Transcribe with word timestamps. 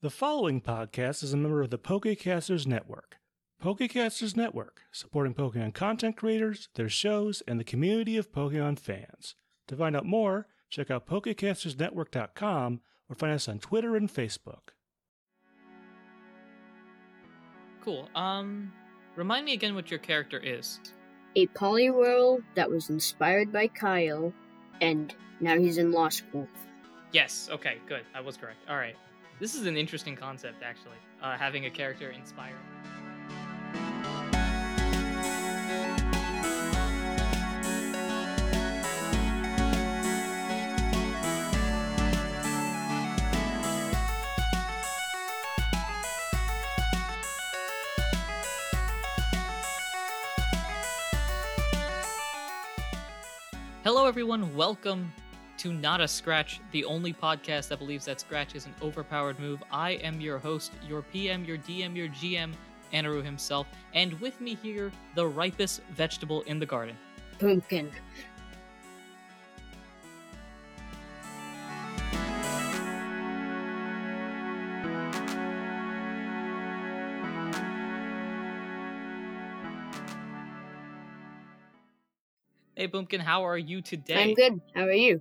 The 0.00 0.10
following 0.10 0.60
podcast 0.60 1.24
is 1.24 1.32
a 1.32 1.36
member 1.36 1.60
of 1.60 1.70
the 1.70 1.78
Pokecasters 1.78 2.68
Network. 2.68 3.16
Pokecasters 3.60 4.36
Network, 4.36 4.82
supporting 4.92 5.34
Pokemon 5.34 5.74
content 5.74 6.16
creators, 6.16 6.68
their 6.76 6.88
shows, 6.88 7.42
and 7.48 7.58
the 7.58 7.64
community 7.64 8.16
of 8.16 8.30
Pokemon 8.30 8.78
fans. 8.78 9.34
To 9.66 9.74
find 9.74 9.96
out 9.96 10.06
more, 10.06 10.46
check 10.70 10.88
out 10.88 11.08
PokecastersNetwork.com 11.08 12.80
or 13.10 13.14
find 13.16 13.32
us 13.32 13.48
on 13.48 13.58
Twitter 13.58 13.96
and 13.96 14.08
Facebook. 14.08 14.70
Cool. 17.82 18.08
Um, 18.14 18.72
remind 19.16 19.46
me 19.46 19.52
again 19.52 19.74
what 19.74 19.90
your 19.90 19.98
character 19.98 20.38
is. 20.38 20.78
A 21.34 21.48
Poliwhirl 21.48 22.40
that 22.54 22.70
was 22.70 22.88
inspired 22.88 23.52
by 23.52 23.66
Kyle, 23.66 24.32
and 24.80 25.12
now 25.40 25.58
he's 25.58 25.76
in 25.76 25.90
law 25.90 26.08
school. 26.08 26.46
Yes. 27.10 27.48
Okay. 27.50 27.78
Good. 27.88 28.04
I 28.14 28.20
was 28.20 28.36
correct. 28.36 28.60
All 28.68 28.76
right. 28.76 28.94
This 29.40 29.54
is 29.54 29.66
an 29.66 29.76
interesting 29.76 30.16
concept, 30.16 30.64
actually. 30.64 30.96
Uh, 31.22 31.36
having 31.36 31.66
a 31.66 31.70
character 31.70 32.10
inspired. 32.10 32.56
Hello, 53.84 54.06
everyone. 54.06 54.56
Welcome 54.56 55.12
to 55.58 55.72
Not 55.72 56.00
a 56.00 56.06
Scratch, 56.06 56.60
the 56.70 56.84
only 56.84 57.12
podcast 57.12 57.68
that 57.68 57.80
believes 57.80 58.04
that 58.04 58.20
Scratch 58.20 58.54
is 58.54 58.66
an 58.66 58.74
overpowered 58.80 59.40
move. 59.40 59.60
I 59.72 59.92
am 59.92 60.20
your 60.20 60.38
host, 60.38 60.72
your 60.86 61.02
PM, 61.02 61.44
your 61.44 61.58
DM, 61.58 61.96
your 61.96 62.08
GM, 62.08 62.52
Anaru 62.92 63.24
himself, 63.24 63.66
and 63.92 64.18
with 64.20 64.40
me 64.40 64.54
here, 64.54 64.92
the 65.16 65.26
ripest 65.26 65.82
vegetable 65.94 66.42
in 66.42 66.60
the 66.60 66.66
garden. 66.66 66.96
Pumpkin. 67.40 67.90
Hey, 82.76 82.86
Bumpkin, 82.86 83.18
how 83.18 83.44
are 83.44 83.58
you 83.58 83.82
today? 83.82 84.22
I'm 84.22 84.34
good. 84.34 84.60
How 84.72 84.84
are 84.84 84.92
you? 84.92 85.20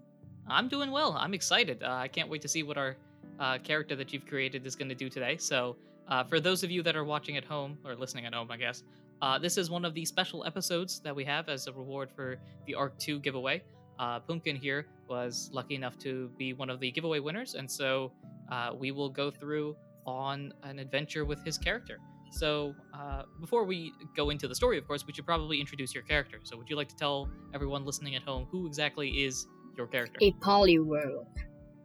I'm 0.49 0.67
doing 0.67 0.91
well. 0.91 1.15
I'm 1.17 1.33
excited. 1.33 1.83
Uh, 1.83 1.91
I 1.91 2.07
can't 2.07 2.29
wait 2.29 2.41
to 2.41 2.47
see 2.47 2.63
what 2.63 2.77
our 2.77 2.95
uh, 3.39 3.57
character 3.59 3.95
that 3.95 4.13
you've 4.13 4.25
created 4.25 4.65
is 4.65 4.75
going 4.75 4.89
to 4.89 4.95
do 4.95 5.09
today. 5.09 5.37
So, 5.37 5.75
uh, 6.07 6.23
for 6.23 6.39
those 6.39 6.63
of 6.63 6.71
you 6.71 6.81
that 6.83 6.95
are 6.95 7.03
watching 7.03 7.35
at 7.35 7.43
home 7.43 7.77
or 7.83 7.95
listening 7.95 8.25
at 8.25 8.33
home, 8.33 8.49
I 8.49 8.57
guess, 8.57 8.83
uh, 9.21 9.37
this 9.37 9.57
is 9.57 9.69
one 9.69 9.83
of 9.83 9.93
the 9.93 10.05
special 10.05 10.45
episodes 10.45 10.99
that 11.01 11.15
we 11.15 11.25
have 11.25 11.49
as 11.49 11.67
a 11.67 11.73
reward 11.73 12.09
for 12.15 12.37
the 12.65 12.75
Arc 12.75 12.97
2 12.97 13.19
giveaway. 13.19 13.61
Uh, 13.99 14.19
Pumpkin 14.19 14.55
here 14.55 14.87
was 15.09 15.49
lucky 15.51 15.75
enough 15.75 15.97
to 15.99 16.29
be 16.37 16.53
one 16.53 16.69
of 16.69 16.79
the 16.79 16.91
giveaway 16.91 17.19
winners, 17.19 17.55
and 17.55 17.69
so 17.69 18.11
uh, 18.51 18.71
we 18.77 18.91
will 18.91 19.09
go 19.09 19.31
through 19.31 19.75
on 20.05 20.53
an 20.63 20.79
adventure 20.79 21.25
with 21.25 21.43
his 21.43 21.57
character. 21.57 21.97
So, 22.31 22.75
uh, 22.93 23.23
before 23.39 23.63
we 23.63 23.93
go 24.15 24.29
into 24.29 24.47
the 24.47 24.55
story, 24.55 24.77
of 24.77 24.87
course, 24.87 25.05
we 25.05 25.13
should 25.13 25.25
probably 25.25 25.59
introduce 25.59 25.93
your 25.93 26.03
character. 26.03 26.39
So, 26.43 26.57
would 26.57 26.69
you 26.69 26.75
like 26.75 26.89
to 26.89 26.95
tell 26.95 27.29
everyone 27.53 27.85
listening 27.85 28.15
at 28.15 28.21
home 28.21 28.47
who 28.51 28.67
exactly 28.67 29.09
is 29.25 29.47
your 29.77 29.87
character? 29.87 30.17
A 30.21 30.31
Poliwhirl. 30.33 31.25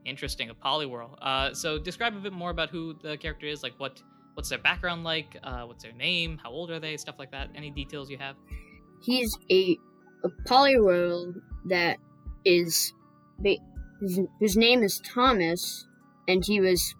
Interesting, 0.04 0.50
a 0.50 0.54
Poliwhirl. 0.54 1.16
Uh, 1.20 1.54
so 1.54 1.78
describe 1.78 2.16
a 2.16 2.20
bit 2.20 2.32
more 2.32 2.50
about 2.50 2.70
who 2.70 2.94
the 3.02 3.16
character 3.16 3.46
is. 3.46 3.62
Like, 3.62 3.74
what 3.78 4.02
what's 4.34 4.48
their 4.48 4.58
background 4.58 5.04
like? 5.04 5.36
Uh, 5.42 5.64
what's 5.64 5.82
their 5.82 5.92
name? 5.92 6.38
How 6.42 6.50
old 6.50 6.70
are 6.70 6.80
they? 6.80 6.96
Stuff 6.96 7.16
like 7.18 7.30
that. 7.30 7.50
Any 7.54 7.70
details 7.70 8.10
you 8.10 8.18
have? 8.18 8.36
He's 9.02 9.36
a 9.50 9.76
a 10.24 10.28
Poliwhirl 10.48 11.34
that 11.66 11.98
is 12.44 12.92
his, 14.00 14.20
his 14.40 14.56
name 14.56 14.82
is 14.82 15.00
Thomas, 15.00 15.86
and 16.28 16.44
he 16.44 16.60
was 16.60 16.94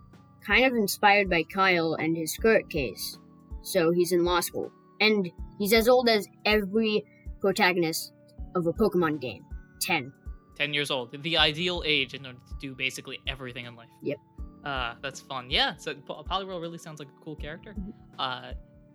kind 0.47 0.65
of 0.65 0.75
inspired 0.75 1.29
by 1.29 1.43
Kyle 1.45 1.95
and 1.95 2.17
his 2.17 2.35
skirt 2.35 2.69
case. 2.71 3.19
So 3.63 3.91
he's 3.93 4.13
in 4.13 4.25
law 4.25 4.41
school, 4.41 4.71
and 5.01 5.29
he's 5.59 5.73
as 5.73 5.89
old 5.89 6.09
as 6.09 6.27
every 6.45 7.05
protagonist 7.41 8.13
of 8.55 8.67
a 8.67 8.73
Pokemon 8.73 9.21
game. 9.21 9.45
Ten. 9.81 10.13
10 10.57 10.75
years 10.75 10.91
old. 10.91 11.11
The 11.23 11.37
ideal 11.37 11.83
age 11.85 12.15
in 12.15 12.27
order 12.27 12.39
to 12.49 12.55
do 12.61 12.75
basically 12.75 13.19
everything 13.27 13.67
in 13.67 13.75
life. 13.77 13.89
Yep. 14.03 14.19
Uh, 14.65 14.95
that's 15.03 15.21
fun. 15.21 15.51
Yeah, 15.51 15.75
so 15.77 15.95
Po- 15.95 16.23
Poliwhirl 16.23 16.61
really 16.61 16.79
sounds 16.79 16.99
like 17.01 17.09
a 17.09 17.25
cool 17.25 17.35
character. 17.37 17.75
Mhm. 17.79 17.93
Uh, 18.19 18.53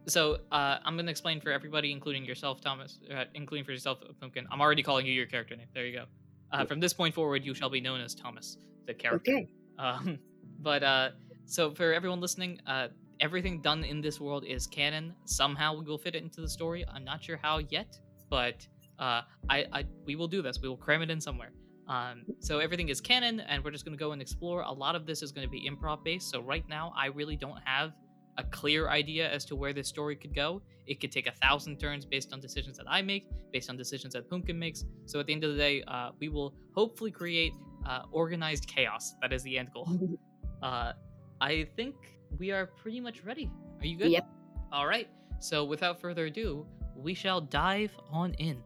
so 0.07 0.37
uh, 0.51 0.77
I'm 0.85 0.95
going 0.95 1.05
to 1.05 1.11
explain 1.11 1.41
for 1.41 1.51
everybody, 1.51 1.91
including 1.91 2.23
yourself, 2.23 2.61
Thomas, 2.61 2.99
uh, 3.13 3.25
including 3.33 3.65
for 3.65 3.71
yourself, 3.71 3.99
Pumpkin. 4.21 4.47
I'm 4.49 4.61
already 4.61 4.81
calling 4.83 5.05
you 5.05 5.11
your 5.11 5.25
character 5.25 5.55
name. 5.55 5.67
There 5.73 5.85
you 5.85 5.93
go. 5.93 6.05
Uh. 6.51 6.65
From 6.65 6.79
this 6.79 6.93
point 6.93 7.13
forward, 7.13 7.43
you 7.43 7.53
shall 7.53 7.69
be 7.69 7.81
known 7.81 7.99
as 7.99 8.15
Thomas, 8.15 8.57
the 8.85 8.93
character. 8.93 9.31
Okay. 9.31 9.47
Um, 9.77 10.19
but 10.59 10.83
uh, 10.83 11.09
so 11.45 11.73
for 11.73 11.91
everyone 11.91 12.21
listening, 12.21 12.61
uh, 12.65 12.87
everything 13.19 13.59
done 13.61 13.83
in 13.83 13.99
this 13.99 14.21
world 14.21 14.45
is 14.45 14.65
canon. 14.65 15.13
Somehow 15.25 15.77
we 15.77 15.83
will 15.83 15.97
fit 15.97 16.15
it 16.15 16.23
into 16.23 16.39
the 16.39 16.47
story. 16.49 16.85
I'm 16.87 17.03
not 17.03 17.21
sure 17.21 17.37
how 17.41 17.57
yet, 17.57 17.99
but 18.29 18.65
uh, 18.99 19.21
I, 19.49 19.65
I 19.71 19.85
we 20.05 20.15
will 20.15 20.27
do 20.27 20.41
this. 20.41 20.59
We 20.61 20.69
will 20.69 20.77
cram 20.77 21.01
it 21.01 21.09
in 21.09 21.21
somewhere. 21.21 21.51
Um, 21.87 22.23
so 22.39 22.59
everything 22.59 22.89
is 22.89 22.99
canon, 22.99 23.39
and 23.39 23.63
we're 23.63 23.71
just 23.71 23.85
going 23.85 23.97
to 23.97 23.99
go 23.99 24.11
and 24.11 24.21
explore. 24.21 24.61
A 24.61 24.71
lot 24.71 24.95
of 24.95 25.05
this 25.05 25.21
is 25.21 25.31
going 25.31 25.47
to 25.47 25.51
be 25.51 25.69
improv 25.69 26.03
based. 26.03 26.29
So 26.29 26.41
right 26.41 26.67
now, 26.67 26.93
I 26.97 27.07
really 27.07 27.37
don't 27.37 27.59
have 27.63 27.93
a 28.37 28.43
clear 28.43 28.89
idea 28.89 29.29
as 29.29 29.45
to 29.45 29.55
where 29.55 29.73
this 29.73 29.87
story 29.87 30.15
could 30.15 30.35
go. 30.35 30.61
It 30.85 30.99
could 30.99 31.11
take 31.11 31.27
a 31.27 31.31
thousand 31.31 31.79
turns 31.79 32.05
based 32.05 32.33
on 32.33 32.39
decisions 32.39 32.77
that 32.77 32.85
I 32.87 33.01
make, 33.01 33.27
based 33.51 33.69
on 33.69 33.77
decisions 33.77 34.13
that 34.13 34.29
Pumpkin 34.29 34.59
makes. 34.59 34.83
So 35.05 35.19
at 35.19 35.27
the 35.27 35.33
end 35.33 35.43
of 35.43 35.51
the 35.51 35.57
day, 35.57 35.83
uh, 35.87 36.11
we 36.19 36.29
will 36.29 36.53
hopefully 36.75 37.11
create 37.11 37.53
uh, 37.87 38.03
organized 38.11 38.67
chaos. 38.67 39.15
That 39.21 39.33
is 39.33 39.43
the 39.43 39.57
end 39.57 39.69
goal. 39.73 40.17
Uh, 40.63 40.91
I 41.39 41.67
think 41.75 41.93
we 42.39 42.49
are 42.49 42.65
pretty 42.65 42.99
much 42.99 43.23
ready. 43.23 43.51
Are 43.79 43.85
you 43.85 43.95
good? 43.95 44.09
Yep. 44.09 44.27
All 44.71 44.87
right. 44.87 45.07
So 45.39 45.63
without 45.63 46.01
further 46.01 46.25
ado, 46.25 46.65
we 46.95 47.13
shall 47.13 47.39
dive 47.39 47.95
on 48.11 48.33
in. 48.39 48.63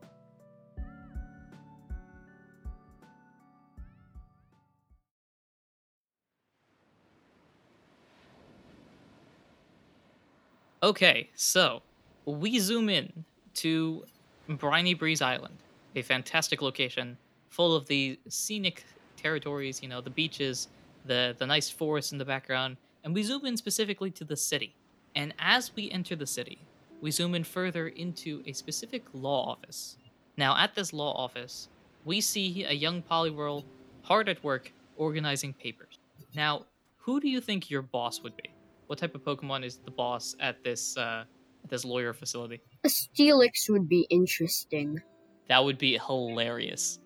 Okay, 10.83 11.29
so 11.35 11.83
we 12.25 12.57
zoom 12.57 12.89
in 12.89 13.23
to 13.53 14.03
Briny 14.49 14.95
Breeze 14.95 15.21
Island, 15.21 15.57
a 15.95 16.01
fantastic 16.01 16.63
location 16.63 17.17
full 17.49 17.75
of 17.75 17.85
the 17.85 18.17
scenic 18.27 18.83
territories, 19.15 19.83
you 19.83 19.89
know, 19.89 20.01
the 20.01 20.09
beaches, 20.09 20.69
the 21.05 21.35
the 21.37 21.45
nice 21.45 21.69
forests 21.69 22.13
in 22.13 22.17
the 22.17 22.25
background, 22.25 22.77
and 23.03 23.13
we 23.13 23.21
zoom 23.21 23.45
in 23.45 23.57
specifically 23.57 24.09
to 24.09 24.23
the 24.23 24.35
city. 24.35 24.73
And 25.13 25.35
as 25.37 25.71
we 25.75 25.91
enter 25.91 26.15
the 26.15 26.25
city, 26.25 26.57
we 26.99 27.11
zoom 27.11 27.35
in 27.35 27.43
further 27.43 27.89
into 27.89 28.41
a 28.47 28.53
specific 28.53 29.03
law 29.13 29.51
office. 29.51 29.97
Now, 30.35 30.57
at 30.57 30.73
this 30.73 30.93
law 30.93 31.13
office, 31.13 31.69
we 32.05 32.21
see 32.21 32.63
a 32.63 32.73
young 32.73 33.03
Poliwhirl 33.03 33.65
hard 34.01 34.29
at 34.29 34.43
work 34.43 34.73
organizing 34.97 35.53
papers. 35.53 35.99
Now, 36.33 36.65
who 36.97 37.19
do 37.19 37.29
you 37.29 37.39
think 37.39 37.69
your 37.69 37.83
boss 37.83 38.23
would 38.23 38.35
be? 38.35 38.49
What 38.91 38.97
type 38.97 39.15
of 39.15 39.23
Pokemon 39.23 39.63
is 39.63 39.77
the 39.77 39.89
boss 39.89 40.35
at 40.41 40.65
this 40.65 40.97
uh, 40.97 41.23
at 41.63 41.69
this 41.69 41.85
lawyer 41.85 42.11
facility? 42.11 42.59
A 42.83 42.89
Steelix 42.89 43.69
would 43.69 43.87
be 43.87 44.05
interesting. 44.09 45.01
That 45.47 45.63
would 45.63 45.77
be 45.77 45.97
hilarious. 45.97 46.99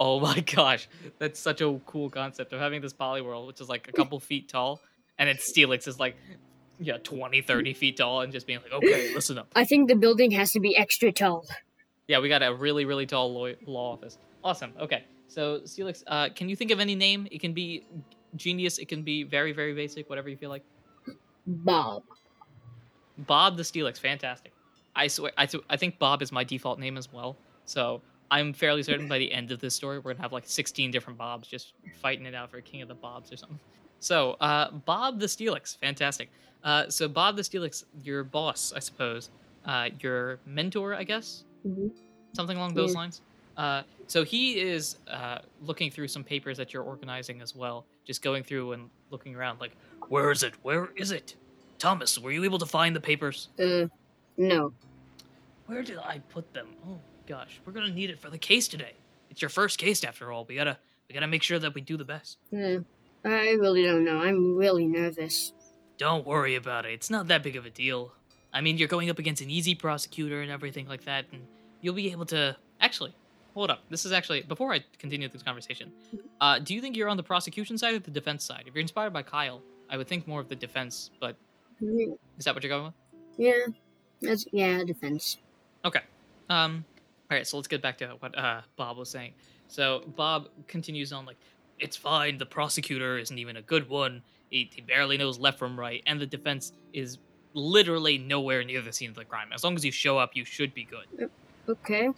Oh 0.00 0.18
my 0.18 0.40
gosh, 0.56 0.88
that's 1.18 1.38
such 1.38 1.60
a 1.60 1.78
cool 1.84 2.08
concept 2.08 2.54
of 2.54 2.60
having 2.60 2.80
this 2.80 2.94
Poliwhirl, 2.94 3.46
which 3.46 3.60
is 3.60 3.68
like 3.68 3.86
a 3.86 3.92
couple 3.92 4.18
feet 4.18 4.48
tall, 4.48 4.80
and 5.18 5.28
its 5.28 5.52
Steelix 5.52 5.86
is 5.86 6.00
like, 6.00 6.16
yeah, 6.80 6.96
20, 6.96 7.42
30 7.42 7.74
feet 7.74 7.98
tall, 7.98 8.22
and 8.22 8.32
just 8.32 8.46
being 8.46 8.60
like, 8.62 8.72
okay, 8.72 9.14
listen 9.14 9.36
up. 9.36 9.48
I 9.54 9.66
think 9.66 9.90
the 9.90 9.96
building 9.96 10.30
has 10.30 10.52
to 10.52 10.60
be 10.60 10.74
extra 10.74 11.12
tall. 11.12 11.44
Yeah, 12.08 12.20
we 12.20 12.30
got 12.30 12.42
a 12.42 12.54
really, 12.54 12.86
really 12.86 13.04
tall 13.04 13.30
law, 13.30 13.52
law 13.66 13.92
office. 13.92 14.16
Awesome. 14.42 14.72
Okay, 14.80 15.04
so 15.28 15.60
Steelix, 15.64 16.02
uh, 16.06 16.30
can 16.34 16.48
you 16.48 16.56
think 16.56 16.70
of 16.70 16.80
any 16.80 16.94
name? 16.94 17.28
It 17.30 17.42
can 17.42 17.52
be 17.52 17.84
genius. 18.36 18.78
It 18.78 18.88
can 18.88 19.02
be 19.02 19.22
very, 19.22 19.52
very 19.52 19.74
basic. 19.74 20.08
Whatever 20.08 20.30
you 20.30 20.38
feel 20.38 20.48
like. 20.48 20.64
Bob. 21.46 22.02
Bob 23.18 23.56
the 23.56 23.62
Steelix, 23.62 23.98
fantastic. 23.98 24.52
I 24.96 25.06
swear, 25.06 25.32
I, 25.36 25.46
th- 25.46 25.62
I 25.70 25.76
think 25.76 25.98
Bob 25.98 26.22
is 26.22 26.32
my 26.32 26.44
default 26.44 26.78
name 26.78 26.96
as 26.96 27.12
well. 27.12 27.36
So 27.64 28.00
I'm 28.30 28.52
fairly 28.52 28.82
certain 28.82 29.08
by 29.08 29.18
the 29.18 29.32
end 29.32 29.52
of 29.52 29.60
this 29.60 29.74
story, 29.74 29.98
we're 29.98 30.12
gonna 30.12 30.22
have 30.22 30.32
like 30.32 30.44
16 30.46 30.90
different 30.90 31.18
Bobs 31.18 31.48
just 31.48 31.72
fighting 32.00 32.26
it 32.26 32.34
out 32.34 32.50
for 32.50 32.60
King 32.60 32.82
of 32.82 32.88
the 32.88 32.94
Bobs 32.94 33.32
or 33.32 33.36
something. 33.36 33.58
So 34.00 34.32
uh, 34.40 34.70
Bob 34.70 35.20
the 35.20 35.26
Steelix, 35.26 35.76
fantastic. 35.78 36.28
Uh, 36.62 36.88
so 36.88 37.08
Bob 37.08 37.36
the 37.36 37.42
Steelix, 37.42 37.84
your 38.02 38.24
boss, 38.24 38.72
I 38.74 38.78
suppose, 38.80 39.30
uh, 39.64 39.90
your 40.00 40.38
mentor, 40.46 40.94
I 40.94 41.04
guess, 41.04 41.44
Mhm. 41.66 41.90
something 42.34 42.56
along 42.56 42.74
those 42.74 42.92
Yeah. 42.92 42.98
lines. 43.00 43.20
Uh, 43.56 43.82
so 44.08 44.24
he 44.24 44.58
is 44.58 44.96
uh, 45.06 45.38
looking 45.62 45.90
through 45.90 46.08
some 46.08 46.24
papers 46.24 46.56
that 46.58 46.72
you're 46.72 46.82
organizing 46.82 47.40
as 47.40 47.54
well. 47.54 47.86
just 48.06 48.20
going 48.20 48.42
through 48.44 48.72
and 48.72 48.90
looking 49.08 49.34
around, 49.34 49.58
like, 49.60 49.72
where 50.08 50.30
is 50.30 50.42
it? 50.42 50.54
Where 50.62 50.90
is 50.96 51.10
it? 51.10 51.36
Thomas, 51.78 52.18
were 52.18 52.30
you 52.32 52.44
able 52.44 52.58
to 52.58 52.66
find 52.66 52.94
the 52.94 53.00
papers? 53.00 53.48
Uh, 53.58 53.86
no. 54.36 54.72
Where 55.66 55.82
did 55.82 55.98
I 55.98 56.20
put 56.30 56.52
them? 56.52 56.68
Oh 56.86 56.98
gosh, 57.26 57.60
we're 57.64 57.72
gonna 57.72 57.90
need 57.90 58.10
it 58.10 58.20
for 58.20 58.30
the 58.30 58.38
case 58.38 58.68
today. 58.68 58.92
It's 59.30 59.42
your 59.42 59.48
first 59.48 59.78
case 59.78 60.04
after 60.04 60.30
all. 60.30 60.44
We 60.44 60.54
gotta 60.54 60.78
we 61.08 61.14
gotta 61.14 61.26
make 61.26 61.42
sure 61.42 61.58
that 61.58 61.74
we 61.74 61.80
do 61.80 61.96
the 61.96 62.04
best. 62.04 62.38
Uh, 62.52 62.78
I 63.24 63.52
really 63.52 63.82
don't 63.82 64.04
know. 64.04 64.18
I'm 64.20 64.56
really 64.56 64.86
nervous. 64.86 65.52
Don't 65.96 66.26
worry 66.26 66.54
about 66.56 66.84
it. 66.86 66.92
It's 66.92 67.10
not 67.10 67.28
that 67.28 67.42
big 67.42 67.56
of 67.56 67.64
a 67.66 67.70
deal. 67.70 68.12
I 68.52 68.60
mean, 68.60 68.78
you're 68.78 68.88
going 68.88 69.10
up 69.10 69.18
against 69.18 69.42
an 69.42 69.50
easy 69.50 69.74
prosecutor 69.74 70.42
and 70.42 70.50
everything 70.50 70.86
like 70.86 71.04
that, 71.04 71.26
and 71.32 71.42
you'll 71.80 71.94
be 71.94 72.10
able 72.12 72.26
to. 72.26 72.56
Actually, 72.80 73.14
hold 73.54 73.70
up. 73.70 73.80
This 73.88 74.04
is 74.04 74.12
actually 74.12 74.42
before 74.42 74.72
I 74.72 74.84
continue 74.98 75.28
this 75.28 75.42
conversation. 75.42 75.92
Uh, 76.40 76.58
do 76.58 76.74
you 76.74 76.80
think 76.80 76.96
you're 76.96 77.08
on 77.08 77.16
the 77.16 77.22
prosecution 77.22 77.78
side 77.78 77.94
or 77.94 77.98
the 78.00 78.10
defense 78.10 78.44
side? 78.44 78.64
If 78.66 78.74
you're 78.74 78.82
inspired 78.82 79.12
by 79.12 79.22
Kyle, 79.22 79.62
I 79.94 79.96
would 79.96 80.08
think 80.08 80.26
more 80.26 80.40
of 80.40 80.48
the 80.48 80.56
defense. 80.56 81.10
But 81.20 81.36
Mm, 81.82 82.16
is 82.38 82.44
that 82.44 82.54
what 82.54 82.62
you're 82.62 82.70
going 82.70 82.84
with? 82.84 82.94
Yeah. 83.36 83.66
That's 84.22 84.46
yeah, 84.52 84.82
defense. 84.84 85.38
Okay. 85.84 86.00
Um. 86.48 86.84
All 87.30 87.36
right. 87.36 87.46
So 87.46 87.56
let's 87.56 87.68
get 87.68 87.82
back 87.82 87.98
to 87.98 88.08
what 88.18 88.36
uh 88.38 88.62
Bob 88.76 88.96
was 88.96 89.10
saying. 89.10 89.32
So 89.68 90.02
Bob 90.16 90.48
continues 90.68 91.12
on 91.12 91.26
like, 91.26 91.36
it's 91.78 91.96
fine. 91.96 92.38
The 92.38 92.46
prosecutor 92.46 93.18
isn't 93.18 93.38
even 93.38 93.56
a 93.56 93.62
good 93.62 93.88
one. 93.88 94.22
He, 94.50 94.70
he 94.72 94.80
barely 94.82 95.16
knows 95.16 95.38
left 95.38 95.58
from 95.58 95.78
right, 95.78 96.02
and 96.06 96.20
the 96.20 96.26
defense 96.26 96.72
is 96.92 97.18
literally 97.54 98.18
nowhere 98.18 98.62
near 98.64 98.82
the 98.82 98.92
scene 98.92 99.10
of 99.10 99.16
the 99.16 99.24
crime. 99.24 99.48
As 99.52 99.64
long 99.64 99.74
as 99.74 99.84
you 99.84 99.90
show 99.92 100.18
up, 100.18 100.36
you 100.36 100.44
should 100.44 100.74
be 100.74 100.84
good. 100.84 101.30
Okay. 101.68 102.10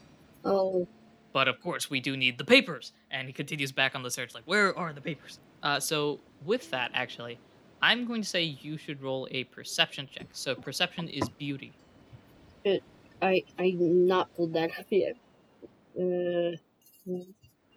Oh, 0.45 0.87
But 1.33 1.49
of 1.49 1.61
course, 1.63 1.89
we 1.89 2.01
do 2.01 2.17
need 2.17 2.37
the 2.39 2.45
papers. 2.45 2.93
And 3.11 3.27
he 3.27 3.33
continues 3.33 3.73
back 3.73 3.95
on 3.95 4.03
the 4.03 4.11
search, 4.11 4.35
like, 4.35 4.45
where 4.45 4.77
are 4.79 4.93
the 4.93 5.01
papers? 5.01 5.39
Uh, 5.63 5.81
so 5.81 6.21
with 6.45 6.71
that, 6.71 6.91
actually, 6.95 7.39
I'm 7.83 8.07
going 8.07 8.23
to 8.23 8.29
say 8.29 8.43
you 8.43 8.77
should 8.79 9.03
roll 9.03 9.29
a 9.31 9.45
perception 9.45 10.09
check. 10.13 10.29
So 10.33 10.55
perception 10.55 11.09
is 11.09 11.29
beauty. 11.29 11.73
I 13.23 13.45
I 13.59 13.73
not 13.79 14.35
pulled 14.35 14.53
that 14.55 14.71
up 14.79 14.87
yet. 14.91 15.17
Uh, 15.99 16.57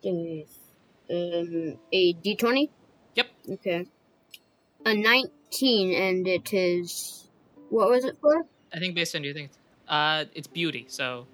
uh, 0.06 0.44
um, 1.12 1.80
a 1.94 2.14
D 2.14 2.36
twenty. 2.36 2.70
Yep. 3.16 3.28
Okay. 3.52 3.86
A 4.86 4.94
nineteen, 4.96 5.94
and 5.94 6.28
it 6.28 6.54
is. 6.54 7.30
What 7.70 7.90
was 7.90 8.04
it 8.06 8.18
for? 8.20 8.46
I 8.74 8.80
think 8.80 8.96
based 8.96 9.16
on 9.16 9.24
your 9.24 9.34
thing, 9.34 9.50
uh, 9.88 10.26
it's 10.34 10.48
beauty. 10.48 10.86
So 10.90 11.28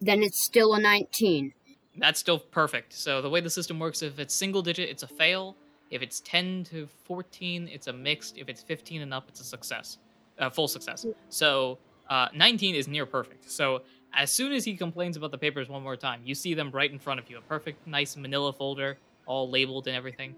Then 0.00 0.22
it's 0.22 0.42
still 0.42 0.74
a 0.74 0.80
nineteen. 0.80 1.52
that's 1.98 2.18
still 2.20 2.38
perfect. 2.38 2.92
So 2.92 3.20
the 3.22 3.30
way 3.30 3.40
the 3.40 3.50
system 3.50 3.78
works, 3.78 4.02
if 4.02 4.18
it's 4.18 4.34
single 4.34 4.62
digit, 4.62 4.88
it's 4.88 5.02
a 5.02 5.08
fail. 5.08 5.56
If 5.90 6.02
it's 6.02 6.20
10 6.20 6.64
to 6.70 6.86
14, 7.04 7.68
it's 7.72 7.86
a 7.86 7.92
mixed. 7.92 8.38
If 8.38 8.48
it's 8.48 8.62
15 8.62 9.02
and 9.02 9.14
up, 9.14 9.28
it's 9.28 9.40
a 9.40 9.44
success, 9.44 9.98
uh, 10.38 10.50
full 10.50 10.68
success. 10.68 11.06
So 11.28 11.78
uh, 12.10 12.28
19 12.34 12.74
is 12.74 12.88
near 12.88 13.06
perfect. 13.06 13.50
So 13.50 13.82
as 14.12 14.32
soon 14.32 14.52
as 14.52 14.64
he 14.64 14.76
complains 14.76 15.16
about 15.16 15.30
the 15.30 15.38
papers 15.38 15.68
one 15.68 15.82
more 15.82 15.96
time, 15.96 16.22
you 16.24 16.34
see 16.34 16.54
them 16.54 16.70
right 16.70 16.90
in 16.90 16.98
front 16.98 17.20
of 17.20 17.30
you. 17.30 17.38
A 17.38 17.42
perfect, 17.42 17.86
nice 17.86 18.16
manila 18.16 18.52
folder, 18.52 18.98
all 19.26 19.48
labeled 19.48 19.86
and 19.86 19.96
everything. 19.96 20.34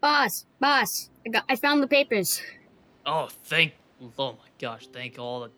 Boss, 0.00 0.46
boss, 0.60 1.10
I 1.26 1.30
got. 1.30 1.44
I 1.48 1.56
found 1.56 1.82
the 1.82 1.86
papers. 1.86 2.42
Oh, 3.06 3.28
thank, 3.44 3.74
oh 4.18 4.32
my 4.32 4.48
gosh, 4.58 4.86
thank 4.88 5.18
all 5.18 5.40
the 5.40 5.50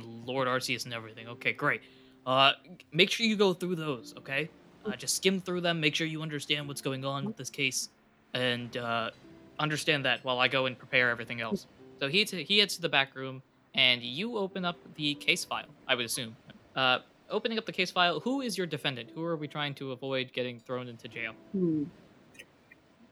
Lord 0.00 0.48
Arceus 0.48 0.84
and 0.84 0.94
everything. 0.94 1.28
Okay, 1.28 1.52
great. 1.52 1.82
Uh, 2.26 2.52
make 2.92 3.10
sure 3.10 3.26
you 3.26 3.36
go 3.36 3.52
through 3.52 3.76
those, 3.76 4.14
okay? 4.18 4.48
Uh, 4.84 4.96
just 4.96 5.16
skim 5.16 5.40
through 5.40 5.60
them, 5.60 5.80
make 5.80 5.94
sure 5.94 6.06
you 6.06 6.22
understand 6.22 6.66
what's 6.66 6.80
going 6.80 7.04
on 7.04 7.24
with 7.24 7.36
this 7.36 7.50
case, 7.50 7.90
and 8.34 8.76
uh, 8.76 9.10
understand 9.58 10.04
that 10.04 10.24
while 10.24 10.38
I 10.38 10.48
go 10.48 10.66
and 10.66 10.78
prepare 10.78 11.10
everything 11.10 11.40
else. 11.40 11.66
So 12.00 12.08
he 12.08 12.24
t- 12.24 12.42
he 12.42 12.58
heads 12.58 12.76
to 12.76 12.82
the 12.82 12.88
back 12.88 13.14
room, 13.14 13.42
and 13.74 14.02
you 14.02 14.36
open 14.36 14.64
up 14.64 14.76
the 14.96 15.14
case 15.14 15.44
file. 15.44 15.66
I 15.86 15.94
would 15.94 16.04
assume. 16.04 16.36
Uh, 16.74 16.98
opening 17.30 17.58
up 17.58 17.66
the 17.66 17.72
case 17.72 17.90
file, 17.90 18.20
who 18.20 18.40
is 18.40 18.56
your 18.58 18.66
defendant? 18.66 19.10
Who 19.14 19.24
are 19.24 19.36
we 19.36 19.48
trying 19.48 19.74
to 19.76 19.92
avoid 19.92 20.32
getting 20.32 20.58
thrown 20.58 20.88
into 20.88 21.08
jail? 21.08 21.32
Hmm. 21.52 21.84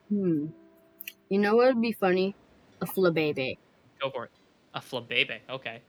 Hmm. 0.08 0.46
You 1.28 1.38
know 1.38 1.56
what 1.56 1.68
would 1.68 1.80
be 1.80 1.92
funny? 1.92 2.34
A 2.80 2.86
flabebe. 2.86 3.56
Go 4.00 4.10
for 4.10 4.24
it. 4.24 4.30
A 4.74 4.80
flabebe. 4.80 5.38
Okay. 5.48 5.80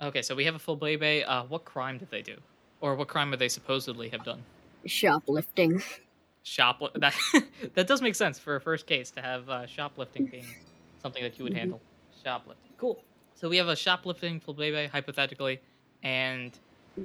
Okay, 0.00 0.22
so 0.22 0.34
we 0.34 0.44
have 0.44 0.56
a 0.56 0.58
flabebe. 0.58 1.24
Uh, 1.26 1.44
what 1.44 1.64
crime 1.64 1.98
did 1.98 2.10
they 2.10 2.22
do, 2.22 2.36
or 2.80 2.96
what 2.96 3.06
crime 3.08 3.30
would 3.30 3.38
they 3.38 3.48
supposedly 3.48 4.08
have 4.08 4.24
done? 4.24 4.42
Shoplifting. 4.84 5.80
Shopli- 6.44 6.92
That 6.94 7.14
that 7.74 7.86
does 7.86 8.02
make 8.02 8.14
sense 8.14 8.38
for 8.38 8.56
a 8.56 8.60
first 8.60 8.86
case 8.86 9.10
to 9.12 9.22
have 9.22 9.48
uh, 9.48 9.66
shoplifting 9.66 10.26
being 10.26 10.46
something 11.00 11.22
that 11.22 11.38
you 11.38 11.44
would 11.44 11.52
Mhm. 11.54 11.58
handle. 11.58 11.80
Shoplifting. 12.24 12.72
Cool. 12.78 13.02
So 13.34 13.48
we 13.48 13.56
have 13.56 13.68
a 13.68 13.76
shoplifting 13.76 14.40
flabebe 14.40 14.88
hypothetically, 14.88 15.60
and 16.02 16.56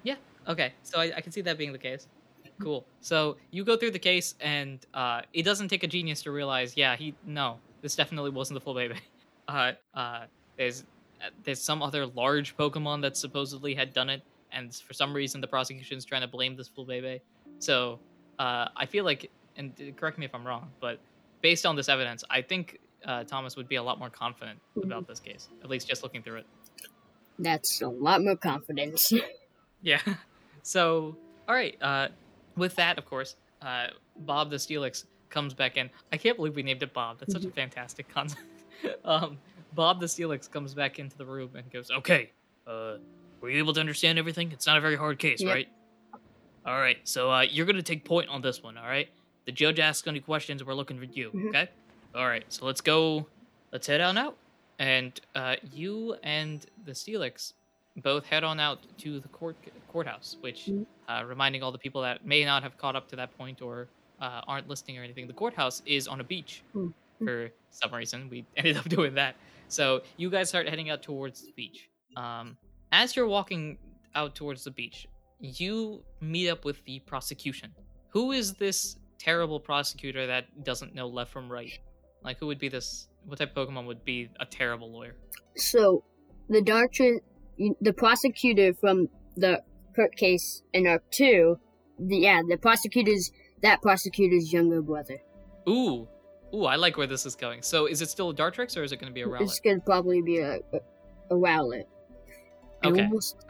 yeah. 0.04 0.16
Okay, 0.48 0.74
so 0.84 1.00
I, 1.00 1.12
I 1.18 1.22
can 1.22 1.32
see 1.32 1.42
that 1.42 1.58
being 1.58 1.72
the 1.72 1.78
case. 1.80 2.08
Cool. 2.62 2.86
So 3.02 3.38
you 3.52 3.64
go 3.64 3.76
through 3.78 3.92
the 3.92 4.00
case, 4.00 4.34
and 4.40 4.80
uh, 4.94 5.22
it 5.34 5.44
doesn't 5.44 5.68
take 5.68 5.84
a 5.84 5.88
genius 5.88 6.24
to 6.24 6.32
realize, 6.32 6.76
yeah, 6.76 6.96
he 6.96 7.14
no, 7.26 7.60
this 7.82 7.96
definitely 7.96 8.32
wasn't 8.32 8.64
the 8.64 8.66
flabebe. 8.72 8.98
Uh, 9.50 9.72
uh, 9.94 10.26
there's 10.58 10.82
uh, 11.22 11.30
there's 11.46 11.62
some 11.62 11.82
other 11.82 12.06
large 12.06 12.58
Pokemon 12.58 13.02
that 13.04 13.16
supposedly 13.16 13.74
had 13.74 13.94
done 13.94 14.10
it, 14.10 14.22
and 14.52 14.76
for 14.76 14.92
some 14.94 15.14
reason 15.14 15.40
the 15.40 15.48
prosecution's 15.48 16.04
trying 16.04 16.20
to 16.20 16.28
blame 16.28 16.58
this 16.58 16.68
flabebe. 16.70 17.22
So 17.60 17.98
uh, 18.40 18.68
I 18.76 18.86
feel 18.86 19.04
like, 19.06 19.30
and 19.56 19.74
correct 19.98 20.18
me 20.18 20.26
if 20.26 20.34
I'm 20.36 20.46
wrong, 20.46 20.70
but 20.80 21.00
based 21.42 21.66
on 21.66 21.76
this 21.76 21.90
evidence, 21.90 22.24
I 22.30 22.42
think 22.42 22.80
uh, 23.06 23.24
Thomas 23.24 23.56
would 23.56 23.68
be 23.68 23.76
a 23.76 23.84
lot 23.84 24.00
more 24.00 24.10
confident 24.10 24.60
about 24.84 25.08
this 25.08 25.20
case, 25.20 25.48
at 25.64 25.70
least 25.70 25.88
just 25.88 26.04
looking 26.04 26.22
through 26.24 26.38
it. 26.38 26.46
That's 27.40 27.82
a 27.82 27.88
lot 27.88 28.24
more 28.24 28.36
confidence. 28.36 29.12
Yeah. 29.84 30.02
So, 30.64 31.16
all 31.48 31.54
right. 31.54 31.78
Uh, 31.80 32.08
with 32.56 32.76
that, 32.78 32.98
of 32.98 33.06
course, 33.06 33.36
uh, 33.62 33.88
Bob 34.18 34.50
the 34.50 34.56
Steelix 34.56 35.06
comes 35.30 35.54
back 35.54 35.78
in. 35.78 35.92
I 36.12 36.18
can't 36.18 36.36
believe 36.36 36.56
we 36.56 36.64
named 36.64 36.82
it 36.82 36.94
Bob. 36.94 37.20
That's 37.20 37.32
such 37.32 37.46
a 37.46 37.52
fantastic 37.52 38.10
concept. 38.10 38.42
um, 39.06 39.38
Bob 39.74 40.00
the 40.00 40.08
Steelix 40.08 40.50
comes 40.50 40.74
back 40.74 40.98
into 40.98 41.16
the 41.16 41.26
room 41.28 41.52
and 41.56 41.72
goes, 41.72 41.92
"Okay, 41.92 42.32
uh, 42.66 42.96
were 43.40 43.52
you 43.52 43.60
able 43.60 43.74
to 43.74 43.80
understand 43.80 44.18
everything? 44.18 44.52
It's 44.52 44.66
not 44.66 44.78
a 44.78 44.82
very 44.82 44.96
hard 44.96 45.20
case, 45.20 45.42
Yep. 45.42 45.54
right? 45.54 45.68
All 46.68 46.80
right. 46.80 46.98
So 47.06 47.32
uh, 47.32 47.42
you're 47.42 47.66
gonna 47.66 47.82
take 47.82 48.04
point 48.06 48.30
on 48.30 48.42
this 48.42 48.62
one. 48.62 48.78
All 48.78 48.88
right. 48.88 49.08
The 49.46 49.52
judge 49.52 49.80
asks 49.80 50.08
any 50.08 50.20
questions. 50.20 50.64
We're 50.64 50.74
looking 50.74 50.98
for 51.00 51.06
you. 51.06 51.32
Mhm. 51.32 51.50
Okay. 51.50 51.70
All 52.14 52.28
right. 52.28 52.44
So 52.50 52.66
let's 52.66 52.82
go. 52.82 53.26
Let's 53.72 53.88
head 53.88 54.02
on 54.02 54.18
out. 54.18 54.36
And 54.80 55.20
uh, 55.36 55.56
you 55.74 56.16
and 56.24 56.66
the 56.86 56.92
Steelix 56.92 57.54
both 57.98 58.26
head 58.26 58.44
on 58.44 58.60
out 58.60 58.80
to 59.00 59.20
the 59.20 59.28
court 59.30 59.56
courthouse, 59.88 60.36
which, 60.42 60.66
Mhm. 60.66 60.86
uh, 61.08 61.24
reminding 61.26 61.64
all 61.64 61.72
the 61.72 61.78
people 61.80 62.02
that 62.02 62.26
may 62.26 62.44
not 62.46 62.62
have 62.64 62.78
caught 62.78 62.96
up 62.96 63.08
to 63.10 63.16
that 63.16 63.36
point 63.38 63.62
or 63.62 63.88
uh, 64.20 64.42
aren't 64.48 64.68
listening 64.68 64.98
or 64.98 65.04
anything, 65.04 65.28
the 65.28 65.34
courthouse 65.34 65.82
is 65.86 66.08
on 66.08 66.20
a 66.20 66.24
beach. 66.24 66.64
Mhm. 66.76 66.94
For 67.20 67.52
some 67.72 67.94
reason, 67.94 68.30
we 68.30 68.46
ended 68.58 68.76
up 68.78 68.90
doing 68.90 69.14
that. 69.16 69.36
So 69.70 70.02
you 70.18 70.30
guys 70.30 70.50
start 70.50 70.68
heading 70.68 70.90
out 70.90 71.02
towards 71.02 71.44
the 71.46 71.52
beach. 71.54 71.88
Um, 72.16 72.58
as 72.92 73.16
you're 73.16 73.28
walking 73.28 73.78
out 74.16 74.34
towards 74.36 74.64
the 74.64 74.72
beach, 74.72 75.08
you 75.40 76.04
meet 76.22 76.50
up 76.50 76.66
with 76.66 76.84
the 76.86 77.00
prosecution. 77.00 77.74
Who 78.10 78.32
is 78.32 78.54
this 78.54 78.98
terrible 79.20 79.60
prosecutor 79.60 80.28
that 80.28 80.64
doesn't 80.64 80.96
know 80.96 81.08
left 81.08 81.32
from 81.32 81.52
right? 81.52 81.78
Like, 82.24 82.40
who 82.40 82.48
would 82.48 82.60
be 82.60 82.70
this? 82.70 83.08
What 83.26 83.40
type 83.40 83.56
of 83.56 83.68
Pokemon 83.68 83.86
would 83.86 84.04
be 84.06 84.30
a 84.40 84.46
terrible 84.46 84.92
lawyer? 84.92 85.16
so, 85.56 86.04
the 86.50 86.62
doctor, 86.62 87.20
the 87.82 87.94
prosecutor 87.94 88.74
from 88.74 89.10
the 89.36 89.62
court 89.96 90.16
case 90.16 90.64
in 90.74 90.88
Arc 90.88 91.04
2, 91.12 91.60
the, 92.00 92.18
yeah, 92.18 92.42
the 92.48 92.58
prosecutor's, 92.58 93.32
that 93.64 93.82
prosecutor's 93.82 94.54
younger 94.54 94.82
brother. 94.82 95.20
Ooh, 95.68 96.08
ooh, 96.54 96.66
I 96.66 96.76
like 96.76 96.98
where 96.98 97.08
this 97.08 97.26
is 97.26 97.36
going. 97.36 97.62
So, 97.64 97.86
is 97.86 98.02
it 98.02 98.10
still 98.10 98.30
a 98.30 98.34
Dartrix 98.34 98.78
or 98.78 98.84
is 98.84 98.92
it 98.92 98.98
going 98.98 99.12
to 99.12 99.14
be 99.14 99.24
a 99.24 99.28
Rowlet? 99.28 99.42
It's 99.42 99.60
gonna 99.60 99.80
probably 99.80 100.22
be 100.22 100.38
a, 100.40 100.60
a, 100.74 100.80
a 101.32 101.36
Rowlet. 101.36 101.86
Okay, 102.86 103.10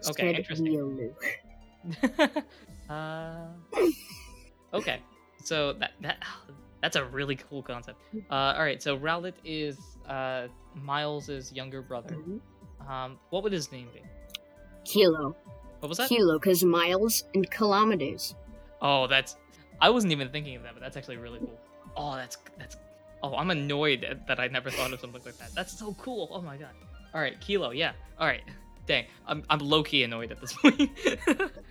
okay, 0.09 0.35
interesting. 0.35 1.13
Uh, 2.89 3.47
okay, 4.73 5.01
so 5.43 5.73
that 5.73 5.91
that 6.01 6.23
that's 6.81 6.95
a 6.95 7.03
really 7.03 7.35
cool 7.35 7.61
concept. 7.61 7.99
Uh, 8.31 8.53
all 8.55 8.61
right, 8.63 8.81
so 8.81 8.97
Rowlet 8.97 9.33
is 9.43 9.77
uh, 10.07 10.47
Miles's 10.73 11.51
younger 11.51 11.81
brother. 11.81 12.15
Mhm. 12.15 12.39
Um, 12.89 13.19
what 13.29 13.43
would 13.43 13.51
his 13.51 13.69
name 13.73 13.89
be? 13.93 14.01
Kilo. 14.85 15.35
What 15.79 15.89
was 15.89 15.97
that? 15.97 16.07
Kilo, 16.07 16.39
because 16.39 16.63
miles 16.63 17.25
and 17.33 17.49
kilometers. 17.51 18.35
Oh, 18.81 19.07
that's. 19.07 19.35
I 19.81 19.89
wasn't 19.89 20.13
even 20.13 20.29
thinking 20.29 20.55
of 20.55 20.63
that, 20.63 20.73
but 20.73 20.79
that's 20.81 20.95
actually 20.95 21.17
really 21.17 21.39
cool. 21.39 21.59
Oh, 21.97 22.15
that's 22.15 22.37
that's. 22.57 22.77
Oh, 23.21 23.35
I'm 23.35 23.51
annoyed 23.51 24.21
that 24.27 24.39
I 24.39 24.47
never 24.47 24.69
thought 24.69 24.93
of 24.93 24.99
something 25.01 25.21
like 25.25 25.37
that. 25.39 25.53
That's 25.53 25.77
so 25.77 25.93
cool. 25.99 26.29
Oh 26.31 26.41
my 26.41 26.55
god. 26.55 26.69
All 27.13 27.19
right, 27.19 27.37
Kilo. 27.41 27.71
Yeah. 27.71 27.91
All 28.17 28.27
right. 28.27 28.43
Dang, 28.87 29.05
I'm 29.27 29.43
I'm 29.49 29.59
low 29.59 29.83
key 29.83 30.03
annoyed 30.03 30.31
at 30.31 30.39
this 30.39 30.53
point. 30.61 30.89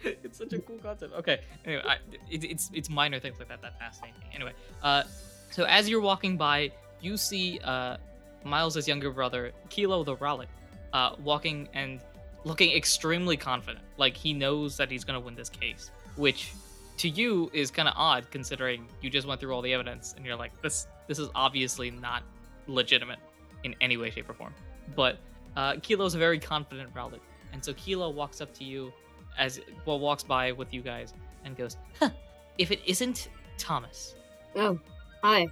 it's 0.04 0.38
such 0.38 0.52
a 0.52 0.58
cool 0.60 0.78
concept. 0.78 1.14
Okay. 1.14 1.40
Anyway, 1.64 1.82
I, 1.84 1.94
it, 2.30 2.44
it's 2.44 2.70
it's 2.74 2.90
minor 2.90 3.18
things 3.18 3.38
like 3.38 3.48
that 3.48 3.62
that 3.62 3.78
fascinate 3.78 4.14
me. 4.20 4.26
Anyway, 4.34 4.52
uh, 4.82 5.02
So 5.50 5.64
as 5.64 5.88
you're 5.88 6.02
walking 6.02 6.36
by, 6.36 6.70
you 7.00 7.16
see 7.16 7.58
uh, 7.64 7.96
Miles' 8.44 8.86
younger 8.86 9.10
brother, 9.10 9.52
Kilo 9.70 10.04
the 10.04 10.16
Rowlet, 10.16 10.46
uh, 10.92 11.16
walking 11.24 11.68
and 11.72 12.00
looking 12.44 12.76
extremely 12.76 13.36
confident. 13.36 13.84
Like 13.96 14.14
he 14.16 14.34
knows 14.34 14.76
that 14.76 14.90
he's 14.90 15.02
gonna 15.04 15.20
win 15.20 15.34
this 15.34 15.48
case, 15.48 15.90
which 16.16 16.52
to 16.98 17.08
you 17.08 17.50
is 17.52 17.70
kind 17.70 17.88
of 17.88 17.94
odd 17.96 18.30
considering 18.30 18.86
you 19.00 19.10
just 19.10 19.26
went 19.26 19.40
through 19.40 19.52
all 19.54 19.62
the 19.62 19.72
evidence 19.72 20.14
and 20.16 20.24
you're 20.24 20.36
like, 20.36 20.52
this 20.60 20.86
this 21.08 21.18
is 21.18 21.28
obviously 21.34 21.90
not 21.90 22.22
legitimate 22.66 23.18
in 23.64 23.74
any 23.80 23.96
way, 23.96 24.10
shape, 24.10 24.28
or 24.28 24.34
form. 24.34 24.52
But 24.94 25.18
uh, 25.56 25.76
Kilo's 25.82 26.14
a 26.14 26.18
very 26.18 26.38
confident 26.38 26.92
Rowlet, 26.94 27.20
and 27.52 27.64
so 27.64 27.72
Kilo 27.74 28.10
walks 28.10 28.40
up 28.40 28.52
to 28.54 28.64
you 28.64 28.92
as 29.38 29.60
well, 29.84 29.98
walks 29.98 30.22
by 30.22 30.52
with 30.52 30.72
you 30.72 30.82
guys 30.82 31.14
and 31.44 31.56
goes, 31.56 31.76
huh, 31.98 32.10
"If 32.58 32.70
it 32.70 32.80
isn't 32.86 33.28
Thomas, 33.58 34.14
Oh, 34.56 34.78
hi. 35.22 35.48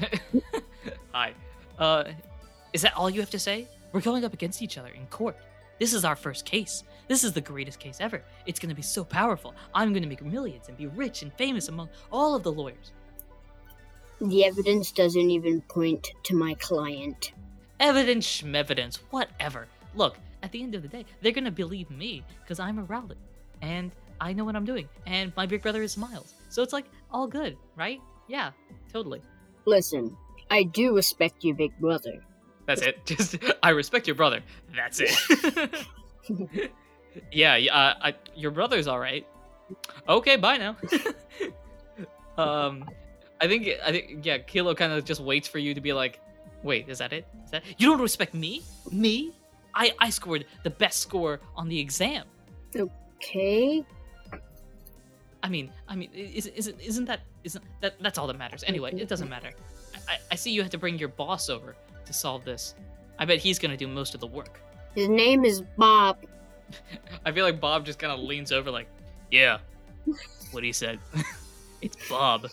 Hi. 1.12 1.34
Uh, 1.78 2.04
is 2.72 2.82
that 2.82 2.96
all 2.96 3.10
you 3.10 3.20
have 3.20 3.30
to 3.30 3.38
say? 3.38 3.68
We're 3.92 4.00
going 4.00 4.24
up 4.24 4.32
against 4.32 4.62
each 4.62 4.78
other 4.78 4.88
in 4.88 5.06
court. 5.06 5.36
This 5.78 5.92
is 5.92 6.06
our 6.06 6.16
first 6.16 6.46
case. 6.46 6.84
This 7.06 7.22
is 7.22 7.32
the 7.32 7.40
greatest 7.42 7.78
case 7.78 7.98
ever. 8.00 8.22
It's 8.46 8.58
going 8.58 8.70
to 8.70 8.74
be 8.74 8.82
so 8.82 9.04
powerful. 9.04 9.54
I'm 9.74 9.92
going 9.92 10.02
to 10.02 10.08
make 10.08 10.24
millions 10.24 10.68
and 10.68 10.76
be 10.76 10.86
rich 10.86 11.20
and 11.22 11.32
famous 11.34 11.68
among 11.68 11.90
all 12.10 12.34
of 12.34 12.42
the 12.42 12.52
lawyers. 12.52 12.92
The 14.22 14.46
evidence 14.46 14.90
doesn't 14.90 15.30
even 15.30 15.60
point 15.62 16.10
to 16.24 16.34
my 16.34 16.54
client. 16.54 17.32
Evidence, 17.80 18.26
schmevidence, 18.26 18.98
whatever. 19.10 19.66
Look, 19.94 20.16
at 20.42 20.52
the 20.52 20.62
end 20.62 20.74
of 20.74 20.82
the 20.82 20.88
day, 20.88 21.04
they're 21.20 21.32
going 21.32 21.44
to 21.44 21.50
believe 21.50 21.90
me 21.90 22.22
because 22.42 22.58
I'm 22.58 22.78
a 22.78 22.84
Rowlet 22.84 23.16
and 23.62 23.92
I 24.20 24.32
know 24.32 24.44
what 24.44 24.56
I'm 24.56 24.64
doing. 24.64 24.88
And 25.06 25.32
my 25.36 25.46
big 25.46 25.62
brother 25.62 25.82
is 25.82 25.96
Miles. 25.96 26.34
So 26.48 26.62
it's 26.62 26.72
like 26.72 26.86
all 27.10 27.26
good, 27.26 27.56
right? 27.76 28.00
Yeah, 28.28 28.50
totally. 28.92 29.22
Listen, 29.66 30.16
I 30.50 30.62
do 30.62 30.94
respect 30.94 31.44
your 31.44 31.54
big 31.54 31.78
brother. 31.78 32.22
That's 32.66 32.82
it. 32.82 32.98
Just 33.06 33.36
I 33.62 33.70
respect 33.70 34.06
your 34.06 34.16
brother. 34.16 34.40
That's 34.74 35.00
it. 35.00 35.86
yeah, 37.32 37.56
yeah. 37.56 37.74
Uh, 37.74 37.94
I, 38.02 38.14
your 38.34 38.50
brother's 38.50 38.86
all 38.86 38.98
right. 38.98 39.26
Okay, 40.08 40.36
bye 40.36 40.56
now. 40.56 40.76
um, 42.38 42.84
I 43.40 43.46
think 43.46 43.68
I 43.84 43.92
think 43.92 44.24
yeah. 44.24 44.38
Kilo 44.38 44.74
kind 44.74 44.92
of 44.92 45.04
just 45.04 45.20
waits 45.20 45.48
for 45.48 45.58
you 45.58 45.74
to 45.74 45.80
be 45.80 45.92
like, 45.92 46.20
wait, 46.66 46.88
is 46.88 46.98
that 46.98 47.12
it? 47.12 47.26
Is 47.44 47.50
that 47.52 47.62
you 47.78 47.88
don't 47.88 48.00
respect 48.00 48.34
me? 48.34 48.62
Me? 48.90 49.32
I 49.74 49.92
I 49.98 50.10
scored 50.10 50.46
the 50.64 50.70
best 50.70 51.00
score 51.00 51.40
on 51.54 51.68
the 51.68 51.78
exam. 51.78 52.26
Okay. 52.76 53.84
I 55.42 55.48
mean, 55.48 55.70
I 55.88 55.96
mean, 55.96 56.10
is, 56.12 56.46
isn't 56.46 56.80
isn't 56.80 57.04
that 57.06 57.20
isn't 57.44 57.64
that 57.80 57.94
that's 58.00 58.18
all 58.18 58.26
that 58.26 58.38
matters? 58.38 58.64
Anyway, 58.66 58.92
it 58.94 59.08
doesn't 59.08 59.28
matter. 59.28 59.52
I, 60.08 60.18
I 60.32 60.34
see 60.34 60.50
you 60.50 60.62
had 60.62 60.72
to 60.72 60.78
bring 60.78 60.98
your 60.98 61.08
boss 61.08 61.48
over 61.48 61.76
to 62.04 62.12
solve 62.12 62.44
this. 62.44 62.74
I 63.18 63.24
bet 63.24 63.38
he's 63.38 63.58
gonna 63.58 63.76
do 63.76 63.86
most 63.86 64.14
of 64.14 64.20
the 64.20 64.26
work. 64.26 64.60
His 64.94 65.08
name 65.08 65.44
is 65.44 65.62
Bob. 65.76 66.18
I 67.24 67.32
feel 67.32 67.44
like 67.44 67.60
Bob 67.60 67.86
just 67.86 67.98
kind 67.98 68.12
of 68.12 68.20
leans 68.20 68.50
over, 68.50 68.70
like, 68.70 68.88
"Yeah, 69.30 69.58
what 70.50 70.64
he 70.64 70.72
said. 70.72 70.98
it's 71.82 71.96
Bob. 72.08 72.48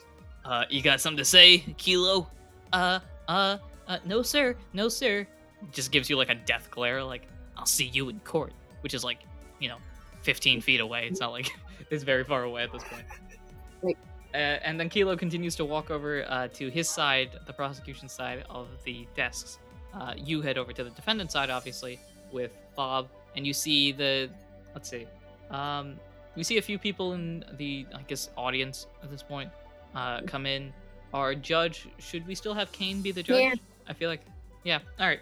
Uh, 0.45 0.65
you 0.69 0.81
got 0.81 0.99
something 0.99 1.17
to 1.17 1.25
say, 1.25 1.59
Kilo? 1.77 2.29
Uh, 2.71 2.99
uh, 3.27 3.57
uh, 3.87 3.97
no, 4.05 4.21
sir, 4.21 4.55
no, 4.73 4.89
sir. 4.89 5.27
Just 5.71 5.91
gives 5.91 6.09
you 6.09 6.17
like 6.17 6.29
a 6.29 6.35
death 6.35 6.69
glare, 6.71 7.03
like, 7.03 7.27
I'll 7.57 7.65
see 7.65 7.85
you 7.85 8.09
in 8.09 8.19
court, 8.21 8.53
which 8.81 8.93
is 8.93 9.03
like, 9.03 9.19
you 9.59 9.69
know, 9.69 9.77
15 10.23 10.61
feet 10.61 10.79
away. 10.79 11.07
It's 11.07 11.19
not 11.19 11.31
like 11.31 11.49
it's 11.89 12.03
very 12.03 12.23
far 12.23 12.43
away 12.43 12.63
at 12.63 12.71
this 12.71 12.83
point. 12.83 13.97
Uh, 14.33 14.37
and 14.37 14.79
then 14.79 14.89
Kilo 14.89 15.15
continues 15.15 15.55
to 15.55 15.65
walk 15.65 15.91
over 15.91 16.25
uh, 16.27 16.47
to 16.49 16.69
his 16.69 16.89
side, 16.89 17.37
the 17.45 17.53
prosecution 17.53 18.09
side 18.09 18.43
of 18.49 18.67
the 18.83 19.07
desks. 19.15 19.59
Uh, 19.93 20.15
you 20.17 20.41
head 20.41 20.57
over 20.57 20.73
to 20.73 20.83
the 20.83 20.89
defendant 20.89 21.31
side, 21.31 21.51
obviously, 21.51 21.99
with 22.31 22.51
Bob, 22.75 23.09
and 23.35 23.45
you 23.45 23.53
see 23.53 23.91
the, 23.91 24.29
let's 24.73 24.89
see, 24.89 25.05
um, 25.51 25.99
we 26.35 26.43
see 26.43 26.57
a 26.57 26.61
few 26.63 26.79
people 26.79 27.13
in 27.13 27.45
the, 27.57 27.85
I 27.93 28.01
guess, 28.03 28.31
audience 28.35 28.87
at 29.03 29.11
this 29.11 29.21
point 29.21 29.51
uh, 29.93 30.21
come 30.25 30.47
in. 30.47 30.73
Our 31.13 31.35
judge, 31.35 31.87
should 31.99 32.25
we 32.25 32.33
still 32.33 32.55
have 32.55 32.71
Kane 32.71 33.03
be 33.03 33.11
the 33.11 33.21
judge? 33.21 33.43
Yeah. 33.43 33.53
I 33.87 33.93
feel 33.93 34.09
like, 34.09 34.21
yeah. 34.63 34.79
All 34.99 35.07
right. 35.07 35.19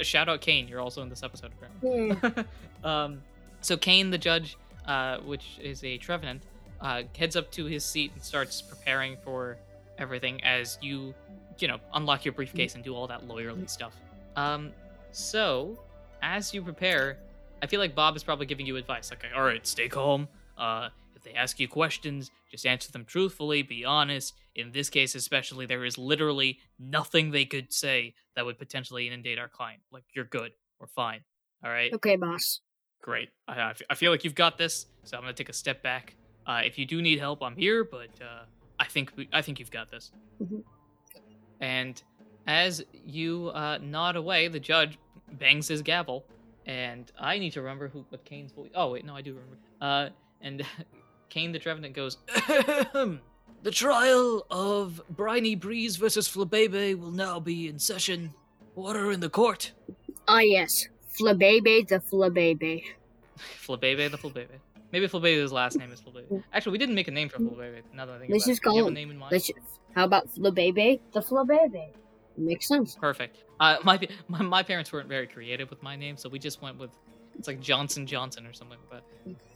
Shout 0.02 0.28
out 0.28 0.40
Kane. 0.40 0.68
You're 0.68 0.80
also 0.80 1.02
in 1.02 1.08
this 1.08 1.22
episode, 1.22 1.52
apparently. 1.52 2.16
Yeah. 2.22 2.42
um, 3.04 3.22
so 3.60 3.76
Kane, 3.76 4.10
the 4.10 4.18
judge, 4.18 4.56
uh, 4.86 5.18
which 5.18 5.58
is 5.60 5.82
a 5.84 5.98
Trevenant, 5.98 6.42
uh, 6.80 7.02
heads 7.16 7.36
up 7.36 7.50
to 7.52 7.64
his 7.64 7.84
seat 7.84 8.12
and 8.14 8.22
starts 8.22 8.62
preparing 8.62 9.16
for 9.24 9.56
everything 9.98 10.42
as 10.44 10.78
you, 10.82 11.14
you 11.58 11.68
know, 11.68 11.78
unlock 11.94 12.24
your 12.24 12.32
briefcase 12.32 12.74
and 12.74 12.84
do 12.84 12.94
all 12.94 13.06
that 13.06 13.26
lawyerly 13.26 13.68
stuff. 13.68 13.94
Um, 14.36 14.72
so 15.12 15.78
as 16.22 16.52
you 16.52 16.62
prepare, 16.62 17.18
I 17.62 17.66
feel 17.66 17.80
like 17.80 17.94
Bob 17.94 18.16
is 18.16 18.22
probably 18.22 18.46
giving 18.46 18.66
you 18.66 18.76
advice, 18.76 19.10
like, 19.10 19.24
all 19.34 19.42
right, 19.42 19.66
stay 19.66 19.88
calm. 19.88 20.28
Uh, 20.58 20.88
if 21.14 21.22
they 21.22 21.32
ask 21.32 21.58
you 21.58 21.68
questions, 21.68 22.30
just 22.50 22.66
answer 22.66 22.92
them 22.92 23.04
truthfully. 23.04 23.62
Be 23.62 23.84
honest. 23.84 24.34
In 24.56 24.72
this 24.72 24.90
case, 24.90 25.14
especially, 25.14 25.66
there 25.66 25.84
is 25.84 25.96
literally 25.98 26.58
nothing 26.78 27.30
they 27.30 27.44
could 27.44 27.72
say 27.72 28.14
that 28.34 28.44
would 28.44 28.58
potentially 28.58 29.06
inundate 29.06 29.38
our 29.38 29.48
client. 29.48 29.82
Like, 29.92 30.04
you're 30.14 30.24
good. 30.24 30.52
We're 30.80 30.86
fine. 30.88 31.20
All 31.64 31.70
right. 31.70 31.92
Okay, 31.92 32.16
boss. 32.16 32.60
Great. 33.02 33.28
I 33.46 33.74
feel 33.94 34.10
like 34.10 34.24
you've 34.24 34.34
got 34.34 34.58
this, 34.58 34.86
so 35.04 35.16
I'm 35.16 35.22
gonna 35.22 35.32
take 35.34 35.48
a 35.48 35.52
step 35.52 35.82
back. 35.82 36.16
Uh, 36.46 36.62
if 36.64 36.78
you 36.78 36.86
do 36.86 37.00
need 37.02 37.18
help, 37.18 37.42
I'm 37.42 37.54
here, 37.54 37.84
but 37.84 38.08
uh, 38.20 38.44
I 38.80 38.86
think 38.86 39.12
we, 39.16 39.28
I 39.32 39.42
think 39.42 39.60
you've 39.60 39.70
got 39.70 39.90
this. 39.90 40.10
Mhm. 40.42 40.64
And 41.60 42.02
as 42.46 42.84
you 42.92 43.50
uh, 43.54 43.78
nod 43.80 44.16
away, 44.16 44.48
the 44.48 44.58
judge 44.60 44.98
bangs 45.32 45.68
his 45.68 45.82
gavel, 45.82 46.24
and 46.66 47.10
I 47.18 47.38
need 47.38 47.52
to 47.52 47.60
remember 47.62 47.88
who 47.88 48.04
what 48.08 48.24
Kane's 48.24 48.52
voice. 48.52 48.70
Oh 48.74 48.90
wait, 48.92 49.04
no, 49.04 49.14
I 49.14 49.22
do 49.22 49.34
remember. 49.34 49.58
Uh, 49.80 50.08
and 50.40 50.64
Kane 51.28 51.52
the 51.52 51.58
Trevenant 51.58 51.94
goes. 51.94 52.18
the 53.62 53.70
trial 53.70 54.46
of 54.50 55.02
Briny 55.10 55.54
Breeze 55.54 55.96
versus 55.96 56.28
Flabebe 56.28 56.98
will 56.98 57.10
now 57.10 57.40
be 57.40 57.68
in 57.68 57.78
session. 57.78 58.32
Order 58.74 59.10
in 59.12 59.20
the 59.20 59.30
court. 59.30 59.72
Ah, 60.28 60.40
yes. 60.40 60.86
Flabebe 61.18 61.88
the 61.88 61.98
Flabebe. 62.00 62.82
Flabebe 63.38 64.10
the 64.10 64.18
Flabebe. 64.18 64.48
Maybe 64.92 65.08
Flabebe's 65.08 65.52
last 65.52 65.78
name 65.78 65.90
is 65.92 66.00
Flabebe. 66.00 66.42
Actually, 66.52 66.72
we 66.72 66.78
didn't 66.78 66.94
make 66.94 67.08
a 67.08 67.10
name 67.10 67.28
for 67.28 67.38
Flabebe. 67.38 67.80
Now 67.94 68.06
that 68.06 68.14
I 68.16 68.18
think 68.18 68.30
Let's 68.32 68.44
about 68.44 68.50
just 68.52 68.60
it. 68.60 68.64
Do 68.64 68.70
you 68.70 68.72
call 68.72 68.76
have 68.76 68.84
a 68.84 68.88
him- 68.88 68.94
name 68.94 69.10
in 69.10 69.18
mind? 69.18 69.32
Let's, 69.32 69.50
how 69.94 70.04
about 70.04 70.28
Flabebe 70.34 71.00
the 71.12 71.20
Flabebe? 71.20 71.88
Makes 72.36 72.68
sense. 72.68 72.94
Perfect. 72.96 73.38
Uh, 73.58 73.78
my, 73.82 73.98
my 74.28 74.42
my 74.42 74.62
parents 74.62 74.92
weren't 74.92 75.08
very 75.08 75.26
creative 75.26 75.70
with 75.70 75.82
my 75.82 75.96
name, 75.96 76.18
so 76.18 76.28
we 76.28 76.38
just 76.38 76.60
went 76.60 76.78
with 76.78 76.90
it's 77.38 77.48
like 77.48 77.60
Johnson 77.60 78.06
Johnson 78.06 78.46
or 78.46 78.52
something 78.52 78.78
like 78.92 79.02
that. 79.24 79.34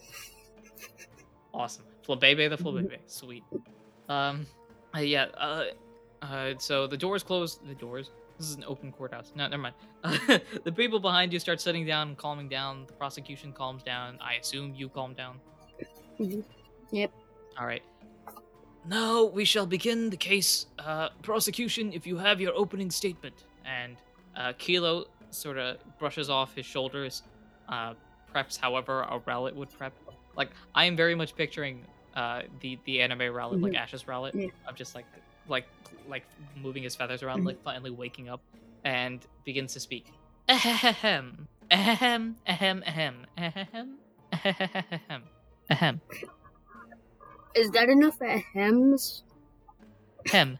Awesome. 1.52 1.85
Flabebe 2.07 2.49
the 2.49 2.57
Flabebe. 2.57 2.99
Sweet. 3.07 3.42
Um, 4.11 4.47
uh, 4.95 5.00
yeah. 5.00 5.26
Uh, 5.38 5.64
uh, 6.21 6.55
so 6.59 6.87
the 6.87 6.97
doors 6.97 7.23
close. 7.23 7.61
The 7.67 7.75
doors. 7.75 8.11
This 8.38 8.49
is 8.49 8.57
an 8.57 8.64
open 8.67 8.90
courthouse. 8.90 9.33
No, 9.37 9.47
never 9.49 9.62
mind. 9.62 9.75
the 10.64 10.73
people 10.73 10.99
behind 10.99 11.33
you 11.33 11.38
start 11.38 11.61
sitting 11.61 11.87
down 11.87 12.09
and 12.09 12.17
calming 12.17 12.49
down. 12.49 12.87
The 12.87 12.93
prosecution 12.95 13.52
calms 13.52 13.83
down. 13.83 14.19
I 14.21 14.35
assume 14.35 14.75
you 14.75 14.88
calm 14.88 15.14
down. 15.14 15.40
Mhm. 16.19 16.43
Yep. 16.90 17.12
All 17.59 17.67
right. 17.67 17.83
Now 18.87 19.25
we 19.25 19.45
shall 19.45 19.67
begin 19.67 20.11
the 20.11 20.17
case. 20.17 20.67
Uh, 20.79 21.11
prosecution, 21.23 21.93
if 21.93 22.07
you 22.07 22.17
have 22.17 22.40
your 22.40 22.55
opening 22.57 22.90
statement. 22.90 23.45
And 23.64 23.97
uh, 24.37 24.55
Kilo 24.59 25.05
sort 25.31 25.59
of 25.59 25.76
brushes 25.99 26.31
off 26.31 26.55
his 26.55 26.67
shoulders, 26.67 27.23
uh, 27.69 27.95
preps 28.35 28.57
however 28.57 29.02
a 29.02 29.21
Rowlet 29.21 29.55
would 29.55 29.71
prep. 29.71 29.93
Like 30.37 30.50
I 30.75 30.87
am 30.87 30.97
very 30.97 31.14
much 31.14 31.37
picturing 31.37 31.85
uh, 32.14 32.43
the 32.61 32.79
the 32.85 33.00
anime 33.00 33.21
Rowlet, 33.21 33.62
like 33.62 33.75
Ash's 33.75 34.05
Rowlet, 34.05 34.35
Yeah. 34.35 34.49
of 34.69 34.75
just 34.76 34.95
like 34.95 35.07
like 35.49 35.67
like 36.09 36.25
moving 36.61 36.83
his 36.83 36.95
feathers 36.97 37.23
around, 37.23 37.45
like 37.45 37.62
finally 37.62 37.90
waking 37.90 38.29
up, 38.29 38.40
and 38.85 39.25
begins 39.45 39.73
to 39.75 39.81
speak. 39.81 40.07
Ahem, 40.49 41.47
ahem, 41.71 42.37
ahem, 42.47 42.85
ahem, 42.87 43.26
ahem, 43.37 43.99
ahem, 44.33 45.23
ahem. 45.71 46.00
Is 47.55 47.71
that 47.71 47.88
enough 47.88 48.19
for 48.19 48.43
hems? 48.55 49.23
Him. 50.26 50.59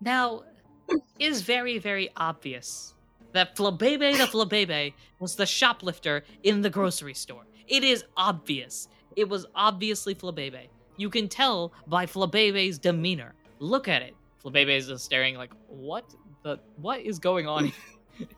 Now, 0.00 0.42
it 0.88 1.00
is 1.18 1.42
very, 1.42 1.78
very 1.78 2.10
obvious 2.16 2.94
that 3.32 3.56
Flabebe 3.56 4.16
the 4.16 4.24
Flabebe 4.26 4.92
was 5.18 5.36
the 5.36 5.46
shoplifter 5.46 6.24
in 6.42 6.62
the 6.62 6.70
grocery 6.70 7.14
store. 7.14 7.42
It 7.66 7.82
is 7.82 8.04
obvious. 8.16 8.88
It 9.16 9.28
was 9.28 9.46
obviously 9.54 10.14
Flabebe. 10.14 10.68
You 10.96 11.10
can 11.10 11.28
tell 11.28 11.72
by 11.86 12.06
Flabebe's 12.06 12.78
demeanor. 12.78 13.34
Look 13.58 13.88
at 13.88 14.02
it. 14.02 14.14
Flabebe 14.44 14.76
is 14.76 14.86
just 14.86 15.04
staring 15.04 15.36
like, 15.36 15.52
what 15.68 16.04
the, 16.42 16.60
what 16.76 17.00
is 17.00 17.18
going 17.18 17.46
on? 17.46 17.66
here?" 17.66 17.74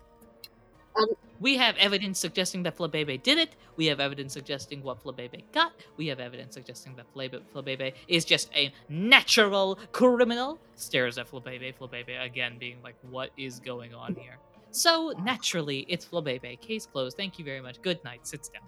Um, 0.96 1.06
we 1.40 1.56
have 1.56 1.76
evidence 1.76 2.18
suggesting 2.18 2.64
that 2.64 2.76
Flabebe 2.76 3.22
did 3.22 3.38
it. 3.38 3.54
We 3.76 3.86
have 3.86 4.00
evidence 4.00 4.32
suggesting 4.32 4.82
what 4.82 5.02
Flabebe 5.02 5.44
got. 5.52 5.72
We 5.96 6.08
have 6.08 6.18
evidence 6.18 6.54
suggesting 6.54 6.96
that 6.96 7.06
Flabebe, 7.14 7.40
Flabebe 7.54 7.92
is 8.08 8.24
just 8.24 8.50
a 8.54 8.72
natural 8.88 9.78
criminal. 9.92 10.58
Stares 10.74 11.16
at 11.16 11.30
Flabebe, 11.30 11.72
Flabebe 11.76 12.24
again 12.24 12.58
being 12.58 12.82
like, 12.82 12.96
what 13.08 13.30
is 13.36 13.60
going 13.60 13.94
on 13.94 14.16
here? 14.16 14.38
So, 14.72 15.14
naturally, 15.22 15.86
it's 15.88 16.04
Flabebe. 16.04 16.60
Case 16.60 16.86
closed. 16.86 17.16
Thank 17.16 17.38
you 17.38 17.44
very 17.44 17.60
much. 17.60 17.80
Good 17.80 18.02
night. 18.02 18.26
Sits 18.26 18.48
down. 18.48 18.62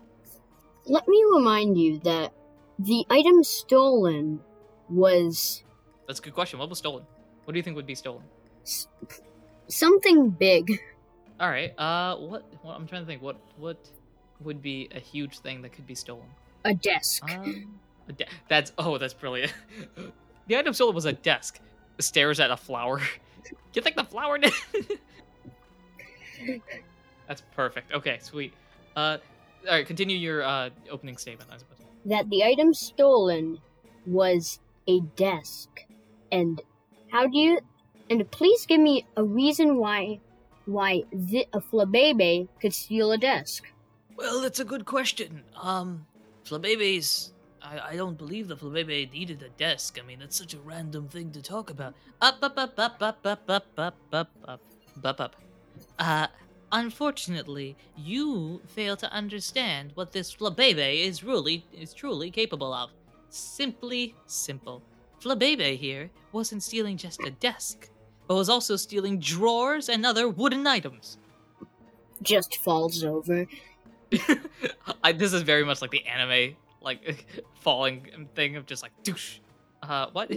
Let 0.87 1.07
me 1.09 1.25
remind 1.35 1.79
you 1.79 1.99
that 2.01 2.33
the 2.79 3.05
item 3.11 3.45
stolen 3.45 4.41
was 4.89 5.63
That's 6.07 6.19
a 6.19 6.23
good 6.23 6.35
question. 6.35 6.59
What 6.59 6.69
was 6.69 6.79
stolen? 6.79 7.05
What 7.45 7.53
do 7.53 7.59
you 7.59 7.63
think 7.63 7.77
would 7.77 7.87
be 7.87 7.95
stolen? 7.95 8.23
s- 8.63 8.89
something 9.69 10.31
big. 10.31 10.81
All 11.39 11.49
right. 11.49 11.79
Uh, 11.79 12.17
what? 12.17 12.45
what 12.63 12.77
I'm 12.77 12.87
trying 12.87 13.03
to 13.03 13.07
think. 13.07 13.23
What? 13.23 13.37
What 13.57 13.79
would 14.41 14.63
be 14.63 14.89
a 14.95 14.99
huge 15.01 15.39
thing 15.41 15.63
that 15.63 15.73
could 15.73 15.87
be 15.87 15.95
stolen? 15.95 16.27
A 16.65 16.75
desk. 16.75 17.23
Um, 17.31 17.79
a 18.09 18.13
de- 18.13 18.27
that's 18.49 18.73
oh, 18.79 18.99
that's 18.99 19.15
brilliant. 19.15 19.53
the 20.47 20.57
item 20.59 20.73
stolen 20.75 20.95
was 20.95 21.05
a 21.07 21.13
desk. 21.13 21.61
Stares 21.99 22.41
at 22.41 22.51
a 22.51 22.57
flower. 22.57 23.01
you 23.75 23.83
think 23.83 23.97
the 23.97 24.05
flower 24.05 24.39
did? 24.39 24.53
that's 27.29 27.43
perfect. 27.55 27.93
Okay, 27.93 28.19
sweet. 28.21 28.55
Uh, 28.97 29.19
all 29.69 29.75
right. 29.75 29.87
Continue 29.87 30.17
your 30.17 30.43
uh 30.43 30.71
opening 30.91 31.17
statement. 31.17 31.51
I 31.53 31.59
suppose. 31.59 31.79
that 32.07 32.29
the 32.31 32.45
item 32.45 32.73
stolen 32.75 33.59
was 34.07 34.61
a 34.87 35.01
desk. 35.17 35.69
And 36.33 36.61
how 37.11 37.27
do 37.27 37.39
you 37.39 37.61
and 38.09 38.29
please 38.31 38.67
give 38.67 38.81
me 38.81 39.07
a 39.17 39.23
reason 39.25 39.77
why 39.79 40.21
why 40.67 41.03
the, 41.13 41.47
a 41.53 41.61
flabebe 41.61 42.49
could 42.61 42.73
steal 42.73 43.13
a 43.13 43.19
desk. 43.19 43.65
Well, 44.17 44.41
that's 44.41 44.61
a 44.61 44.65
good 44.65 44.85
question. 44.85 45.43
Um, 45.61 46.07
Flabebe's. 46.45 47.33
I, 47.63 47.93
I 47.93 47.97
don't 47.97 48.17
believe 48.17 48.49
the 48.49 48.57
Flabebe 48.57 49.13
needed 49.13 49.43
a 49.43 49.49
desk. 49.51 49.99
I 50.03 50.07
mean, 50.07 50.19
that's 50.19 50.37
such 50.37 50.55
a 50.55 50.59
random 50.61 51.09
thing 51.09 51.31
to 51.33 51.43
talk 51.43 51.71
about. 51.71 51.95
Up, 52.21 52.39
up, 52.43 52.57
up, 52.57 52.79
up, 52.79 52.97
up, 53.03 53.19
up, 53.25 53.43
up, 53.49 53.67
up, 53.79 53.97
up, 54.13 54.31
up, 54.47 54.61
up, 55.05 55.21
up. 55.21 55.37
Uh, 55.99 56.27
unfortunately, 56.73 57.77
you 57.97 58.61
fail 58.67 58.97
to 58.97 59.13
understand 59.13 59.93
what 59.95 60.13
this 60.13 60.35
Flabebe 60.35 61.05
is 61.05 61.25
really 61.25 61.65
is 61.73 61.93
truly 61.93 62.31
capable 62.31 62.73
of. 62.73 62.91
Simply 63.29 64.15
simple. 64.27 64.83
Flabebe 65.21 65.77
here 65.77 66.11
wasn't 66.33 66.63
stealing 66.63 66.97
just 66.97 67.23
a 67.25 67.31
desk, 67.31 67.91
but 68.27 68.35
was 68.35 68.49
also 68.49 68.77
stealing 68.77 69.19
drawers 69.19 69.89
and 69.89 70.05
other 70.07 70.29
wooden 70.29 70.67
items. 70.67 71.19
Just 72.23 72.57
falls 72.59 73.05
over. 73.05 73.47
I, 75.05 75.13
this 75.13 75.33
is 75.33 75.43
very 75.43 75.65
much 75.65 75.83
like 75.83 75.91
the 75.91 76.05
anime, 76.07 76.57
like 76.81 77.27
falling 77.61 78.29
thing 78.35 78.57
of 78.57 78.67
just 78.67 78.83
like 78.83 78.93
douche. 79.03 79.39
Uh, 79.83 80.07
what? 80.13 80.31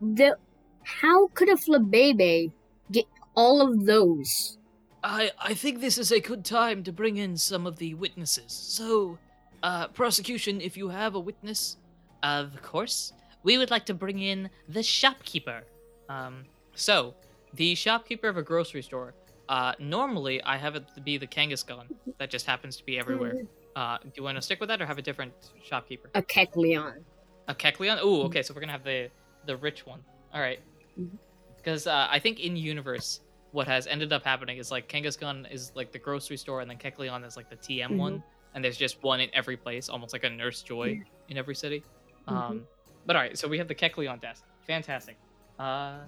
The 0.00 0.36
how 0.82 1.28
could 1.28 1.48
a 1.48 1.56
flabebe 1.56 2.52
get 2.90 3.06
all 3.34 3.62
of 3.62 3.86
those? 3.86 4.58
I 5.04 5.30
I 5.38 5.54
think 5.54 5.80
this 5.80 5.98
is 5.98 6.10
a 6.10 6.20
good 6.20 6.44
time 6.44 6.82
to 6.84 6.92
bring 6.92 7.18
in 7.18 7.36
some 7.36 7.66
of 7.66 7.76
the 7.76 7.94
witnesses. 7.94 8.52
So, 8.52 9.18
uh, 9.62 9.88
prosecution, 9.88 10.60
if 10.60 10.76
you 10.76 10.88
have 10.88 11.14
a 11.14 11.20
witness, 11.20 11.76
of 12.22 12.60
course, 12.62 13.12
we 13.42 13.58
would 13.58 13.70
like 13.70 13.86
to 13.86 13.94
bring 13.94 14.18
in 14.18 14.50
the 14.68 14.82
shopkeeper. 14.82 15.62
Um, 16.08 16.44
so 16.74 17.14
the 17.52 17.74
shopkeeper 17.74 18.28
of 18.28 18.36
a 18.36 18.42
grocery 18.42 18.82
store. 18.82 19.14
Uh, 19.48 19.74
normally 19.78 20.42
I 20.42 20.56
have 20.56 20.74
it 20.74 20.84
to 20.94 21.02
be 21.02 21.18
the 21.18 21.26
Kangaskhan 21.26 21.84
that 22.18 22.30
just 22.30 22.46
happens 22.46 22.76
to 22.78 22.84
be 22.84 22.98
everywhere. 22.98 23.42
Uh, 23.76 23.98
do 24.02 24.10
you 24.16 24.22
want 24.22 24.36
to 24.36 24.42
stick 24.42 24.58
with 24.58 24.70
that 24.70 24.80
or 24.80 24.86
have 24.86 24.96
a 24.96 25.02
different 25.02 25.34
shopkeeper? 25.62 26.08
A 26.14 26.22
Kecleon. 26.22 27.02
A 27.48 27.54
Kecleon? 27.54 28.02
Ooh, 28.02 28.22
okay, 28.22 28.42
so 28.42 28.54
we're 28.54 28.60
gonna 28.60 28.72
have 28.72 28.84
the 28.84 29.10
the 29.44 29.56
rich 29.56 29.84
one. 29.86 30.00
All 30.32 30.40
right. 30.40 30.60
Because 31.56 31.86
uh, 31.86 32.08
I 32.10 32.18
think 32.18 32.40
in 32.40 32.56
universe, 32.56 33.20
what 33.54 33.68
has 33.68 33.86
ended 33.86 34.12
up 34.12 34.24
happening 34.24 34.58
is 34.58 34.72
like 34.72 34.88
Kangaskhan 34.88 35.50
is 35.50 35.70
like 35.76 35.92
the 35.92 35.98
grocery 35.98 36.36
store, 36.36 36.60
and 36.60 36.68
then 36.68 36.76
Kecleon 36.76 37.24
is 37.24 37.36
like 37.36 37.48
the 37.48 37.56
TM 37.56 37.96
one, 37.96 38.20
and 38.52 38.64
there's 38.64 38.76
just 38.76 39.00
one 39.04 39.20
in 39.20 39.30
every 39.32 39.56
place, 39.56 39.88
almost 39.88 40.12
like 40.12 40.24
a 40.24 40.28
Nurse 40.28 40.60
Joy 40.60 41.00
in 41.28 41.38
every 41.38 41.54
city. 41.54 41.84
Um, 42.26 42.66
but 43.06 43.14
all 43.14 43.22
right, 43.22 43.38
so 43.38 43.46
we 43.46 43.56
have 43.58 43.68
the 43.68 43.74
Kecleon 43.74 44.20
desk. 44.20 44.42
Fantastic. 44.66 45.16
Uh, 45.60 45.98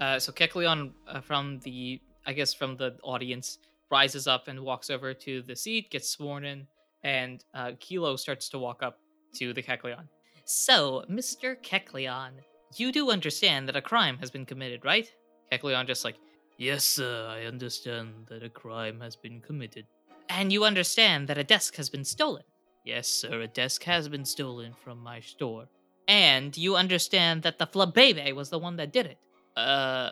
uh, 0.00 0.18
so 0.18 0.32
Kecleon 0.32 0.90
uh, 1.06 1.20
from 1.20 1.60
the, 1.60 2.00
I 2.26 2.32
guess 2.32 2.52
from 2.52 2.76
the 2.76 2.96
audience, 3.04 3.58
rises 3.88 4.26
up 4.26 4.48
and 4.48 4.58
walks 4.58 4.90
over 4.90 5.14
to 5.14 5.42
the 5.42 5.54
seat, 5.54 5.90
gets 5.90 6.08
sworn 6.08 6.44
in, 6.44 6.66
and 7.04 7.44
uh, 7.54 7.72
Kilo 7.78 8.16
starts 8.16 8.48
to 8.48 8.58
walk 8.58 8.82
up 8.82 8.98
to 9.34 9.52
the 9.52 9.62
Kecleon. 9.62 10.08
So, 10.44 11.04
Mr. 11.08 11.56
Kecleon, 11.62 12.32
you 12.74 12.90
do 12.90 13.12
understand 13.12 13.68
that 13.68 13.76
a 13.76 13.82
crime 13.82 14.18
has 14.18 14.30
been 14.30 14.44
committed, 14.44 14.84
right? 14.84 15.12
Kecleon 15.52 15.86
just 15.86 16.04
like, 16.04 16.16
yes, 16.56 16.84
sir, 16.84 17.26
I 17.28 17.44
understand 17.44 18.26
that 18.28 18.42
a 18.42 18.48
crime 18.48 19.00
has 19.00 19.16
been 19.16 19.40
committed. 19.40 19.86
And 20.28 20.52
you 20.52 20.64
understand 20.64 21.28
that 21.28 21.36
a 21.36 21.44
desk 21.44 21.76
has 21.76 21.90
been 21.90 22.04
stolen? 22.04 22.44
Yes, 22.84 23.06
sir, 23.06 23.42
a 23.42 23.46
desk 23.46 23.84
has 23.84 24.08
been 24.08 24.24
stolen 24.24 24.72
from 24.82 24.98
my 24.98 25.20
store. 25.20 25.66
And 26.08 26.56
you 26.56 26.74
understand 26.76 27.42
that 27.42 27.58
the 27.58 27.66
Flabebe 27.66 28.34
was 28.34 28.50
the 28.50 28.58
one 28.58 28.76
that 28.76 28.92
did 28.92 29.06
it? 29.06 29.18
Uh, 29.56 30.10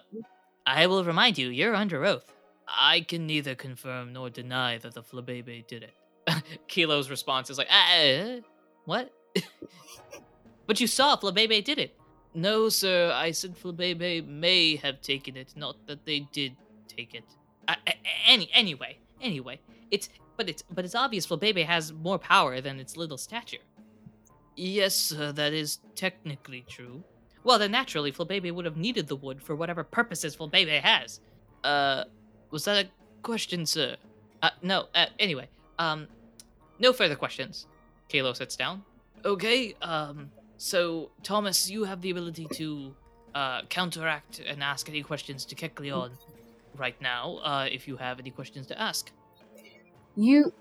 I 0.67 0.87
will 0.87 1.05
remind 1.05 1.39
you, 1.39 1.49
you're 1.49 1.75
under 1.75 2.05
oath. 2.05 2.31
I 2.69 3.01
can 3.01 3.27
neither 3.27 3.55
confirm 3.55 4.13
nor 4.13 4.31
deny 4.31 4.79
that 4.79 4.95
the 4.95 5.03
Flabebe 5.03 5.67
did 5.67 5.83
it. 5.83 5.95
Kilo's 6.69 7.11
response 7.11 7.51
is 7.51 7.59
like, 7.59 7.69
uh, 7.71 8.41
what? 8.85 9.11
but 10.67 10.81
you 10.81 10.87
saw 10.87 11.17
Flabebe 11.17 11.65
did 11.65 11.79
it. 11.79 11.97
No, 12.35 12.69
sir, 12.69 13.13
I 13.13 13.33
said 13.33 13.57
Flabebe 13.57 14.27
may 14.27 14.77
have 14.77 15.01
taken 15.01 15.37
it, 15.37 15.53
not 15.57 15.77
that 15.87 16.05
they 16.05 16.21
did 16.33 16.57
take 16.87 17.15
it. 17.15 17.25
Uh, 17.67 17.75
any, 18.27 18.49
anyway, 18.53 18.99
anyway, 19.21 19.61
it's 19.91 20.09
but 20.37 20.49
it's 20.49 20.63
but 20.63 20.85
it's 20.85 20.95
obvious 20.95 21.27
Flabebe 21.27 21.65
has 21.65 21.93
more 21.93 22.19
power 22.19 22.61
than 22.61 22.79
its 22.79 22.97
little 22.97 23.19
stature. 23.19 23.59
Yes, 24.57 24.95
sir, 24.95 25.33
that 25.33 25.53
is 25.53 25.79
technically 25.95 26.65
true. 26.69 27.03
Well, 27.43 27.59
then 27.59 27.73
naturally, 27.73 28.13
Flabebe 28.13 28.53
would 28.53 28.65
have 28.65 28.77
needed 28.77 29.09
the 29.09 29.17
wood 29.17 29.43
for 29.43 29.57
whatever 29.57 29.83
purposes 29.83 30.37
Flabebe 30.37 30.81
has. 30.81 31.21
Uh, 31.65 32.05
was 32.51 32.65
that 32.65 32.87
a 32.87 32.89
question, 33.23 33.65
sir? 33.67 33.97
Uh, 34.43 34.51
no. 34.63 34.87
Uh, 34.95 35.07
anyway, 35.19 35.49
um, 35.79 36.07
no 36.79 36.93
further 36.93 37.17
questions. 37.17 37.67
Kalo 38.09 38.33
sits 38.33 38.57
down. 38.57 38.83
Okay. 39.25 39.75
Um. 39.83 40.31
So, 40.63 41.09
Thomas, 41.23 41.71
you 41.71 41.85
have 41.85 42.03
the 42.03 42.11
ability 42.11 42.47
to 42.53 42.95
uh, 43.35 43.63
counteract 43.71 44.43
and 44.47 44.63
ask 44.63 44.91
any 44.91 45.03
questions 45.03 45.47
to 45.47 45.55
Kecleon 45.55 46.11
right 46.77 47.01
now. 47.01 47.39
Uh, 47.43 47.67
if 47.73 47.89
you 47.89 47.97
have 47.97 48.21
any 48.21 48.31
questions 48.31 48.67
to 48.67 48.79
ask. 48.79 49.11
You. 50.17 50.53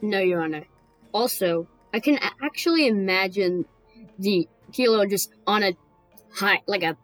No, 0.00 0.18
Your 0.18 0.40
Honor. 0.40 0.64
Also, 1.12 1.68
I 1.92 2.00
can 2.00 2.18
actually 2.42 2.86
imagine 2.86 3.66
the 4.18 4.48
Kilo 4.72 5.04
just 5.04 5.30
on 5.46 5.62
a 5.62 5.76
high, 6.32 6.62
like 6.66 6.82
a 6.82 6.96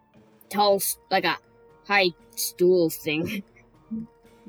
tall, 0.49 0.81
like 1.11 1.25
a 1.25 1.37
high 1.85 2.09
stool 2.35 2.89
thing. 2.89 3.43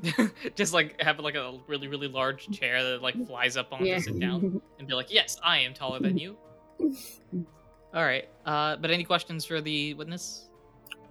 Just 0.55 0.73
like 0.73 0.99
have 0.99 1.19
like 1.19 1.35
a 1.35 1.59
really 1.67 1.87
really 1.87 2.07
large 2.07 2.49
chair 2.49 2.83
that 2.83 3.03
like 3.03 3.13
flies 3.27 3.55
up 3.55 3.71
on 3.71 3.81
to 3.81 4.01
sit 4.01 4.19
down 4.19 4.59
and 4.79 4.87
be 4.87 4.95
like, 4.95 5.13
"Yes, 5.13 5.37
I 5.43 5.59
am 5.59 5.75
taller 5.75 5.99
than 5.99 6.17
you." 6.17 6.35
All 7.93 8.03
right. 8.03 8.27
Uh, 8.45 8.77
but 8.77 8.91
any 8.91 9.03
questions 9.03 9.45
for 9.45 9.61
the 9.61 9.93
witness? 9.95 10.47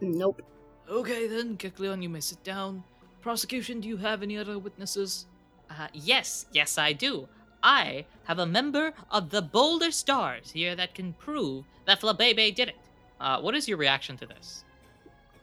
nope. 0.01 0.43
Okay, 0.89 1.29
then, 1.29 1.57
Kecleon, 1.57 2.03
you 2.03 2.09
may 2.09 2.21
sit 2.21 2.43
down. 2.43 2.83
Prosecution, 3.21 3.81
do 3.81 3.89
you 3.89 3.97
have 3.99 4.23
any 4.23 4.37
other 4.37 4.59
witnesses? 4.59 5.27
Uh, 5.71 5.87
yes, 5.93 6.47
yes, 6.53 6.79
I 6.79 6.93
do. 6.93 7.29
I 7.63 8.07
have 8.25 8.39
a 8.39 8.47
member 8.47 8.93
of 9.11 9.31
the 9.31 9.43
Boulder 9.43 9.91
Stars 9.91 10.51
here 10.51 10.75
that 10.75 10.95
can 10.95 11.13
prove 11.13 11.65
that 11.85 12.01
Flabebe 12.01 12.55
did 12.55 12.71
it. 12.71 12.77
Uh, 13.21 13.41
what 13.41 13.55
is 13.55 13.69
your 13.69 13.77
reaction 13.77 14.17
to 14.17 14.27
this? 14.27 14.65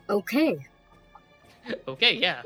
Okay. 0.10 0.58
okay, 1.88 2.16
yeah. 2.16 2.42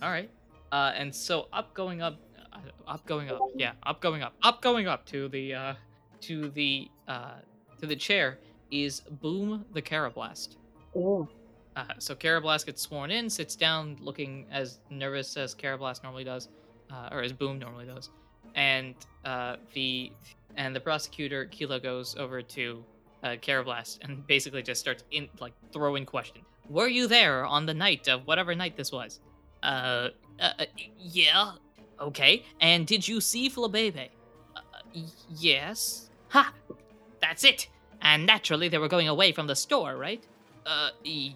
All 0.00 0.10
right. 0.10 0.30
Uh, 0.70 0.92
and 0.94 1.14
so 1.14 1.48
up 1.52 1.74
going 1.74 2.02
up, 2.02 2.16
uh, 2.52 2.58
up 2.86 3.04
going 3.06 3.30
up, 3.30 3.40
yeah, 3.56 3.72
up 3.82 4.00
going 4.00 4.22
up, 4.22 4.34
up 4.42 4.62
going 4.62 4.86
up 4.86 5.04
to 5.06 5.28
the 5.28 5.54
uh, 5.54 5.74
to 6.20 6.50
the 6.50 6.88
uh, 7.08 7.34
to 7.80 7.86
the 7.86 7.96
chair 7.96 8.38
is 8.70 9.00
Boom 9.00 9.64
the 9.72 9.82
Carablast. 9.82 10.56
Oh. 10.94 11.26
Uh, 11.74 11.84
so 11.98 12.14
Carablast 12.14 12.66
gets 12.66 12.82
sworn 12.82 13.10
in, 13.10 13.28
sits 13.30 13.56
down, 13.56 13.96
looking 14.00 14.46
as 14.50 14.78
nervous 14.90 15.36
as 15.36 15.54
Carablast 15.54 16.02
normally 16.02 16.24
does, 16.24 16.48
uh, 16.92 17.08
or 17.10 17.22
as 17.22 17.32
Boom 17.32 17.58
normally 17.58 17.86
does, 17.86 18.10
and 18.54 18.94
uh, 19.24 19.56
the 19.74 20.12
and 20.56 20.74
the 20.74 20.80
prosecutor 20.80 21.46
Kilo 21.46 21.78
goes 21.80 22.16
over 22.16 22.42
to 22.42 22.84
uh, 23.22 23.28
Carablast 23.40 23.98
and 24.02 24.26
basically 24.26 24.62
just 24.62 24.80
starts 24.80 25.04
in 25.10 25.28
like 25.40 25.52
throwing 25.72 26.04
questions. 26.06 26.44
Were 26.68 26.88
you 26.88 27.06
there 27.06 27.44
on 27.46 27.66
the 27.66 27.74
night 27.74 28.08
of 28.08 28.26
whatever 28.26 28.54
night 28.54 28.76
this 28.76 28.92
was? 28.92 29.20
Uh, 29.62 30.10
Uh, 30.40 30.52
uh, 30.58 30.64
yeah. 30.98 31.52
Okay. 32.00 32.44
And 32.60 32.86
did 32.86 33.06
you 33.06 33.20
see 33.20 33.50
Flabebe? 33.50 34.08
Uh, 34.54 34.60
yes. 35.36 36.10
Ha! 36.28 36.52
That's 37.28 37.44
it. 37.44 37.68
And 38.00 38.24
naturally, 38.26 38.68
they 38.68 38.78
were 38.78 38.88
going 38.88 39.08
away 39.08 39.32
from 39.32 39.46
the 39.46 39.54
store, 39.56 39.96
right? 39.96 40.24
Uh, 40.64 40.90
y- 41.04 41.34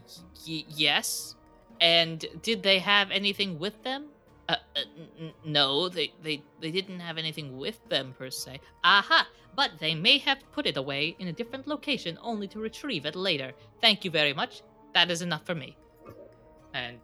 y- 0.48 0.64
yes. 0.68 1.34
And 1.80 2.24
did 2.42 2.62
they 2.62 2.78
have 2.78 3.10
anything 3.10 3.58
with 3.58 3.82
them? 3.82 4.06
Uh, 4.48 4.56
uh, 4.76 4.80
n- 5.20 5.32
no, 5.44 5.88
they, 5.88 6.12
they 6.22 6.42
they 6.60 6.70
didn't 6.70 7.00
have 7.00 7.18
anything 7.18 7.58
with 7.58 7.78
them 7.88 8.14
per 8.18 8.30
se. 8.30 8.60
Aha! 8.84 9.28
But 9.54 9.72
they 9.80 9.94
may 9.94 10.16
have 10.18 10.38
put 10.52 10.66
it 10.66 10.76
away 10.78 11.14
in 11.18 11.28
a 11.28 11.32
different 11.32 11.66
location, 11.66 12.18
only 12.22 12.48
to 12.48 12.58
retrieve 12.58 13.04
it 13.04 13.16
later. 13.16 13.52
Thank 13.80 14.04
you 14.04 14.10
very 14.10 14.32
much. 14.32 14.62
That 14.94 15.10
is 15.10 15.20
enough 15.20 15.44
for 15.44 15.54
me. 15.54 15.76
And 16.74 16.98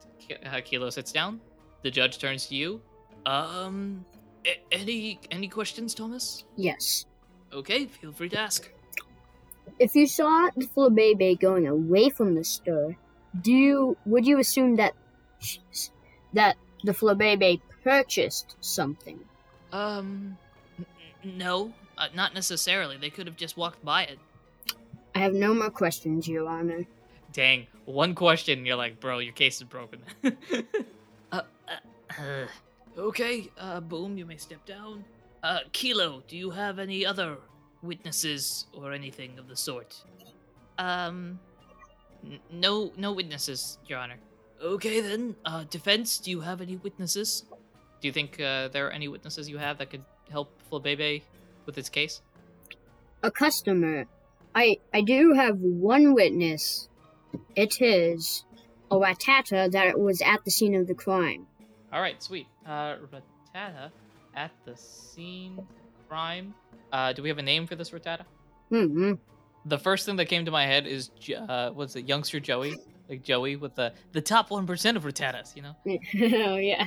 uh, 0.47 0.61
Kilo 0.65 0.89
sits 0.91 1.13
down. 1.13 1.41
The 1.83 1.91
judge 1.91 2.19
turns 2.19 2.47
to 2.47 2.55
you. 2.55 2.81
Um, 3.27 4.05
a- 4.47 4.61
any 4.73 5.21
any 5.31 5.49
questions, 5.49 5.95
Thomas? 5.95 6.45
Yes. 6.57 7.05
Okay, 7.53 7.85
feel 7.87 8.13
free 8.13 8.29
to 8.31 8.39
ask. 8.39 8.71
If 9.79 9.95
you 9.95 10.07
saw 10.07 10.49
the 10.57 10.67
Flabebe 10.67 11.39
going 11.41 11.67
away 11.67 12.11
from 12.11 12.35
the 12.35 12.45
store, 12.45 12.97
do 13.41 13.53
you 13.53 13.97
would 14.07 14.27
you 14.27 14.39
assume 14.39 14.77
that 14.77 14.95
that 16.33 16.57
the 16.85 16.93
Flabebe 16.93 17.61
purchased 17.83 18.57
something? 18.61 19.21
Um, 19.73 20.37
n- 20.79 20.87
n- 21.25 21.39
no, 21.39 21.73
uh, 21.97 22.09
not 22.15 22.35
necessarily. 22.35 22.97
They 22.97 23.11
could 23.11 23.27
have 23.27 23.37
just 23.37 23.57
walked 23.57 23.85
by 23.85 24.05
it. 24.05 24.19
I 25.15 25.21
have 25.21 25.35
no 25.35 25.53
more 25.55 25.71
questions, 25.71 26.29
Your 26.29 26.49
Honor. 26.49 26.87
Dang, 27.33 27.67
one 27.85 28.15
question, 28.15 28.65
you're 28.65 28.77
like, 28.77 29.01
bro, 29.01 29.19
your 29.19 29.33
case 29.33 29.57
is 29.57 29.65
broken. 29.65 30.01
uh, 30.25 30.31
uh, 31.33 31.41
uh, 32.19 32.47
okay, 32.97 33.51
uh, 33.59 33.81
Boom, 33.81 34.17
you 34.17 34.25
may 34.25 34.37
step 34.37 34.65
down. 34.65 35.05
Uh, 35.43 35.61
Kilo, 35.73 36.23
do 36.27 36.37
you 36.37 36.51
have 36.51 36.79
any 36.79 37.05
other 37.05 37.37
witnesses 37.83 38.67
or 38.73 38.93
anything 38.93 39.39
of 39.39 39.49
the 39.49 39.57
sort? 39.57 40.03
Um, 40.79 41.39
n- 42.25 42.41
no, 42.51 42.93
no 42.97 43.13
witnesses, 43.13 43.79
Your 43.87 43.99
Honor. 43.99 44.17
Okay 44.63 45.01
then, 45.01 45.37
uh, 45.45 45.65
defense, 45.71 46.19
do 46.19 46.31
you 46.31 46.41
have 46.41 46.61
any 46.61 46.77
witnesses? 46.77 47.45
Do 48.01 48.09
you 48.09 48.13
think 48.13 48.41
uh, 48.41 48.69
there 48.69 48.87
are 48.87 48.91
any 48.91 49.09
witnesses 49.09 49.49
you 49.49 49.59
have 49.59 49.79
that 49.79 49.91
could 49.91 50.05
help 50.31 50.51
Flabebe 50.71 51.23
with 51.67 51.77
his 51.77 51.89
case? 51.89 52.23
A 53.23 53.31
customer. 53.31 54.07
I 54.55 54.79
I 54.95 55.01
do 55.03 55.33
have 55.33 55.59
one 55.61 56.15
witness. 56.15 56.89
It 57.57 57.81
is 57.81 58.45
a 58.91 58.97
Rattata 58.97 59.71
that 59.71 59.99
was 59.99 60.23
at 60.23 60.45
the 60.45 60.51
scene 60.51 60.75
of 60.75 60.87
the 60.87 60.95
crime. 60.95 61.47
All 61.93 62.01
right, 62.01 62.23
sweet. 62.23 62.47
Uh, 62.67 62.97
Rattata 62.97 63.91
at 64.35 64.53
the 64.65 64.77
scene 64.77 65.59
crime. 66.09 66.55
Uh, 66.93 67.13
do 67.13 67.23
we 67.23 67.29
have 67.29 67.39
a 67.39 67.43
name 67.43 67.67
for 67.67 67.75
this 67.77 67.91
Rattata? 67.91 68.25
Hmm. 68.71 69.15
The 69.67 69.79
first 69.79 70.07
thing 70.07 70.17
that 70.17 70.27
came 70.27 70.45
to 70.45 70.51
my 70.51 70.65
head 70.67 70.87
is 70.87 71.11
uh, 71.49 71.71
what's 71.71 71.95
it, 71.97 72.07
youngster 72.09 72.41
Joey, 72.41 72.77
like 73.09 73.23
Joey 73.23 73.57
with 73.57 73.75
the 73.75 73.93
the 74.13 74.21
top 74.21 74.51
one 74.51 74.67
percent 74.67 74.97
of 74.97 75.05
Rattatas, 75.05 75.55
You 75.57 75.63
know, 75.63 75.77
oh 75.87 76.57
yeah. 76.57 76.87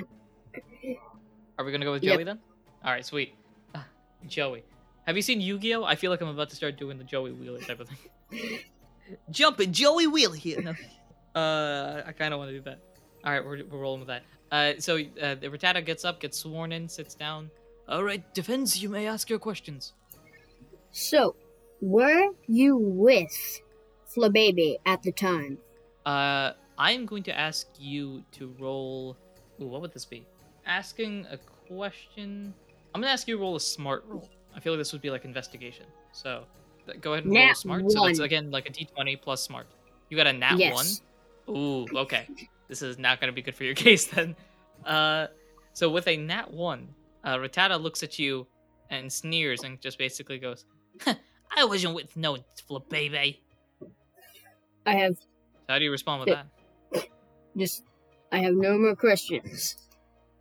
are 1.57 1.65
we 1.65 1.71
gonna 1.71 1.85
go 1.85 1.91
with 1.91 2.03
Yep. 2.03 2.15
Joey 2.15 2.23
then? 2.23 2.39
All 2.83 2.91
right, 2.91 3.05
sweet. 3.05 3.35
Uh, 3.75 3.79
Joey, 4.27 4.63
have 5.05 5.15
you 5.15 5.21
seen 5.21 5.39
Yu-Gi-Oh? 5.41 5.83
I 5.83 5.95
feel 5.95 6.09
like 6.09 6.21
I'm 6.21 6.27
about 6.29 6.49
to 6.49 6.55
start 6.55 6.77
doing 6.77 6.97
the 6.97 7.03
Joey 7.03 7.31
Wheeler 7.31 7.59
type 7.59 7.79
of 7.79 7.89
thing. 7.89 8.59
Jumping 9.31 9.71
Joey 9.71 10.07
Wheeler 10.07 10.35
here. 10.35 10.61
No. 10.61 10.73
Uh, 11.39 12.01
I 12.05 12.11
kind 12.13 12.33
of 12.33 12.39
want 12.39 12.49
to 12.51 12.57
do 12.57 12.61
that. 12.63 12.79
All 13.23 13.31
right, 13.31 13.43
we're, 13.45 13.63
we're 13.65 13.77
rolling 13.79 13.99
with 13.99 14.07
that. 14.07 14.23
Uh, 14.51 14.73
so 14.79 14.97
uh, 14.97 15.35
the 15.35 15.47
Rattata 15.49 15.85
gets 15.85 16.03
up, 16.05 16.19
gets 16.19 16.39
sworn 16.39 16.71
in, 16.71 16.89
sits 16.89 17.13
down. 17.13 17.49
All 17.87 18.03
right, 18.03 18.23
defense, 18.33 18.81
you 18.81 18.89
may 18.89 19.07
ask 19.07 19.29
your 19.29 19.39
questions. 19.39 19.93
So, 20.91 21.35
were 21.81 22.29
you 22.47 22.77
with 22.77 23.61
Flabebe 24.07 24.77
at 24.85 25.03
the 25.03 25.11
time? 25.11 25.57
Uh, 26.05 26.51
I'm 26.77 27.05
going 27.05 27.23
to 27.23 27.37
ask 27.37 27.67
you 27.79 28.23
to 28.33 28.53
roll. 28.59 29.17
Ooh, 29.59 29.67
what 29.67 29.81
would 29.81 29.93
this 29.93 30.05
be? 30.05 30.25
Asking 30.65 31.25
a 31.31 31.37
question. 31.67 32.53
I'm 32.93 33.01
gonna 33.01 33.13
ask 33.13 33.27
you 33.27 33.35
to 33.35 33.41
roll 33.41 33.55
a 33.55 33.59
smart 33.59 34.03
roll. 34.07 34.29
I 34.55 34.59
feel 34.59 34.73
like 34.73 34.79
this 34.79 34.91
would 34.91 35.01
be 35.01 35.09
like 35.09 35.25
investigation. 35.25 35.85
So 36.11 36.43
th- 36.85 36.99
go 37.01 37.13
ahead 37.13 37.25
and 37.25 37.33
roll 37.33 37.45
Nat 37.45 37.53
smart. 37.53 37.91
So 37.91 38.05
that's 38.05 38.19
again 38.19 38.51
like 38.51 38.67
a 38.67 38.71
d20 38.71 39.21
plus 39.21 39.41
smart. 39.41 39.67
You 40.09 40.17
got 40.17 40.27
a 40.27 40.33
nat 40.33 40.57
yes. 40.57 41.01
one. 41.47 41.57
Ooh, 41.57 41.87
okay. 41.95 42.27
this 42.67 42.81
is 42.81 42.97
not 42.97 43.19
gonna 43.19 43.31
be 43.31 43.41
good 43.41 43.55
for 43.55 43.63
your 43.63 43.75
case 43.85 44.05
then. 44.05 44.35
Uh, 44.85 45.27
so 45.73 45.89
with 45.89 46.07
a 46.07 46.17
nat 46.17 46.51
one, 46.51 46.89
uh, 47.23 47.37
Rattata 47.37 47.81
looks 47.81 48.03
at 48.03 48.17
you 48.19 48.47
and 48.89 49.11
sneers 49.11 49.63
and 49.63 49.79
just 49.81 49.97
basically 49.97 50.39
goes, 50.39 50.65
"I 51.55 51.63
wasn't 51.65 51.95
with 51.95 52.15
no 52.17 52.37
Flabebe." 52.69 53.37
I 54.85 54.95
have 54.95 55.17
How 55.69 55.77
do 55.79 55.85
you 55.85 55.91
respond 55.91 56.21
with 56.25 56.35
that? 56.35 57.07
just 57.57 57.83
I 58.31 58.39
have 58.39 58.53
no 58.53 58.77
more 58.77 58.95
questions. 58.95 59.75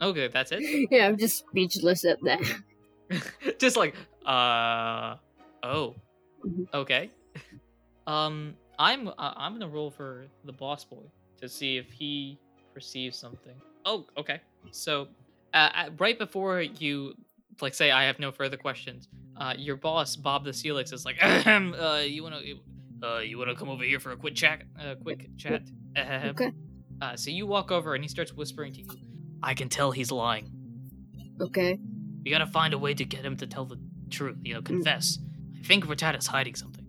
Okay, 0.01 0.29
that's 0.29 0.53
it. 0.53 0.61
yeah, 0.91 1.07
I'm 1.07 1.19
just 1.19 1.39
speechless 1.49 2.05
at 2.05 2.19
that. 2.23 2.41
just 3.59 3.77
like 3.77 3.95
uh 4.27 5.17
oh 5.63 5.95
Mhm. 6.47 6.67
okay 6.73 7.11
um 8.07 8.55
i'm 8.79 9.09
uh, 9.09 9.13
i'm 9.37 9.53
gonna 9.53 9.69
roll 9.69 9.91
for 9.91 10.25
the 10.45 10.53
boss 10.53 10.85
boy 10.85 11.03
to 11.39 11.49
see 11.51 11.77
if 11.77 11.91
he 11.93 12.39
perceives 12.73 13.19
something 13.19 13.53
oh 13.85 14.07
okay 14.17 14.41
so 14.71 15.07
uh, 15.55 15.91
right 15.99 16.19
before 16.19 16.61
you 16.63 17.15
like 17.61 17.75
say 17.75 17.91
i 17.91 18.05
have 18.05 18.19
no 18.19 18.31
further 18.33 18.57
questions 18.57 19.09
uh 19.37 19.55
your 19.57 19.77
boss 19.77 20.17
bob 20.17 20.45
the 20.45 20.51
Steelix 20.51 20.93
is 20.93 21.05
like 21.05 21.17
uh 21.23 22.03
you 22.05 22.23
want 22.23 22.35
to 22.37 23.07
uh 23.07 23.19
you 23.19 23.37
want 23.39 23.51
to 23.51 23.57
come 23.57 23.69
over 23.69 23.85
here 23.85 24.01
for 24.01 24.13
a 24.13 24.17
quick 24.17 24.35
chat 24.35 24.63
uh 24.81 24.95
quick 25.03 25.29
chat 25.37 25.63
Okay. 25.97 26.53
uh 27.03 27.17
so 27.17 27.31
you 27.31 27.47
walk 27.47 27.71
over 27.71 27.95
and 27.95 28.03
he 28.05 28.09
starts 28.09 28.33
whispering 28.33 28.73
to 28.73 28.81
you 28.81 28.89
i 29.43 29.53
can 29.55 29.69
tell 29.69 29.91
he's 29.91 30.11
lying 30.13 30.51
Okay. 31.41 31.79
we 32.25 32.31
gotta 32.31 32.47
find 32.47 32.75
a 32.75 32.79
way 32.79 32.93
to 32.95 33.05
get 33.05 33.25
him 33.25 33.37
to 33.39 33.47
tell 33.47 33.65
the 33.65 33.79
truth, 34.11 34.37
you 34.43 34.53
know, 34.55 34.61
confess. 34.61 35.19
I 35.59 35.63
think 35.65 35.87
Rattata's 35.87 36.27
hiding 36.27 36.55
something. 36.55 36.85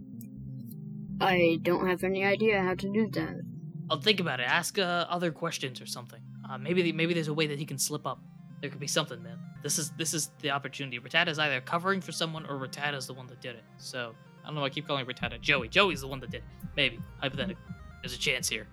I 1.22 1.60
don't 1.62 1.88
have 1.88 2.04
any 2.04 2.26
idea 2.26 2.62
how 2.62 2.74
to 2.76 2.92
do 2.92 3.08
that. 3.12 3.42
I'll 3.90 4.02
think 4.02 4.20
about 4.20 4.40
it. 4.40 4.48
Ask 4.48 4.80
uh, 4.80 5.06
other 5.10 5.32
questions 5.32 5.80
or 5.82 5.86
something. 5.86 6.20
Uh, 6.50 6.58
maybe 6.58 6.92
maybe 6.92 7.14
there's 7.14 7.28
a 7.28 7.34
way 7.34 7.48
that 7.48 7.60
he 7.60 7.66
can 7.66 7.78
slip 7.78 8.06
up. 8.08 8.22
There 8.62 8.70
could 8.70 8.80
be 8.80 8.88
something, 8.88 9.22
man. 9.24 9.40
This 9.64 9.80
is 9.80 9.92
this 9.92 10.14
is 10.14 10.30
the 10.42 10.52
opportunity. 10.52 11.00
Rattata's 11.00 11.40
either 11.40 11.62
covering 11.62 12.00
for 12.00 12.12
someone 12.12 12.46
or 12.46 12.56
Rattata's 12.60 13.08
the 13.08 13.14
one 13.14 13.28
that 13.28 13.42
did 13.42 13.56
it. 13.56 13.64
So 13.78 14.14
I 14.44 14.48
don't 14.48 14.56
know. 14.56 14.62
why 14.62 14.68
I 14.68 14.70
keep 14.70 14.88
calling 14.88 15.06
Rattata 15.06 15.42
Joey. 15.42 15.68
Joey's 15.68 16.02
the 16.02 16.08
one 16.08 16.20
that 16.20 16.30
did 16.30 16.38
it. 16.38 16.44
Maybe 16.76 17.00
hypothetically, 17.20 17.64
there's 18.02 18.14
a 18.14 18.20
chance 18.20 18.48
here. 18.48 18.68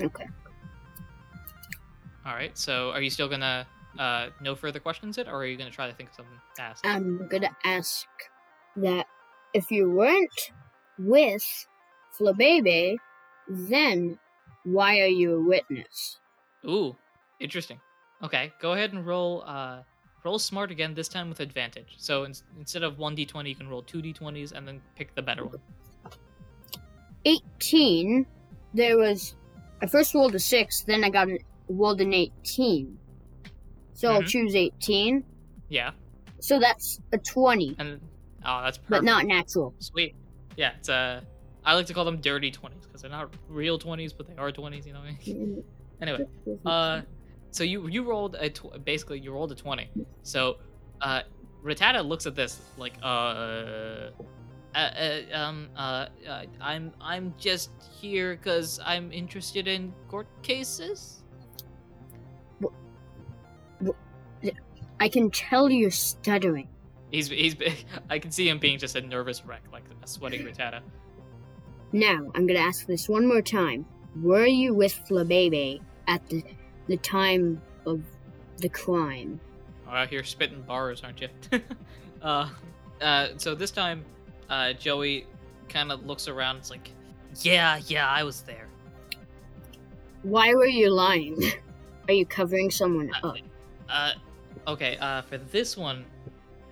Okay. 0.00 0.26
All 2.26 2.34
right. 2.34 2.56
So 2.56 2.90
are 2.90 3.02
you 3.02 3.10
still 3.10 3.28
gonna 3.28 3.66
uh, 3.98 4.28
no 4.40 4.54
further 4.54 4.80
questions 4.80 5.18
it, 5.18 5.28
or 5.28 5.36
are 5.36 5.46
you 5.46 5.58
gonna 5.58 5.70
try 5.70 5.88
to 5.88 5.94
think 5.94 6.08
of 6.10 6.14
something 6.16 6.38
to 6.56 6.62
ask? 6.62 6.86
I'm 6.86 7.28
gonna 7.28 7.54
ask 7.64 8.06
that 8.76 9.06
if 9.52 9.70
you 9.70 9.90
weren't 9.90 10.52
with 10.98 11.44
Flabebe, 12.18 12.96
then 13.48 14.18
why 14.64 15.00
are 15.00 15.06
you 15.06 15.34
a 15.34 15.40
witness? 15.40 16.18
Ooh, 16.66 16.96
interesting. 17.40 17.78
Okay, 18.22 18.52
go 18.60 18.72
ahead 18.72 18.92
and 18.92 19.06
roll. 19.06 19.42
Uh, 19.46 19.82
roll 20.24 20.38
smart 20.38 20.70
again. 20.70 20.94
This 20.94 21.08
time 21.08 21.28
with 21.28 21.40
advantage. 21.40 21.94
So 21.98 22.24
in- 22.24 22.34
instead 22.58 22.82
of 22.82 22.98
one 22.98 23.14
d20, 23.16 23.48
you 23.48 23.54
can 23.54 23.68
roll 23.68 23.82
two 23.82 24.00
d20s 24.00 24.52
and 24.52 24.66
then 24.66 24.80
pick 24.96 25.14
the 25.14 25.22
better 25.22 25.44
one. 25.44 25.58
18, 27.24 28.26
there 28.74 28.96
was. 28.98 29.34
I 29.82 29.86
first 29.86 30.14
rolled 30.14 30.34
a 30.34 30.38
6, 30.38 30.82
then 30.82 31.04
I 31.04 31.10
got 31.10 31.28
a, 31.28 31.38
rolled 31.68 32.00
an 32.00 32.12
18. 32.14 32.98
So 33.94 34.12
I'll 34.12 34.22
Mhm. 34.22 34.26
choose 34.28 34.54
18. 34.54 35.24
Yeah, 35.68 35.92
So 36.40 36.58
that's 36.60 37.00
a 37.12 37.18
20, 37.18 37.74
and 37.78 38.00
oh, 38.44 38.62
that's 38.62 38.76
perfect. 38.78 38.90
but 38.90 39.04
not 39.04 39.24
natural. 39.26 39.74
sweet. 39.78 40.14
Yeah, 40.56 40.72
it's 40.78 40.88
uh, 40.88 41.20
I 41.64 41.74
like 41.74 41.86
to 41.86 41.94
call 41.94 42.04
them 42.04 42.20
dirty 42.20 42.50
twenties 42.50 42.84
because 42.86 43.00
they're 43.02 43.10
not 43.10 43.34
real 43.48 43.78
twenties, 43.78 44.12
but 44.12 44.26
they 44.28 44.36
are 44.36 44.52
twenties. 44.52 44.86
You 44.86 44.92
know 44.92 45.00
what 45.00 45.08
I 45.08 45.18
mean? 45.26 45.64
Anyway, 46.02 46.24
uh, 46.66 47.00
so 47.54 47.62
you 47.62 47.86
you 47.86 48.02
rolled 48.02 48.34
a 48.40 48.50
tw- 48.50 48.84
basically 48.84 49.20
you 49.20 49.32
rolled 49.32 49.52
a 49.52 49.54
twenty. 49.54 49.88
So, 50.24 50.56
uh, 51.00 51.22
Rattata 51.64 52.04
looks 52.04 52.26
at 52.26 52.34
this 52.34 52.60
like 52.76 52.94
uh. 53.00 53.06
uh, 53.06 54.10
uh, 54.74 55.20
um, 55.32 55.68
uh, 55.76 56.06
uh, 56.28 56.42
I'm 56.60 56.92
I'm 57.00 57.32
just 57.38 57.70
here 58.00 58.34
because 58.34 58.80
I'm 58.84 59.12
interested 59.12 59.68
in 59.68 59.92
court 60.08 60.26
cases. 60.42 61.22
I 64.98 65.08
can 65.08 65.30
tell 65.30 65.70
you're 65.70 65.92
stuttering. 65.92 66.68
He's 67.12 67.28
he's 67.28 67.54
I 68.10 68.18
can 68.18 68.32
see 68.32 68.48
him 68.48 68.58
being 68.58 68.78
just 68.78 68.96
a 68.96 69.00
nervous 69.00 69.46
wreck, 69.46 69.62
like 69.72 69.84
a 70.02 70.06
sweating 70.08 70.42
Rattata. 70.42 70.80
Now, 71.92 72.32
I'm 72.34 72.48
gonna 72.48 72.58
ask 72.58 72.84
this 72.86 73.08
one 73.08 73.28
more 73.28 73.42
time. 73.42 73.86
Were 74.20 74.46
you 74.46 74.74
with 74.74 74.92
Flabebe 75.08 75.80
at 76.08 76.28
the 76.28 76.42
the 76.86 76.96
time 76.98 77.60
of 77.86 78.02
the 78.58 78.68
crime. 78.68 79.40
Oh, 79.88 79.92
out 79.92 80.08
here 80.08 80.24
spitting 80.24 80.62
bars, 80.62 81.02
aren't 81.04 81.20
you? 81.20 81.28
uh, 82.22 82.48
uh, 83.00 83.28
so 83.36 83.54
this 83.54 83.70
time, 83.70 84.04
uh, 84.48 84.72
Joey 84.74 85.26
kind 85.68 85.90
of 85.92 86.06
looks 86.06 86.28
around. 86.28 86.56
It's 86.58 86.70
like, 86.70 86.90
yeah, 87.40 87.80
yeah, 87.86 88.08
I 88.08 88.22
was 88.22 88.42
there. 88.42 88.68
Why 90.22 90.54
were 90.54 90.66
you 90.66 90.90
lying? 90.90 91.38
Are 92.08 92.14
you 92.14 92.24
covering 92.26 92.70
someone 92.70 93.10
Uh, 93.22 93.28
up? 93.28 93.36
Uh, 93.88 94.12
okay. 94.68 94.96
Uh, 94.98 95.22
for 95.22 95.38
this 95.38 95.76
one, 95.76 96.04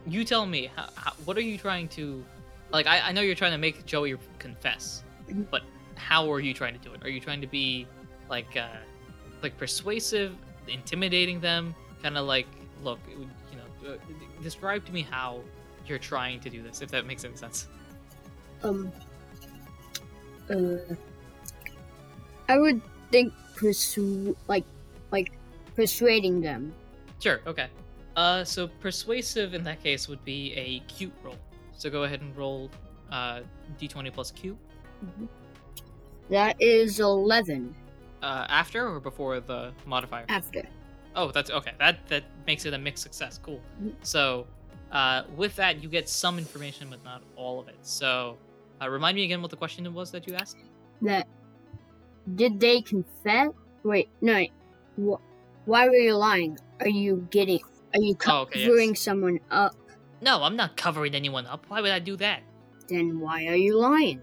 you 0.06 0.24
tell 0.24 0.46
me. 0.46 0.70
How, 0.74 0.88
how, 0.94 1.12
what 1.24 1.36
are 1.36 1.42
you 1.42 1.58
trying 1.58 1.88
to? 1.88 2.24
Like, 2.70 2.86
I, 2.86 3.00
I 3.08 3.12
know 3.12 3.20
you're 3.20 3.34
trying 3.34 3.52
to 3.52 3.58
make 3.58 3.84
Joey 3.84 4.14
confess, 4.38 5.04
Mhm. 5.28 5.46
but 5.50 5.62
how 5.96 6.30
are 6.32 6.40
you 6.40 6.54
trying 6.54 6.78
to 6.78 6.80
do 6.80 6.94
it? 6.94 7.04
Are 7.04 7.08
you 7.10 7.20
trying 7.20 7.40
to 7.42 7.46
be 7.46 7.86
like, 8.30 8.56
uh, 8.56 8.68
like 9.42 9.56
persuasive, 9.58 10.36
intimidating 10.68 11.40
them? 11.40 11.74
Kind 12.02 12.16
of 12.16 12.26
like, 12.26 12.46
look, 12.82 12.98
you 13.08 13.28
know, 13.56 13.94
uh, 13.94 13.96
describe 14.42 14.84
to 14.86 14.92
me 14.92 15.02
how 15.02 15.40
you're 15.86 15.98
trying 15.98 16.40
to 16.40 16.50
do 16.50 16.62
this, 16.62 16.82
if 16.82 16.90
that 16.90 17.06
makes 17.06 17.24
any 17.24 17.36
sense. 17.36 17.68
Um. 18.62 18.92
Uh. 20.50 20.76
I 22.48 22.58
would 22.58 22.80
think 23.10 23.32
persu 23.56 24.34
like, 24.48 24.64
like 25.10 25.32
persuading 25.76 26.40
them. 26.40 26.72
Sure. 27.20 27.40
Okay. 27.46 27.68
Uh, 28.16 28.44
so 28.44 28.68
persuasive 28.68 29.54
in 29.54 29.62
that 29.64 29.82
case 29.82 30.08
would 30.08 30.24
be 30.24 30.52
a 30.54 30.80
cute 30.92 31.14
roll. 31.22 31.36
So 31.72 31.88
go 31.88 32.04
ahead 32.04 32.20
and 32.20 32.36
roll 32.36 32.70
uh, 33.10 33.40
d20 33.80 34.12
plus 34.12 34.30
Q. 34.30 34.56
That 36.28 36.56
is 36.60 37.00
eleven 37.00 37.74
Uh, 38.22 38.46
after 38.48 38.86
or 38.88 39.00
before 39.00 39.40
the 39.40 39.72
modifier? 39.84 40.24
after. 40.28 40.62
Oh, 41.14 41.30
that's 41.30 41.50
okay. 41.50 41.72
That 41.78 42.06
that 42.08 42.24
makes 42.46 42.64
it 42.64 42.72
a 42.72 42.78
mixed 42.78 43.02
success. 43.02 43.38
Cool. 43.42 43.60
Mhm. 43.82 43.94
So, 44.02 44.46
uh, 44.92 45.24
with 45.36 45.56
that, 45.56 45.82
you 45.82 45.88
get 45.88 46.08
some 46.08 46.38
information, 46.38 46.88
but 46.88 47.02
not 47.04 47.22
all 47.36 47.60
of 47.60 47.68
it. 47.68 47.76
So, 47.82 48.38
uh, 48.80 48.88
remind 48.88 49.16
me 49.16 49.24
again 49.24 49.42
what 49.42 49.50
the 49.50 49.56
question 49.56 49.92
was 49.92 50.10
that 50.12 50.26
you 50.26 50.34
asked. 50.34 50.56
That 51.02 51.26
did 52.34 52.60
they 52.60 52.80
confess? 52.80 53.48
Wait, 53.82 54.08
no. 54.20 54.44
Wh- 54.96 55.20
why 55.66 55.88
were 55.88 55.96
you 55.96 56.14
lying? 56.16 56.58
Are 56.80 56.88
you 56.88 57.26
getting? 57.30 57.60
Are 57.94 58.00
you 58.00 58.16
Oh, 58.26 58.42
okay, 58.42 58.60
yes. 58.60 58.68
covering 58.68 58.94
someone 58.94 59.40
up? 59.50 59.74
No, 60.20 60.42
I'm 60.44 60.56
not 60.56 60.76
covering 60.76 61.14
anyone 61.14 61.46
up. 61.46 61.66
Why 61.68 61.80
would 61.80 61.90
I 61.90 61.98
do 61.98 62.16
that? 62.16 62.42
Then 62.88 63.18
why 63.20 63.46
are 63.46 63.56
you 63.56 63.76
lying? 63.76 64.20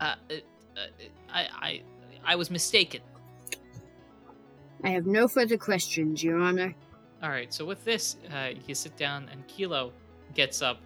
Uh, 0.00 0.14
uh, 0.30 0.34
uh, 0.76 0.80
I 1.32 1.48
I 1.68 1.82
I 2.24 2.36
was 2.36 2.50
mistaken. 2.50 3.00
I 4.84 4.90
have 4.90 5.06
no 5.06 5.28
further 5.28 5.56
questions, 5.56 6.22
Your 6.22 6.38
Honor. 6.40 6.74
All 7.22 7.30
right, 7.30 7.52
so 7.52 7.64
with 7.64 7.84
this, 7.84 8.16
uh, 8.32 8.50
you 8.66 8.74
sit 8.74 8.96
down, 8.96 9.28
and 9.32 9.46
Kilo 9.48 9.92
gets 10.34 10.62
up, 10.62 10.80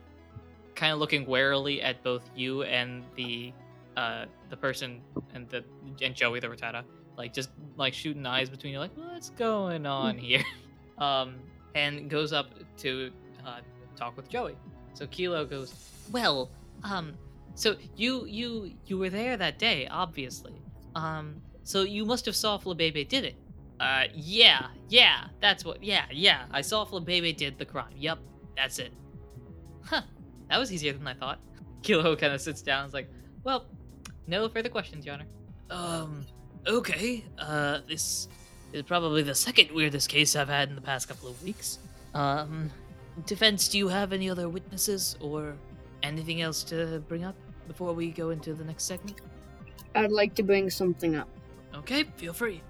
kind 0.74 0.92
of 0.92 0.98
looking 0.98 1.26
warily 1.26 1.82
at 1.82 2.02
both 2.02 2.22
you 2.34 2.62
and 2.62 3.04
the 3.16 3.52
uh, 3.96 4.24
the 4.48 4.56
person 4.56 5.02
and 5.34 5.48
the 5.50 5.62
and 6.00 6.14
Joey 6.14 6.40
the 6.40 6.48
Rattata, 6.48 6.84
like 7.18 7.34
just 7.34 7.50
like 7.76 7.92
shooting 7.92 8.24
eyes 8.24 8.48
between 8.48 8.72
you, 8.72 8.78
like 8.78 8.96
what's 8.96 9.30
going 9.30 9.84
on 9.84 10.16
here, 10.16 10.42
um, 10.98 11.34
and 11.74 12.08
goes 12.08 12.32
up 12.32 12.54
to 12.78 13.10
uh, 13.46 13.60
talk 13.94 14.16
with 14.16 14.28
Joey. 14.30 14.56
So 14.94 15.06
Kilo 15.08 15.44
goes, 15.44 15.74
well, 16.10 16.50
um, 16.82 17.12
so 17.54 17.76
you 17.96 18.24
you 18.24 18.72
you 18.86 18.96
were 18.96 19.10
there 19.10 19.36
that 19.36 19.58
day, 19.58 19.86
obviously. 19.88 20.54
Um, 20.94 21.42
so 21.64 21.82
you 21.82 22.04
must 22.04 22.24
have 22.26 22.36
saw 22.36 22.58
Flabebe 22.58 23.06
did 23.06 23.24
it. 23.24 23.36
Uh, 23.82 24.04
yeah, 24.14 24.68
yeah, 24.88 25.24
that's 25.40 25.64
what. 25.64 25.82
Yeah, 25.82 26.04
yeah, 26.12 26.44
I 26.52 26.60
saw 26.60 26.84
Flabebe 26.86 27.36
did 27.36 27.58
the 27.58 27.64
crime. 27.64 27.92
Yep, 27.96 28.20
that's 28.56 28.78
it. 28.78 28.92
Huh, 29.84 30.02
that 30.48 30.58
was 30.58 30.72
easier 30.72 30.92
than 30.92 31.04
I 31.04 31.14
thought. 31.14 31.40
Kilo 31.82 32.14
kind 32.14 32.32
of 32.32 32.40
sits 32.40 32.62
down 32.62 32.84
and 32.84 32.88
is 32.88 32.94
like, 32.94 33.10
well, 33.42 33.66
no 34.28 34.48
further 34.48 34.68
questions, 34.68 35.04
Your 35.04 35.16
Honor. 35.16 35.26
Um, 35.68 36.24
okay, 36.64 37.24
uh, 37.40 37.80
this 37.88 38.28
is 38.72 38.84
probably 38.84 39.24
the 39.24 39.34
second 39.34 39.72
weirdest 39.72 40.08
case 40.08 40.36
I've 40.36 40.48
had 40.48 40.68
in 40.68 40.76
the 40.76 40.80
past 40.80 41.08
couple 41.08 41.28
of 41.28 41.42
weeks. 41.42 41.80
Um, 42.14 42.70
defense, 43.26 43.66
do 43.66 43.78
you 43.78 43.88
have 43.88 44.12
any 44.12 44.30
other 44.30 44.48
witnesses 44.48 45.16
or 45.20 45.56
anything 46.04 46.40
else 46.40 46.62
to 46.64 47.02
bring 47.08 47.24
up 47.24 47.34
before 47.66 47.94
we 47.94 48.12
go 48.12 48.30
into 48.30 48.54
the 48.54 48.64
next 48.64 48.84
segment? 48.84 49.20
I'd 49.96 50.12
like 50.12 50.36
to 50.36 50.44
bring 50.44 50.70
something 50.70 51.16
up. 51.16 51.28
Okay, 51.74 52.04
feel 52.16 52.32
free. 52.32 52.62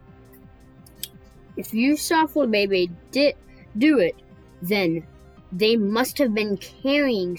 If 1.56 1.74
you 1.74 1.96
saw 1.96 2.26
Baby 2.26 2.90
did 3.10 3.36
do 3.76 3.98
it, 3.98 4.16
then 4.60 5.06
they 5.50 5.76
must 5.76 6.18
have 6.18 6.34
been 6.34 6.56
carrying 6.56 7.38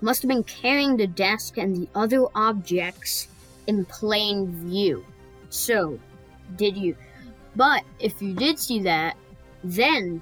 must 0.00 0.22
have 0.22 0.28
been 0.28 0.44
carrying 0.44 0.96
the 0.96 1.06
desk 1.06 1.56
and 1.56 1.74
the 1.74 1.88
other 1.94 2.26
objects 2.34 3.28
in 3.66 3.84
plain 3.86 4.68
view. 4.68 5.04
So, 5.48 5.98
did 6.56 6.76
you? 6.76 6.96
But 7.54 7.82
if 7.98 8.20
you 8.20 8.34
did 8.34 8.58
see 8.58 8.80
that, 8.80 9.16
then 9.64 10.20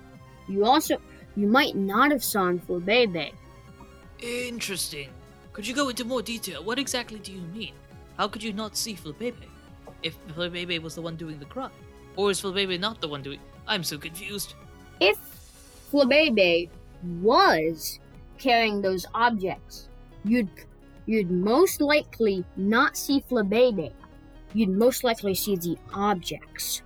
you 0.49 0.65
also 0.65 0.99
you 1.37 1.47
might 1.49 1.75
not 1.75 2.13
have 2.13 2.23
saw 2.23 2.53
Bebe. 2.53 3.33
Interesting. 4.21 5.11
Could 5.53 5.67
you 5.67 5.75
go 5.75 5.89
into 5.89 6.05
more 6.05 6.23
detail? 6.23 6.65
What 6.65 6.79
exactly 6.79 7.19
do 7.19 7.33
you 7.33 7.41
mean? 7.41 7.73
How 8.17 8.29
could 8.29 8.43
you 8.43 8.53
not 8.53 8.77
see 8.77 8.95
Flabebe? 8.95 9.35
If 10.03 10.17
Flabebe 10.29 10.81
was 10.81 10.95
the 10.95 11.03
one 11.03 11.17
doing 11.17 11.39
the 11.39 11.45
crime? 11.45 11.71
Or 12.17 12.31
is 12.31 12.41
Flabebe 12.41 12.79
not 12.79 13.01
the 13.01 13.09
one 13.09 13.23
doing... 13.23 13.41
I'm 13.67 13.83
so 13.83 13.99
confused. 13.99 14.55
If 15.01 15.19
Flabebe 15.91 16.69
was 17.21 17.99
carrying 18.39 18.83
those 18.83 19.07
objects, 19.15 19.89
you'd 20.25 20.49
you'd 21.07 21.31
most 21.31 21.81
likely 21.81 22.45
not 22.57 22.97
see 22.97 23.23
Flabebe. 23.31 23.93
You'd 24.53 24.71
most 24.71 25.05
likely 25.05 25.35
see 25.35 25.57
the 25.57 25.77
objects. 25.93 26.83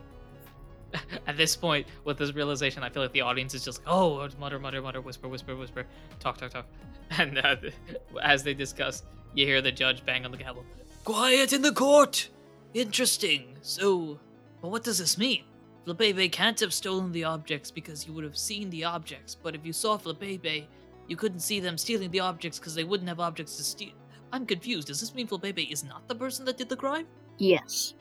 At 1.26 1.36
this 1.36 1.54
point, 1.54 1.86
with 2.04 2.18
this 2.18 2.34
realization, 2.34 2.82
I 2.82 2.88
feel 2.88 3.02
like 3.02 3.12
the 3.12 3.20
audience 3.20 3.54
is 3.54 3.64
just 3.64 3.80
like, 3.80 3.88
oh, 3.88 4.28
mutter, 4.40 4.58
mutter, 4.58 4.80
mutter, 4.80 5.00
whisper, 5.00 5.28
whisper, 5.28 5.54
whisper, 5.54 5.86
talk, 6.18 6.38
talk, 6.38 6.50
talk. 6.50 6.66
And 7.18 7.38
uh, 7.38 7.56
as 8.22 8.42
they 8.42 8.52
discuss, 8.52 9.02
you 9.34 9.46
hear 9.46 9.62
the 9.62 9.72
judge 9.72 10.04
bang 10.04 10.24
on 10.26 10.30
the 10.30 10.36
gavel. 10.36 10.64
Quiet 11.04 11.52
in 11.52 11.62
the 11.62 11.72
court! 11.72 12.28
Interesting. 12.74 13.56
So, 13.62 14.20
but 14.60 14.70
what 14.70 14.84
does 14.84 14.98
this 14.98 15.18
mean? 15.18 15.44
Flabebe 15.86 16.30
can't 16.30 16.60
have 16.60 16.74
stolen 16.74 17.12
the 17.12 17.24
objects 17.24 17.70
because 17.70 18.06
you 18.06 18.12
would 18.12 18.24
have 18.24 18.36
seen 18.36 18.68
the 18.70 18.84
objects, 18.84 19.34
but 19.34 19.54
if 19.54 19.64
you 19.64 19.72
saw 19.72 19.96
Flabebe, 19.96 20.66
you 21.06 21.16
couldn't 21.16 21.40
see 21.40 21.60
them 21.60 21.78
stealing 21.78 22.10
the 22.10 22.20
objects 22.20 22.58
because 22.58 22.74
they 22.74 22.84
wouldn't 22.84 23.08
have 23.08 23.20
objects 23.20 23.56
to 23.56 23.64
steal. 23.64 23.94
I'm 24.32 24.44
confused. 24.44 24.88
Does 24.88 25.00
this 25.00 25.14
mean 25.14 25.26
Flabebe 25.26 25.70
is 25.70 25.84
not 25.84 26.06
the 26.06 26.14
person 26.14 26.44
that 26.44 26.58
did 26.58 26.68
the 26.68 26.76
crime? 26.76 27.06
Yes. 27.38 27.94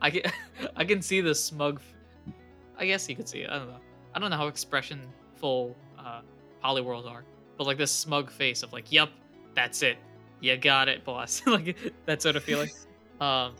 I 0.00 0.10
can, 0.10 0.22
I 0.76 0.84
can 0.84 1.02
see 1.02 1.20
the 1.20 1.34
smug. 1.34 1.80
f- 1.80 2.34
I 2.78 2.86
guess 2.86 3.08
you 3.08 3.16
could 3.16 3.28
see 3.28 3.40
it. 3.40 3.50
I 3.50 3.58
don't 3.58 3.68
know. 3.68 3.80
I 4.14 4.18
don't 4.20 4.30
know 4.30 4.36
how 4.36 4.48
expressionful 4.48 5.74
uh, 5.98 6.20
Poliwhirls 6.62 7.10
are, 7.10 7.24
but 7.58 7.66
like 7.66 7.78
this 7.78 7.90
smug 7.90 8.30
face 8.30 8.62
of 8.62 8.72
like, 8.72 8.90
"Yep, 8.92 9.10
that's 9.54 9.82
it. 9.82 9.98
You 10.40 10.56
got 10.56 10.88
it, 10.88 11.04
boss." 11.04 11.42
like 11.46 11.76
that 12.06 12.22
sort 12.22 12.36
of 12.36 12.44
feeling. 12.44 12.70
um, 13.20 13.54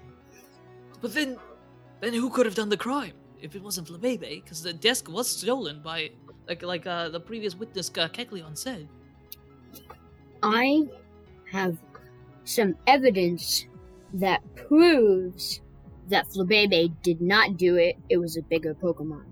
but 1.00 1.12
then, 1.12 1.36
then 2.04 2.14
who 2.14 2.30
could 2.30 2.46
have 2.46 2.54
done 2.54 2.68
the 2.68 2.76
crime 2.76 3.14
if 3.40 3.54
it 3.54 3.62
wasn't 3.62 3.88
Flabebe? 3.88 4.42
Because 4.42 4.62
the 4.62 4.72
desk 4.72 5.08
was 5.08 5.28
stolen 5.28 5.80
by, 5.82 6.10
like, 6.48 6.62
like 6.62 6.86
uh, 6.86 7.08
the 7.08 7.20
previous 7.20 7.54
witness 7.54 7.90
uh, 7.96 8.08
said. 8.54 8.88
I 10.42 10.82
have 11.50 11.78
some 12.44 12.76
evidence 12.86 13.66
that 14.14 14.42
proves 14.54 15.60
that 16.08 16.28
Flabebe 16.28 16.92
did 17.02 17.20
not 17.20 17.56
do 17.56 17.76
it. 17.76 17.96
It 18.10 18.18
was 18.18 18.36
a 18.36 18.42
bigger 18.42 18.74
Pokemon. 18.74 19.24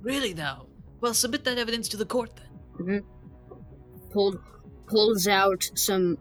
Really 0.00 0.34
now? 0.34 0.66
Well, 1.00 1.14
submit 1.14 1.44
that 1.44 1.58
evidence 1.58 1.88
to 1.90 1.96
the 1.96 2.06
court 2.06 2.30
then. 2.78 3.02
Pulled, 4.10 4.38
pulls 4.86 5.28
out 5.28 5.68
some 5.74 6.16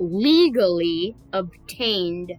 legally 0.00 1.16
obtained 1.32 2.32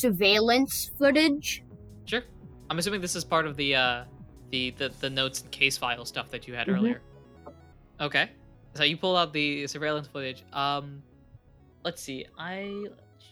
surveillance 0.00 0.90
footage. 0.98 1.62
Sure. 2.04 2.22
I'm 2.70 2.78
assuming 2.78 3.00
this 3.00 3.16
is 3.16 3.24
part 3.24 3.46
of 3.46 3.56
the 3.56 3.74
uh 3.74 4.04
the 4.50 4.70
the, 4.78 4.88
the 5.00 5.10
notes 5.10 5.42
and 5.42 5.50
case 5.50 5.76
file 5.78 6.04
stuff 6.04 6.30
that 6.30 6.46
you 6.46 6.54
had 6.54 6.66
Mhm. 6.68 6.74
earlier. 6.76 7.00
Okay. 8.00 8.30
So 8.74 8.84
you 8.84 8.96
pull 8.96 9.16
out 9.16 9.32
the 9.32 9.66
surveillance 9.66 10.06
footage. 10.06 10.44
Um 10.52 11.02
let's 11.84 12.02
see. 12.02 12.26
I 12.38 12.84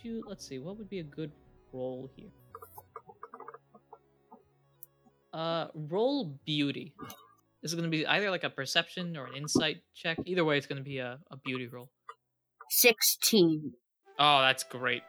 shoot 0.03 0.25
let's 0.27 0.47
see, 0.47 0.59
what 0.59 0.79
would 0.79 0.89
be 0.89 1.01
a 1.01 1.05
good 1.19 1.31
roll 1.73 2.11
here? 2.17 2.31
Uh 5.33 5.67
roll 5.75 6.39
beauty. 6.47 6.95
This 7.63 7.73
is 7.73 7.75
gonna 7.75 7.89
be 7.89 8.07
either 8.07 8.31
like 8.31 8.45
a 8.45 8.51
perception 8.51 9.17
or 9.17 9.27
an 9.27 9.35
insight 9.35 9.79
check. 9.95 10.19
Either 10.27 10.45
way 10.45 10.57
it's 10.59 10.67
gonna 10.67 10.83
be 10.83 10.99
a, 10.99 11.19
a 11.31 11.37
beauty 11.39 11.67
roll. 11.67 11.91
Sixteen. 12.71 13.73
Oh, 14.19 14.41
that's 14.43 14.63
great. 14.65 15.03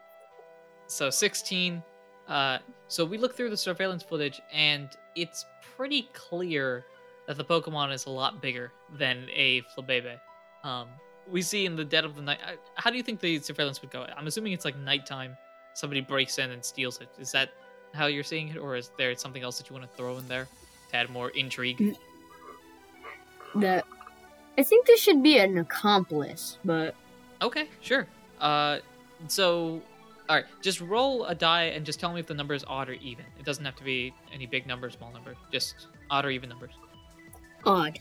So 0.88 1.10
16, 1.10 1.82
Uh, 2.28 2.58
so 2.88 3.06
we 3.06 3.20
look 3.20 3.36
through 3.36 3.52
the 3.52 3.58
surveillance 3.58 4.02
footage, 4.02 4.42
and 4.52 4.90
it's 5.16 5.46
pretty 5.78 6.10
clear 6.14 6.84
that 7.28 7.38
the 7.38 7.46
Pokemon 7.46 7.94
is 7.94 8.08
a 8.08 8.10
lot 8.10 8.42
bigger 8.42 8.72
than 8.98 9.28
a 9.32 9.62
Flabebe. 9.62 10.20
Um, 10.64 10.88
we 11.28 11.44
see 11.44 11.68
in 11.68 11.76
the 11.76 11.86
dead 11.86 12.04
of 12.04 12.16
the 12.16 12.22
night. 12.24 12.40
How 12.76 12.90
do 12.90 12.98
you 12.98 13.04
think 13.04 13.20
the 13.20 13.38
surveillance 13.40 13.80
would 13.82 13.92
go? 13.92 14.08
I'm 14.18 14.26
assuming 14.26 14.54
it's 14.54 14.66
like 14.66 14.76
nighttime. 14.78 15.38
Somebody 15.76 16.02
breaks 16.02 16.40
in 16.40 16.50
and 16.50 16.66
steals 16.66 17.00
it. 17.00 17.10
Is 17.20 17.32
that 17.32 17.52
how 17.94 18.08
you're 18.08 18.24
seeing 18.24 18.48
it, 18.50 18.58
or 18.58 18.76
is 18.76 18.90
there 18.98 19.16
something 19.16 19.44
else 19.44 19.60
that 19.60 19.70
you 19.70 19.76
want 19.76 19.90
to 19.90 19.96
throw 19.98 20.18
in 20.18 20.28
there 20.28 20.48
to 20.90 20.96
add 20.96 21.10
more 21.12 21.30
intrigue? 21.30 21.96
That 23.56 23.86
I 24.58 24.64
think 24.64 24.88
there 24.88 24.98
should 24.98 25.22
be 25.22 25.38
an 25.38 25.58
accomplice, 25.60 26.58
but 26.66 26.96
Okay, 27.42 27.68
sure. 27.82 28.08
Uh, 28.40 28.80
so, 29.28 29.82
all 30.28 30.36
right, 30.36 30.46
just 30.62 30.82
roll 30.82 31.26
a 31.26 31.36
die 31.36 31.66
and 31.66 31.86
just 31.86 32.00
tell 32.00 32.14
me 32.14 32.20
if 32.20 32.28
the 32.28 32.34
number 32.34 32.54
is 32.54 32.64
odd 32.68 32.90
or 32.90 32.94
even. 32.94 33.26
It 33.40 33.46
doesn't 33.46 33.64
have 33.64 33.76
to 33.76 33.84
be 33.84 34.14
any 34.34 34.46
big 34.46 34.66
number, 34.66 34.90
small 34.90 35.12
number. 35.12 35.36
Just 35.52 35.88
odd 36.10 36.26
or 36.26 36.30
even 36.30 36.50
numbers. 36.50 36.72
odd. 37.66 38.00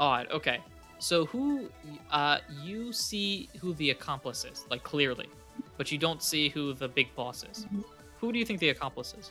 Odd. 0.00 0.28
Okay. 0.30 0.58
So 0.98 1.26
who? 1.26 1.68
Uh, 2.10 2.38
you 2.62 2.92
see 2.92 3.48
who 3.60 3.74
the 3.74 3.90
accomplice 3.90 4.44
is, 4.44 4.64
like 4.70 4.82
clearly, 4.82 5.28
but 5.76 5.90
you 5.92 5.98
don't 5.98 6.22
see 6.22 6.48
who 6.48 6.72
the 6.74 6.88
big 6.88 7.14
boss 7.14 7.44
is. 7.50 7.66
Who 8.20 8.32
do 8.32 8.38
you 8.38 8.44
think 8.44 8.60
the 8.60 8.70
accomplice 8.70 9.14
is? 9.18 9.30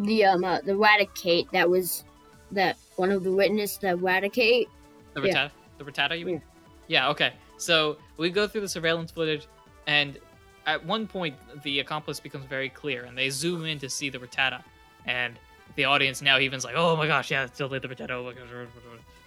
The 0.00 0.24
um 0.24 0.44
uh, 0.44 0.60
the 0.60 0.72
Raticate 0.72 1.50
that 1.52 1.68
was 1.68 2.04
that 2.52 2.76
one 2.96 3.10
of 3.10 3.24
the 3.24 3.32
witness 3.32 3.76
that 3.78 3.96
Raticate. 3.96 4.66
The 5.14 5.22
Yeah. 5.22 5.48
The 5.78 5.84
Rattata, 5.84 6.18
you 6.18 6.26
mean? 6.26 6.42
Yeah, 6.86 7.08
okay. 7.10 7.32
So 7.56 7.96
we 8.16 8.30
go 8.30 8.46
through 8.46 8.60
the 8.60 8.68
surveillance 8.68 9.10
footage, 9.10 9.46
and 9.86 10.18
at 10.66 10.84
one 10.84 11.06
point, 11.06 11.36
the 11.62 11.80
accomplice 11.80 12.20
becomes 12.20 12.46
very 12.46 12.68
clear, 12.68 13.04
and 13.04 13.16
they 13.16 13.30
zoom 13.30 13.64
in 13.64 13.78
to 13.80 13.88
see 13.88 14.10
the 14.10 14.18
Rattata. 14.18 14.62
And 15.06 15.38
the 15.76 15.84
audience 15.84 16.22
now 16.22 16.38
even's 16.38 16.64
like, 16.64 16.74
oh 16.76 16.96
my 16.96 17.06
gosh, 17.06 17.30
yeah, 17.30 17.44
it's 17.44 17.58
totally 17.58 17.78
the 17.78 17.88
Rattata. 17.88 18.10
Oh 18.10 18.32
gosh. 18.32 18.68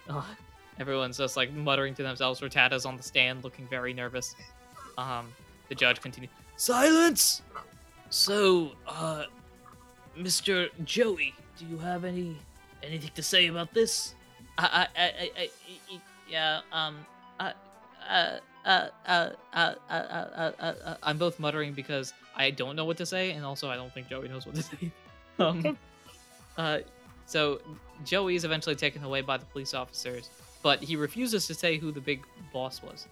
Ugh. 0.09 0.23
Everyone's 0.79 1.17
just 1.17 1.37
like 1.37 1.51
muttering 1.53 1.95
to 1.95 2.03
themselves. 2.03 2.41
Rattata's 2.41 2.85
on 2.85 2.97
the 2.97 3.03
stand 3.03 3.43
looking 3.43 3.67
very 3.67 3.93
nervous. 3.93 4.35
Um, 4.97 5.27
the 5.69 5.75
judge 5.75 6.01
continues, 6.01 6.31
Silence! 6.55 7.41
So, 8.09 8.71
uh, 8.87 9.25
Mr. 10.17 10.69
Joey, 10.85 11.33
do 11.57 11.65
you 11.65 11.77
have 11.77 12.05
any 12.05 12.37
anything 12.81 13.11
to 13.15 13.23
say 13.23 13.47
about 13.47 13.73
this? 13.73 14.15
I, 14.57 14.87
I, 14.95 15.01
I, 15.01 15.03
I, 15.03 15.31
I, 15.37 15.41
I 15.41 16.01
yeah, 16.29 16.61
um, 16.71 17.05
uh, 17.39 17.51
uh, 18.09 18.37
uh, 18.67 18.89
uh, 19.07 19.29
uh, 19.53 19.73
uh, 19.89 19.93
uh, 19.93 20.51
uh, 20.59 20.73
uh, 20.85 20.95
I'm 21.01 21.17
both 21.17 21.39
muttering 21.39 21.73
because 21.73 22.13
I 22.35 22.51
don't 22.51 22.75
know 22.75 22.85
what 22.85 22.97
to 22.97 23.05
say, 23.05 23.31
and 23.31 23.45
also 23.45 23.69
I 23.69 23.75
don't 23.75 23.93
think 23.93 24.09
Joey 24.09 24.27
knows 24.27 24.45
what 24.45 24.55
to 24.55 24.61
say. 24.71 24.91
um, 25.39 25.77
uh, 26.57 26.79
so 27.25 27.59
Joey 28.05 28.35
is 28.35 28.43
eventually 28.43 28.75
taken 28.75 29.03
away 29.03 29.21
by 29.21 29.37
the 29.37 29.45
police 29.45 29.73
officers, 29.73 30.29
but 30.61 30.83
he 30.83 30.95
refuses 30.95 31.47
to 31.47 31.53
say 31.53 31.77
who 31.77 31.91
the 31.91 32.01
big 32.01 32.23
boss 32.53 32.83
was. 32.83 33.07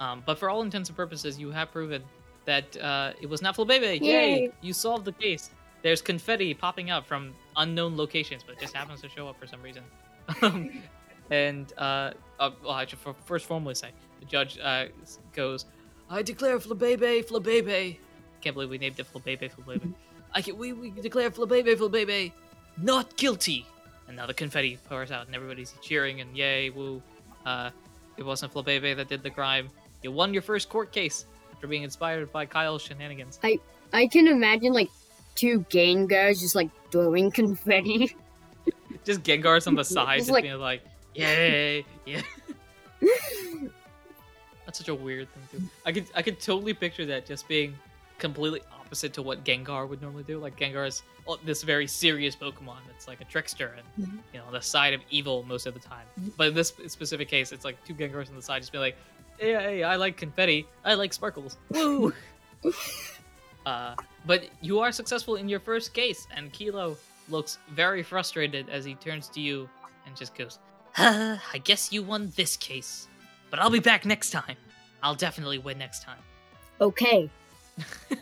Um, 0.00 0.22
but 0.24 0.38
for 0.38 0.48
all 0.48 0.62
intents 0.62 0.88
and 0.88 0.96
purposes, 0.96 1.38
you 1.38 1.50
have 1.50 1.70
proven 1.70 2.02
that 2.46 2.74
uh, 2.78 3.12
it 3.20 3.28
was 3.28 3.42
not 3.42 3.54
Flabebe. 3.56 4.00
Yay! 4.00 4.40
Yay. 4.40 4.52
You 4.62 4.72
solved 4.72 5.04
the 5.04 5.12
case. 5.12 5.50
There's 5.82 6.00
confetti 6.02 6.54
popping 6.54 6.90
up 6.90 7.06
from 7.06 7.34
unknown 7.56 7.96
locations, 7.96 8.42
but 8.42 8.54
it 8.56 8.60
just 8.60 8.74
happens 8.74 9.02
to 9.02 9.08
show 9.10 9.28
up 9.28 9.38
for 9.38 9.46
some 9.46 9.62
reason. 9.62 9.82
Um, 10.42 10.70
and 11.30 11.72
uh, 11.76 12.12
uh, 12.38 12.50
well, 12.62 12.72
I 12.72 12.86
should 12.86 12.98
first 13.24 13.46
formally 13.46 13.74
say 13.74 13.90
the 14.20 14.26
judge 14.26 14.58
uh, 14.62 14.86
goes, 15.34 15.66
"I 16.08 16.22
declare 16.22 16.58
Flabebe, 16.58 17.24
Flabebe." 17.24 17.96
Can't 18.40 18.54
believe 18.54 18.70
we 18.70 18.78
named 18.78 18.98
it 19.00 19.06
Flabebe, 19.12 19.50
Flabebe. 19.52 19.92
I 20.34 20.42
can, 20.42 20.56
we 20.56 20.72
we 20.72 20.90
declare 20.90 21.30
Flabebe, 21.30 21.76
Flabebe 21.76 22.32
not 22.78 23.16
guilty. 23.16 23.66
And 24.06 24.16
now 24.16 24.26
the 24.26 24.34
confetti 24.34 24.78
pours 24.88 25.10
out, 25.10 25.26
and 25.26 25.34
everybody's 25.34 25.72
cheering 25.82 26.20
and 26.20 26.36
yay, 26.36 26.70
woo. 26.70 27.02
Uh, 27.46 27.70
it 28.16 28.24
wasn't 28.24 28.52
Flabebe 28.52 28.96
that 28.96 29.08
did 29.08 29.22
the 29.22 29.30
crime. 29.30 29.70
You 30.02 30.12
won 30.12 30.32
your 30.32 30.42
first 30.42 30.68
court 30.68 30.92
case 30.92 31.26
after 31.52 31.66
being 31.66 31.82
inspired 31.82 32.32
by 32.32 32.46
Kyle's 32.46 32.82
shenanigans. 32.82 33.38
I 33.42 33.58
I 33.92 34.06
can 34.06 34.26
imagine 34.26 34.72
like 34.72 34.88
two 35.34 35.60
Gengars 35.70 36.40
just 36.40 36.54
like 36.54 36.70
throwing 36.90 37.30
confetti. 37.30 38.16
Just 39.04 39.22
Gengars 39.22 39.66
on 39.66 39.74
the 39.74 39.84
side, 39.84 40.16
Just 40.18 40.26
just 40.28 40.30
like- 40.32 40.44
being 40.44 40.58
like, 40.58 40.82
yay, 41.14 41.84
yeah. 42.06 42.22
That's 44.70 44.78
such 44.78 44.88
a 44.88 44.94
weird 44.94 45.26
thing 45.34 45.60
to. 45.60 45.68
I 45.84 45.90
could 45.90 46.06
I 46.14 46.22
could 46.22 46.38
totally 46.38 46.74
picture 46.74 47.04
that 47.06 47.26
just 47.26 47.48
being 47.48 47.74
completely 48.18 48.60
opposite 48.72 49.12
to 49.14 49.20
what 49.20 49.42
Gengar 49.42 49.88
would 49.88 50.00
normally 50.00 50.22
do. 50.22 50.38
Like 50.38 50.56
Gengar 50.56 50.86
is 50.86 51.02
this 51.44 51.64
very 51.64 51.88
serious 51.88 52.36
Pokemon 52.36 52.76
that's 52.86 53.08
like 53.08 53.20
a 53.20 53.24
trickster 53.24 53.74
and 53.76 54.06
Mhm. 54.06 54.18
you 54.32 54.38
know 54.38 54.48
the 54.52 54.60
side 54.62 54.94
of 54.94 55.00
evil 55.10 55.42
most 55.42 55.66
of 55.66 55.74
the 55.74 55.80
time. 55.80 56.06
Mhm. 56.20 56.32
But 56.36 56.46
in 56.48 56.54
this 56.54 56.72
specific 56.86 57.26
case, 57.28 57.50
it's 57.50 57.64
like 57.64 57.84
two 57.84 57.94
Gengars 57.94 58.28
on 58.28 58.36
the 58.36 58.42
side 58.42 58.62
just 58.62 58.70
be 58.70 58.78
like, 58.78 58.96
hey, 59.38 59.54
hey, 59.54 59.82
I 59.82 59.96
like 59.96 60.16
confetti, 60.16 60.68
I 60.84 60.94
like 60.94 61.12
sparkles, 61.12 61.56
woo. 61.70 62.14
uh, 63.66 63.96
but 64.24 64.44
you 64.60 64.78
are 64.78 64.92
successful 64.92 65.34
in 65.34 65.48
your 65.48 65.58
first 65.58 65.92
case, 65.94 66.28
and 66.36 66.52
Kilo 66.52 66.96
looks 67.28 67.58
very 67.72 68.04
frustrated 68.04 68.68
as 68.68 68.84
he 68.84 68.94
turns 68.94 69.26
to 69.30 69.40
you 69.40 69.68
and 70.06 70.16
just 70.16 70.36
goes, 70.36 70.60
"Uh, 70.96 71.38
I 71.52 71.58
guess 71.58 71.92
you 71.92 72.04
won 72.04 72.32
this 72.36 72.56
case, 72.56 73.08
but 73.50 73.58
I'll 73.60 73.70
be 73.70 73.80
back 73.80 74.04
next 74.04 74.30
time. 74.30 74.56
I'll 75.02 75.14
definitely 75.14 75.58
win 75.58 75.78
next 75.78 76.02
time. 76.02 76.18
Okay. 76.80 77.28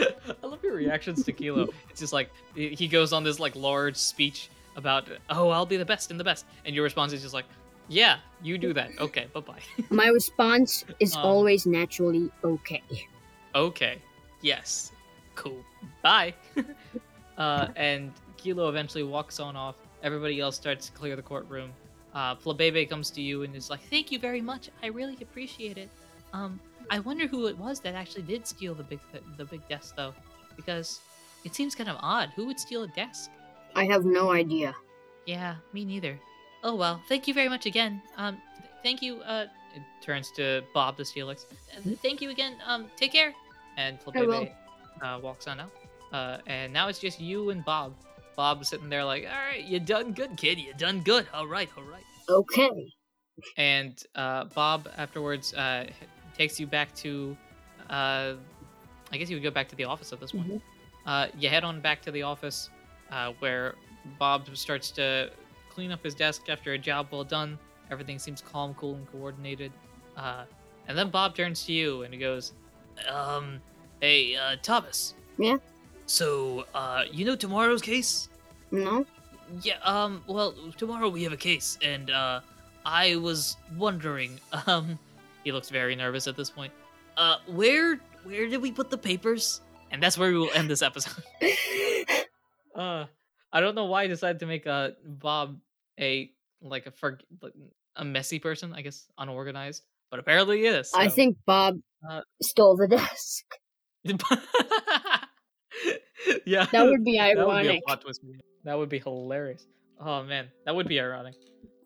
I 0.00 0.46
love 0.46 0.62
your 0.62 0.74
reactions 0.74 1.24
to 1.24 1.32
Kilo. 1.32 1.68
It's 1.90 2.00
just 2.00 2.12
like 2.12 2.30
he 2.54 2.70
he 2.70 2.88
goes 2.88 3.12
on 3.12 3.24
this 3.24 3.38
like 3.38 3.54
large 3.56 3.96
speech 3.96 4.48
about, 4.76 5.06
oh, 5.28 5.50
I'll 5.50 5.66
be 5.66 5.76
the 5.76 5.84
best 5.84 6.10
and 6.10 6.18
the 6.18 6.24
best, 6.24 6.46
and 6.64 6.74
your 6.74 6.84
response 6.84 7.12
is 7.12 7.20
just 7.20 7.34
like, 7.34 7.44
yeah, 7.88 8.16
you 8.42 8.56
do 8.56 8.72
that. 8.72 8.90
Okay, 8.98 9.26
bye 9.34 9.40
bye. 9.40 9.58
My 9.90 10.06
response 10.08 10.84
is 10.98 11.14
Um. 11.16 11.24
always 11.24 11.66
naturally 11.66 12.30
okay. 12.42 12.82
okay, 13.54 13.98
yes, 14.40 14.92
cool, 15.34 15.62
bye. 16.02 16.32
uh, 17.38 17.68
and 17.76 18.12
Kilo 18.38 18.68
eventually 18.70 19.04
walks 19.04 19.40
on 19.40 19.56
off. 19.56 19.76
Everybody 20.02 20.40
else 20.40 20.56
starts 20.56 20.86
to 20.86 20.92
clear 20.92 21.16
the 21.16 21.22
courtroom. 21.22 21.70
Uh, 22.14 22.34
Flabebe 22.36 22.88
comes 22.88 23.10
to 23.10 23.22
you 23.22 23.42
and 23.42 23.54
is 23.56 23.70
like, 23.70 23.80
"Thank 23.88 24.12
you 24.12 24.18
very 24.18 24.40
much. 24.40 24.70
I 24.82 24.88
really 24.88 25.16
appreciate 25.22 25.78
it. 25.78 25.88
Um, 26.32 26.60
I 26.90 26.98
wonder 26.98 27.26
who 27.26 27.46
it 27.46 27.56
was 27.56 27.80
that 27.80 27.94
actually 27.94 28.22
did 28.22 28.46
steal 28.46 28.74
the 28.74 28.82
big 28.82 29.00
the 29.36 29.44
big 29.44 29.66
desk, 29.68 29.96
though, 29.96 30.14
because 30.56 31.00
it 31.44 31.54
seems 31.54 31.74
kind 31.74 31.88
of 31.88 31.96
odd. 32.00 32.30
Who 32.36 32.46
would 32.46 32.60
steal 32.60 32.82
a 32.82 32.88
desk? 32.88 33.30
I 33.74 33.84
have 33.86 34.04
no 34.04 34.30
idea. 34.32 34.74
Yeah, 35.26 35.56
me 35.72 35.84
neither. 35.84 36.18
Oh 36.62 36.74
well, 36.74 37.00
thank 37.08 37.26
you 37.26 37.34
very 37.34 37.48
much 37.48 37.66
again. 37.66 38.02
Um, 38.16 38.36
th- 38.58 38.70
thank 38.82 39.02
you. 39.02 39.20
Uh, 39.22 39.46
it 39.74 39.82
turns 40.02 40.30
to 40.32 40.62
Bob 40.74 40.96
the 40.96 41.02
Steelix. 41.02 41.46
Uh, 41.76 41.94
thank 42.02 42.20
you 42.20 42.30
again. 42.30 42.56
Um, 42.66 42.90
take 42.96 43.12
care. 43.12 43.32
And. 43.78 43.98
Flabebe 44.00 44.52
uh, 45.02 45.18
walks 45.22 45.46
on 45.46 45.60
out. 45.60 45.70
Uh, 46.12 46.38
and 46.46 46.72
now 46.72 46.88
it's 46.88 46.98
just 46.98 47.20
you 47.20 47.50
and 47.50 47.64
Bob. 47.64 47.94
Bob 48.36 48.64
sitting 48.64 48.88
there 48.88 49.04
like, 49.04 49.24
all 49.24 49.30
right, 49.50 49.62
you 49.64 49.80
done 49.80 50.12
good, 50.12 50.36
kid. 50.36 50.58
You 50.58 50.72
done 50.74 51.00
good. 51.02 51.26
All 51.32 51.46
right, 51.46 51.68
all 51.76 51.84
right. 51.84 52.04
Okay. 52.28 52.92
And 53.56 54.02
uh, 54.14 54.44
Bob 54.44 54.88
afterwards 54.96 55.54
uh, 55.54 55.86
takes 56.36 56.60
you 56.60 56.66
back 56.66 56.94
to, 56.96 57.36
uh, 57.90 58.34
I 59.12 59.16
guess 59.16 59.28
you 59.30 59.36
would 59.36 59.42
go 59.42 59.50
back 59.50 59.68
to 59.68 59.76
the 59.76 59.84
office 59.84 60.12
at 60.12 60.20
this 60.20 60.32
point. 60.32 60.48
Mhm. 60.48 60.62
Uh, 61.06 61.26
you 61.38 61.48
head 61.48 61.64
on 61.64 61.80
back 61.80 62.00
to 62.02 62.10
the 62.10 62.22
office 62.22 62.70
uh, 63.10 63.32
where 63.40 63.74
Bob 64.18 64.48
starts 64.56 64.90
to 64.92 65.30
clean 65.70 65.90
up 65.90 66.02
his 66.04 66.14
desk 66.14 66.48
after 66.48 66.72
a 66.72 66.78
job 66.78 67.08
well 67.10 67.24
done. 67.24 67.58
Everything 67.90 68.18
seems 68.18 68.40
calm, 68.40 68.74
cool, 68.74 68.94
and 68.94 69.10
coordinated. 69.10 69.72
Uh, 70.16 70.44
and 70.88 70.96
then 70.96 71.10
Bob 71.10 71.34
turns 71.34 71.64
to 71.66 71.72
you 71.72 72.02
and 72.02 72.12
he 72.12 72.20
goes, 72.20 72.52
um, 73.10 73.60
hey, 74.00 74.36
uh, 74.36 74.56
Thomas. 74.62 75.14
Yeah? 75.38 75.56
So, 76.06 76.66
uh, 76.74 77.04
you 77.10 77.24
know 77.24 77.36
tomorrow's 77.36 77.82
case? 77.82 78.28
No? 78.70 79.06
Yeah, 79.62 79.78
um, 79.84 80.22
well, 80.26 80.54
tomorrow 80.76 81.08
we 81.08 81.22
have 81.24 81.32
a 81.32 81.36
case, 81.36 81.78
and, 81.82 82.10
uh, 82.10 82.40
I 82.84 83.16
was 83.16 83.56
wondering, 83.76 84.40
um, 84.66 84.98
he 85.44 85.52
looks 85.52 85.68
very 85.68 85.94
nervous 85.94 86.26
at 86.26 86.36
this 86.36 86.50
point. 86.50 86.72
Uh, 87.16 87.36
where, 87.46 87.98
where 88.24 88.48
did 88.48 88.60
we 88.60 88.72
put 88.72 88.90
the 88.90 88.98
papers? 88.98 89.60
And 89.90 90.02
that's 90.02 90.16
where 90.16 90.30
we 90.30 90.38
will 90.38 90.50
end 90.54 90.70
this 90.70 90.82
episode. 90.82 91.22
Uh, 92.74 93.04
I 93.52 93.60
don't 93.60 93.74
know 93.74 93.84
why 93.84 94.04
I 94.04 94.06
decided 94.06 94.40
to 94.40 94.46
make, 94.46 94.66
uh, 94.66 94.92
Bob 95.04 95.58
a, 96.00 96.30
like, 96.62 96.86
a, 96.86 96.90
for, 96.90 97.18
a 97.96 98.02
messy 98.02 98.38
person, 98.38 98.72
I 98.72 98.80
guess, 98.80 99.06
unorganized, 99.18 99.82
but 100.10 100.18
apparently 100.18 100.60
he 100.60 100.66
is. 100.66 100.90
I 100.94 101.08
think 101.08 101.36
Bob 101.44 101.80
Uh, 102.08 102.22
stole 102.40 102.76
the 102.76 102.88
desk. 102.88 103.44
yeah. 106.46 106.66
That 106.72 106.84
would 106.86 107.04
be 107.04 107.18
That 107.34 107.46
would 107.46 107.60
be 107.62 107.68
a 107.68 107.70
ironic. 107.70 107.84
plot 107.84 108.00
twist. 108.02 108.20
That 108.64 108.78
would 108.78 108.88
be 108.88 108.98
hilarious. 108.98 109.66
Oh 110.00 110.22
man, 110.24 110.48
that 110.64 110.74
would 110.74 110.88
be 110.88 111.00
ironic. 111.00 111.34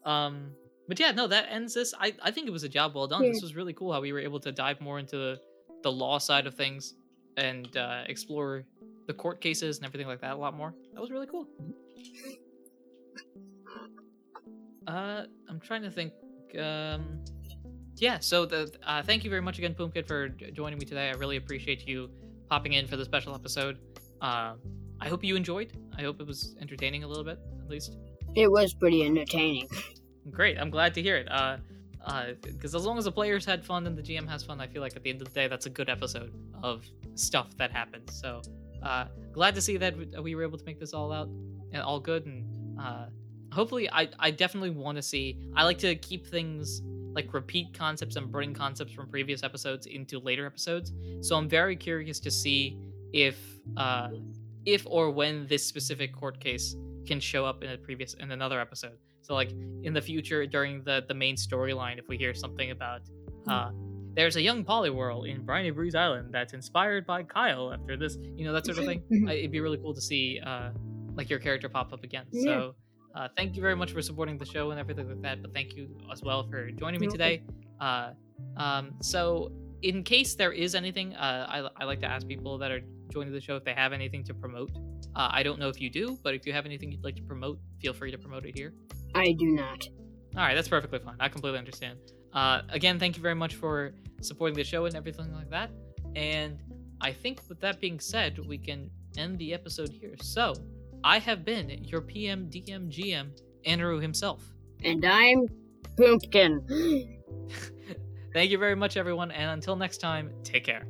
Um, 0.04 0.52
but 0.88 0.98
yeah, 1.00 1.10
no, 1.12 1.26
that 1.26 1.46
ends 1.50 1.74
this. 1.74 1.94
I, 1.98 2.14
I 2.22 2.30
think 2.30 2.46
it 2.46 2.52
was 2.52 2.64
a 2.64 2.68
job 2.68 2.94
well 2.94 3.06
done. 3.06 3.24
Yeah. 3.24 3.30
This 3.32 3.42
was 3.42 3.54
really 3.56 3.72
cool 3.72 3.92
how 3.92 4.00
we 4.00 4.12
were 4.12 4.20
able 4.20 4.40
to 4.40 4.52
dive 4.52 4.80
more 4.80 4.98
into 4.98 5.16
the, 5.16 5.40
the 5.82 5.90
law 5.92 6.18
side 6.18 6.46
of 6.46 6.54
things. 6.54 6.94
and 7.36 7.76
uh, 7.76 8.02
explore 8.08 8.64
the 9.06 9.12
court 9.14 9.40
cases 9.40 9.76
and 9.78 9.86
everything 9.86 10.06
like 10.06 10.20
that 10.20 10.32
a 10.32 10.36
lot 10.36 10.54
more. 10.56 10.74
That 10.94 11.00
was 11.00 11.10
really 11.10 11.26
cool. 11.26 11.46
Uh, 14.86 15.24
I'm 15.48 15.60
trying 15.60 15.82
to 15.82 15.90
think. 15.90 16.12
Um, 16.58 17.20
yeah. 17.96 18.18
So 18.20 18.46
the 18.46 18.72
uh, 18.84 19.02
thank 19.02 19.24
you 19.24 19.30
very 19.30 19.42
much 19.42 19.58
again, 19.58 19.74
Pumpkin, 19.74 20.04
for 20.04 20.28
joining 20.28 20.78
me 20.78 20.84
today. 20.86 21.08
I 21.10 21.12
really 21.14 21.36
appreciate 21.36 21.86
you 21.86 22.10
popping 22.48 22.74
in 22.74 22.86
for 22.86 22.96
the 22.96 23.04
special 23.04 23.34
episode. 23.34 23.78
Uh, 24.20 24.54
I 25.00 25.08
hope 25.08 25.22
you 25.22 25.36
enjoyed. 25.36 25.72
I 25.98 26.02
hope 26.02 26.20
it 26.20 26.26
was 26.26 26.56
entertaining 26.60 27.04
a 27.04 27.08
little 27.08 27.24
bit, 27.24 27.38
at 27.60 27.68
least. 27.68 27.96
It 28.34 28.50
was 28.50 28.74
pretty 28.74 29.04
entertaining. 29.04 29.68
Great. 30.30 30.58
I'm 30.58 30.70
glad 30.70 30.94
to 30.94 31.02
hear 31.02 31.16
it. 31.16 31.30
Uh, 31.30 31.58
because 32.42 32.74
as 32.74 32.86
long 32.86 32.98
as 32.98 33.04
the 33.04 33.12
players 33.12 33.44
had 33.44 33.64
fun 33.64 33.86
and 33.86 33.96
the 33.98 34.02
GM 34.02 34.28
has 34.28 34.44
fun, 34.44 34.60
I 34.60 34.66
feel 34.66 34.80
like 34.80 34.94
at 34.94 35.02
the 35.02 35.10
end 35.10 35.20
of 35.22 35.28
the 35.28 35.34
day, 35.34 35.48
that's 35.48 35.66
a 35.66 35.70
good 35.70 35.88
episode 35.88 36.32
of 36.62 36.84
stuff 37.14 37.56
that 37.56 37.72
happens. 37.72 38.18
So, 38.20 38.42
uh, 38.82 39.06
glad 39.32 39.54
to 39.56 39.60
see 39.60 39.76
that 39.76 39.96
we 40.22 40.34
were 40.34 40.42
able 40.42 40.58
to 40.58 40.64
make 40.64 40.78
this 40.78 40.94
all 40.94 41.12
out 41.12 41.28
and 41.72 41.82
all 41.82 41.98
good. 41.98 42.26
And 42.26 42.78
uh, 42.80 43.06
hopefully, 43.52 43.90
I 43.90 44.08
I 44.20 44.30
definitely 44.30 44.70
want 44.70 44.96
to 44.96 45.02
see. 45.02 45.50
I 45.56 45.64
like 45.64 45.78
to 45.78 45.96
keep 45.96 46.26
things 46.26 46.80
like 47.16 47.32
repeat 47.32 47.72
concepts 47.72 48.14
and 48.16 48.30
bring 48.30 48.54
concepts 48.54 48.92
from 48.92 49.08
previous 49.08 49.42
episodes 49.42 49.86
into 49.86 50.20
later 50.20 50.46
episodes. 50.46 50.92
So 51.22 51.34
I'm 51.36 51.48
very 51.48 51.74
curious 51.74 52.20
to 52.20 52.30
see 52.30 52.78
if 53.12 53.36
uh, 53.76 54.10
if 54.66 54.86
or 54.86 55.10
when 55.10 55.46
this 55.48 55.64
specific 55.66 56.14
court 56.14 56.38
case 56.38 56.76
can 57.06 57.18
show 57.18 57.44
up 57.46 57.64
in 57.64 57.70
a 57.70 57.78
previous 57.78 58.14
in 58.14 58.30
another 58.30 58.60
episode. 58.60 58.98
So 59.22 59.34
like 59.34 59.50
in 59.82 59.92
the 59.94 60.02
future 60.02 60.46
during 60.46 60.84
the 60.84 61.04
the 61.08 61.14
main 61.14 61.36
storyline, 61.36 61.98
if 61.98 62.06
we 62.06 62.16
hear 62.18 62.34
something 62.34 62.70
about 62.70 63.00
uh, 63.48 63.70
there's 64.14 64.36
a 64.36 64.42
young 64.42 64.64
Poliwhirl 64.64 65.28
in 65.28 65.44
Briny 65.44 65.70
Breeze 65.70 65.94
Island 65.94 66.28
that's 66.32 66.52
inspired 66.52 67.06
by 67.06 67.22
Kyle 67.22 67.72
after 67.72 67.96
this, 67.96 68.18
you 68.36 68.44
know 68.44 68.52
that 68.52 68.66
sort 68.66 68.78
of 68.78 68.84
thing. 68.90 69.02
Mhm. 69.10 69.30
It'd 69.32 69.50
be 69.50 69.60
really 69.60 69.78
cool 69.78 69.94
to 69.94 70.00
see 70.00 70.38
uh, 70.44 70.70
like 71.14 71.30
your 71.30 71.38
character 71.38 71.68
pop 71.68 71.92
up 71.94 72.04
again. 72.04 72.26
Yeah. 72.30 72.44
So. 72.44 72.74
Uh, 73.16 73.28
thank 73.34 73.56
you 73.56 73.62
very 73.62 73.74
much 73.74 73.92
for 73.92 74.02
supporting 74.02 74.36
the 74.36 74.44
show 74.44 74.70
and 74.70 74.78
everything 74.78 75.08
like 75.08 75.22
that. 75.22 75.40
But 75.40 75.54
thank 75.54 75.74
you 75.74 75.88
as 76.12 76.22
well 76.22 76.46
for 76.48 76.70
joining 76.70 77.00
me 77.00 77.06
today. 77.06 77.42
Uh, 77.80 78.10
um, 78.58 78.94
so, 79.00 79.50
in 79.82 80.02
case 80.02 80.34
there 80.34 80.52
is 80.52 80.74
anything, 80.74 81.14
uh, 81.14 81.46
I, 81.48 81.82
I 81.82 81.84
like 81.84 82.00
to 82.00 82.06
ask 82.06 82.26
people 82.28 82.58
that 82.58 82.70
are 82.70 82.80
joining 83.10 83.32
the 83.32 83.40
show 83.40 83.56
if 83.56 83.64
they 83.64 83.72
have 83.72 83.94
anything 83.94 84.22
to 84.24 84.34
promote. 84.34 84.70
Uh, 85.14 85.28
I 85.30 85.42
don't 85.42 85.58
know 85.58 85.68
if 85.68 85.80
you 85.80 85.88
do, 85.88 86.18
but 86.22 86.34
if 86.34 86.46
you 86.46 86.52
have 86.52 86.66
anything 86.66 86.92
you'd 86.92 87.04
like 87.04 87.16
to 87.16 87.22
promote, 87.22 87.58
feel 87.80 87.94
free 87.94 88.10
to 88.10 88.18
promote 88.18 88.44
it 88.44 88.56
here. 88.56 88.74
I 89.14 89.32
do 89.32 89.46
not. 89.46 89.88
All 90.36 90.42
right, 90.42 90.54
that's 90.54 90.68
perfectly 90.68 90.98
fine. 90.98 91.16
I 91.18 91.30
completely 91.30 91.58
understand. 91.58 91.98
Uh, 92.34 92.60
again, 92.68 92.98
thank 92.98 93.16
you 93.16 93.22
very 93.22 93.34
much 93.34 93.54
for 93.54 93.94
supporting 94.20 94.56
the 94.56 94.64
show 94.64 94.84
and 94.84 94.94
everything 94.94 95.32
like 95.32 95.48
that. 95.48 95.70
And 96.14 96.62
I 97.00 97.12
think 97.12 97.40
with 97.48 97.60
that 97.60 97.80
being 97.80 97.98
said, 97.98 98.38
we 98.46 98.58
can 98.58 98.90
end 99.16 99.38
the 99.38 99.54
episode 99.54 99.88
here. 99.88 100.14
So, 100.20 100.54
I 101.06 101.20
have 101.20 101.44
been 101.44 101.70
your 101.84 102.00
PM, 102.00 102.50
DM, 102.50 102.90
GM, 102.90 103.30
Anaru 103.64 104.02
himself. 104.02 104.42
And 104.82 105.04
I'm 105.04 105.46
Pumpkin. 105.96 106.66
Thank 108.34 108.50
you 108.50 108.58
very 108.58 108.74
much, 108.74 108.96
everyone, 108.96 109.30
and 109.30 109.52
until 109.52 109.76
next 109.76 109.98
time, 109.98 110.32
take 110.42 110.64
care. 110.64 110.84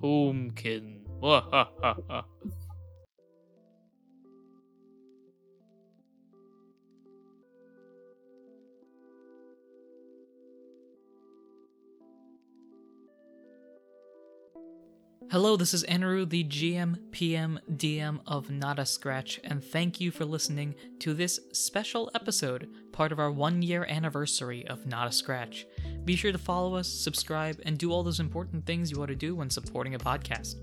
Pumpkin. 0.00 1.04
Hello, 15.30 15.54
this 15.56 15.74
is 15.74 15.84
Anaru, 15.84 16.28
the 16.28 16.42
GM, 16.42 16.98
PM, 17.12 17.60
DM 17.76 18.18
of 18.26 18.50
Not 18.50 18.80
a 18.80 18.84
Scratch, 18.84 19.38
and 19.44 19.62
thank 19.62 20.00
you 20.00 20.10
for 20.10 20.24
listening 20.24 20.74
to 20.98 21.14
this 21.14 21.38
special 21.52 22.10
episode, 22.16 22.68
part 22.90 23.12
of 23.12 23.20
our 23.20 23.30
one 23.30 23.62
year 23.62 23.86
anniversary 23.88 24.66
of 24.66 24.86
Not 24.86 25.06
a 25.06 25.12
Scratch. 25.12 25.68
Be 26.04 26.16
sure 26.16 26.32
to 26.32 26.38
follow 26.38 26.74
us, 26.74 26.88
subscribe, 26.88 27.60
and 27.64 27.78
do 27.78 27.92
all 27.92 28.02
those 28.02 28.18
important 28.18 28.66
things 28.66 28.90
you 28.90 29.00
ought 29.00 29.06
to 29.06 29.14
do 29.14 29.36
when 29.36 29.48
supporting 29.48 29.94
a 29.94 30.00
podcast. 30.00 30.56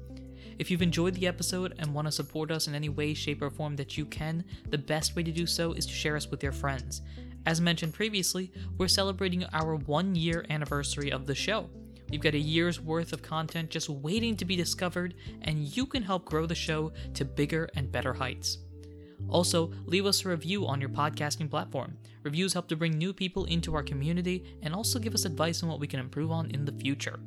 If 0.59 0.69
you've 0.69 0.81
enjoyed 0.81 1.13
the 1.13 1.27
episode 1.27 1.73
and 1.79 1.93
want 1.93 2.09
to 2.09 2.11
support 2.11 2.51
us 2.51 2.67
in 2.67 2.75
any 2.75 2.89
way, 2.89 3.13
shape, 3.13 3.41
or 3.41 3.49
form 3.49 3.77
that 3.77 3.97
you 3.97 4.05
can, 4.05 4.43
the 4.67 4.77
best 4.77 5.15
way 5.15 5.23
to 5.23 5.31
do 5.31 5.45
so 5.45 5.71
is 5.71 5.85
to 5.85 5.93
share 5.93 6.17
us 6.17 6.27
with 6.27 6.43
your 6.43 6.51
friends. 6.51 7.03
As 7.45 7.61
mentioned 7.61 7.93
previously, 7.93 8.51
we're 8.77 8.89
celebrating 8.89 9.45
our 9.53 9.75
one 9.75 10.13
year 10.13 10.45
anniversary 10.49 11.09
of 11.09 11.25
the 11.25 11.35
show. 11.35 11.69
We've 12.09 12.21
got 12.21 12.33
a 12.33 12.39
year's 12.39 12.79
worth 12.79 13.13
of 13.13 13.21
content 13.21 13.69
just 13.69 13.89
waiting 13.89 14.35
to 14.37 14.45
be 14.45 14.55
discovered, 14.55 15.15
and 15.41 15.59
you 15.75 15.85
can 15.85 16.03
help 16.03 16.25
grow 16.25 16.45
the 16.45 16.55
show 16.55 16.91
to 17.15 17.25
bigger 17.25 17.69
and 17.75 17.91
better 17.91 18.13
heights. 18.13 18.59
Also, 19.29 19.71
leave 19.85 20.05
us 20.05 20.23
a 20.23 20.29
review 20.29 20.65
on 20.67 20.79
your 20.79 20.89
podcasting 20.89 21.49
platform. 21.49 21.97
Reviews 22.23 22.53
help 22.53 22.67
to 22.69 22.75
bring 22.75 22.97
new 22.97 23.13
people 23.13 23.45
into 23.45 23.75
our 23.75 23.83
community 23.83 24.57
and 24.61 24.73
also 24.73 24.99
give 24.99 25.13
us 25.13 25.25
advice 25.25 25.63
on 25.63 25.69
what 25.69 25.79
we 25.79 25.87
can 25.87 25.99
improve 25.99 26.31
on 26.31 26.49
in 26.51 26.65
the 26.65 26.71
future. 26.71 27.19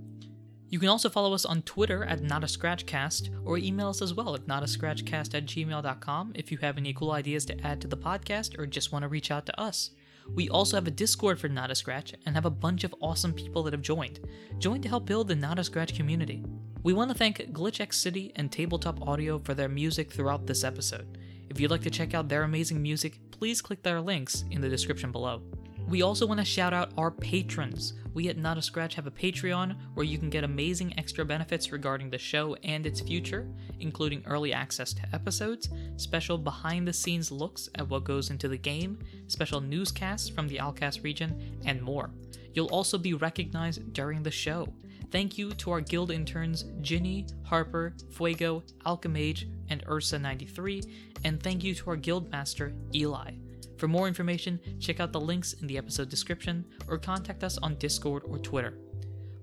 You 0.70 0.78
can 0.78 0.88
also 0.88 1.10
follow 1.10 1.34
us 1.34 1.44
on 1.44 1.62
Twitter 1.62 2.04
at 2.04 2.22
NotAScratchCast 2.22 3.44
or 3.44 3.58
email 3.58 3.88
us 3.88 4.00
as 4.00 4.14
well 4.14 4.36
at 4.36 4.46
notascratchcast 4.46 5.34
at 5.34 5.46
gmail.com 5.46 6.32
if 6.36 6.52
you 6.52 6.58
have 6.58 6.78
any 6.78 6.92
cool 6.92 7.10
ideas 7.10 7.44
to 7.46 7.60
add 7.66 7.80
to 7.80 7.88
the 7.88 7.96
podcast 7.96 8.56
or 8.56 8.66
just 8.66 8.92
want 8.92 9.02
to 9.02 9.08
reach 9.08 9.32
out 9.32 9.46
to 9.46 9.60
us. 9.60 9.90
We 10.34 10.48
also 10.48 10.76
have 10.76 10.86
a 10.86 10.92
Discord 10.92 11.38
for 11.38 11.48
Not 11.48 11.70
a 11.70 11.74
Scratch 11.74 12.14
and 12.24 12.34
have 12.34 12.46
a 12.46 12.50
bunch 12.50 12.84
of 12.84 12.94
awesome 13.00 13.32
people 13.32 13.62
that 13.64 13.72
have 13.72 13.82
joined. 13.82 14.20
Join 14.58 14.80
to 14.82 14.88
help 14.88 15.06
build 15.06 15.28
the 15.28 15.34
Not 15.34 15.58
a 15.58 15.64
Scratch 15.64 15.94
community. 15.94 16.44
We 16.82 16.92
want 16.92 17.10
to 17.10 17.16
thank 17.16 17.38
GlitchX 17.52 17.94
City 17.94 18.32
and 18.36 18.50
Tabletop 18.50 19.06
Audio 19.06 19.38
for 19.38 19.54
their 19.54 19.68
music 19.68 20.10
throughout 20.12 20.46
this 20.46 20.64
episode. 20.64 21.18
If 21.50 21.60
you'd 21.60 21.70
like 21.70 21.82
to 21.82 21.90
check 21.90 22.14
out 22.14 22.28
their 22.28 22.44
amazing 22.44 22.80
music, 22.80 23.18
please 23.32 23.60
click 23.60 23.82
their 23.82 24.00
links 24.00 24.44
in 24.50 24.60
the 24.60 24.68
description 24.68 25.12
below. 25.12 25.42
We 25.90 26.02
also 26.02 26.24
want 26.24 26.38
to 26.38 26.46
shout 26.46 26.72
out 26.72 26.92
our 26.96 27.10
patrons. 27.10 27.94
We 28.14 28.28
at 28.28 28.36
Not 28.36 28.56
a 28.56 28.62
Scratch 28.62 28.94
have 28.94 29.08
a 29.08 29.10
Patreon 29.10 29.76
where 29.94 30.06
you 30.06 30.18
can 30.18 30.30
get 30.30 30.44
amazing 30.44 30.96
extra 30.96 31.24
benefits 31.24 31.72
regarding 31.72 32.10
the 32.10 32.16
show 32.16 32.54
and 32.62 32.86
its 32.86 33.00
future, 33.00 33.48
including 33.80 34.22
early 34.24 34.52
access 34.52 34.92
to 34.92 35.02
episodes, 35.12 35.68
special 35.96 36.38
behind 36.38 36.86
the 36.86 36.92
scenes 36.92 37.32
looks 37.32 37.68
at 37.74 37.88
what 37.88 38.04
goes 38.04 38.30
into 38.30 38.46
the 38.46 38.56
game, 38.56 39.00
special 39.26 39.60
newscasts 39.60 40.28
from 40.28 40.46
the 40.46 40.58
Alcast 40.58 41.02
region, 41.02 41.58
and 41.64 41.82
more. 41.82 42.10
You'll 42.54 42.68
also 42.68 42.96
be 42.96 43.14
recognized 43.14 43.92
during 43.92 44.22
the 44.22 44.30
show. 44.30 44.68
Thank 45.10 45.38
you 45.38 45.50
to 45.54 45.72
our 45.72 45.80
guild 45.80 46.12
interns 46.12 46.66
Ginny, 46.82 47.26
Harper, 47.42 47.94
Fuego, 48.10 48.62
Alchemage, 48.86 49.48
and 49.70 49.84
Ursa93, 49.86 50.88
and 51.24 51.42
thank 51.42 51.64
you 51.64 51.74
to 51.74 51.90
our 51.90 51.96
guild 51.96 52.30
master 52.30 52.72
Eli. 52.94 53.32
For 53.80 53.88
more 53.88 54.06
information, 54.06 54.60
check 54.78 55.00
out 55.00 55.10
the 55.10 55.18
links 55.18 55.54
in 55.54 55.66
the 55.66 55.78
episode 55.78 56.10
description 56.10 56.66
or 56.86 56.98
contact 56.98 57.42
us 57.42 57.56
on 57.56 57.76
Discord 57.76 58.24
or 58.26 58.38
Twitter. 58.38 58.74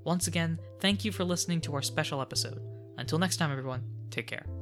Once 0.04 0.28
again, 0.28 0.60
thank 0.80 1.04
you 1.04 1.12
for 1.12 1.24
listening 1.24 1.60
to 1.62 1.74
our 1.74 1.82
special 1.82 2.22
episode. 2.22 2.62
Until 3.00 3.18
next 3.18 3.38
time, 3.38 3.52
everyone, 3.52 3.82
take 4.12 4.28
care. 4.28 4.57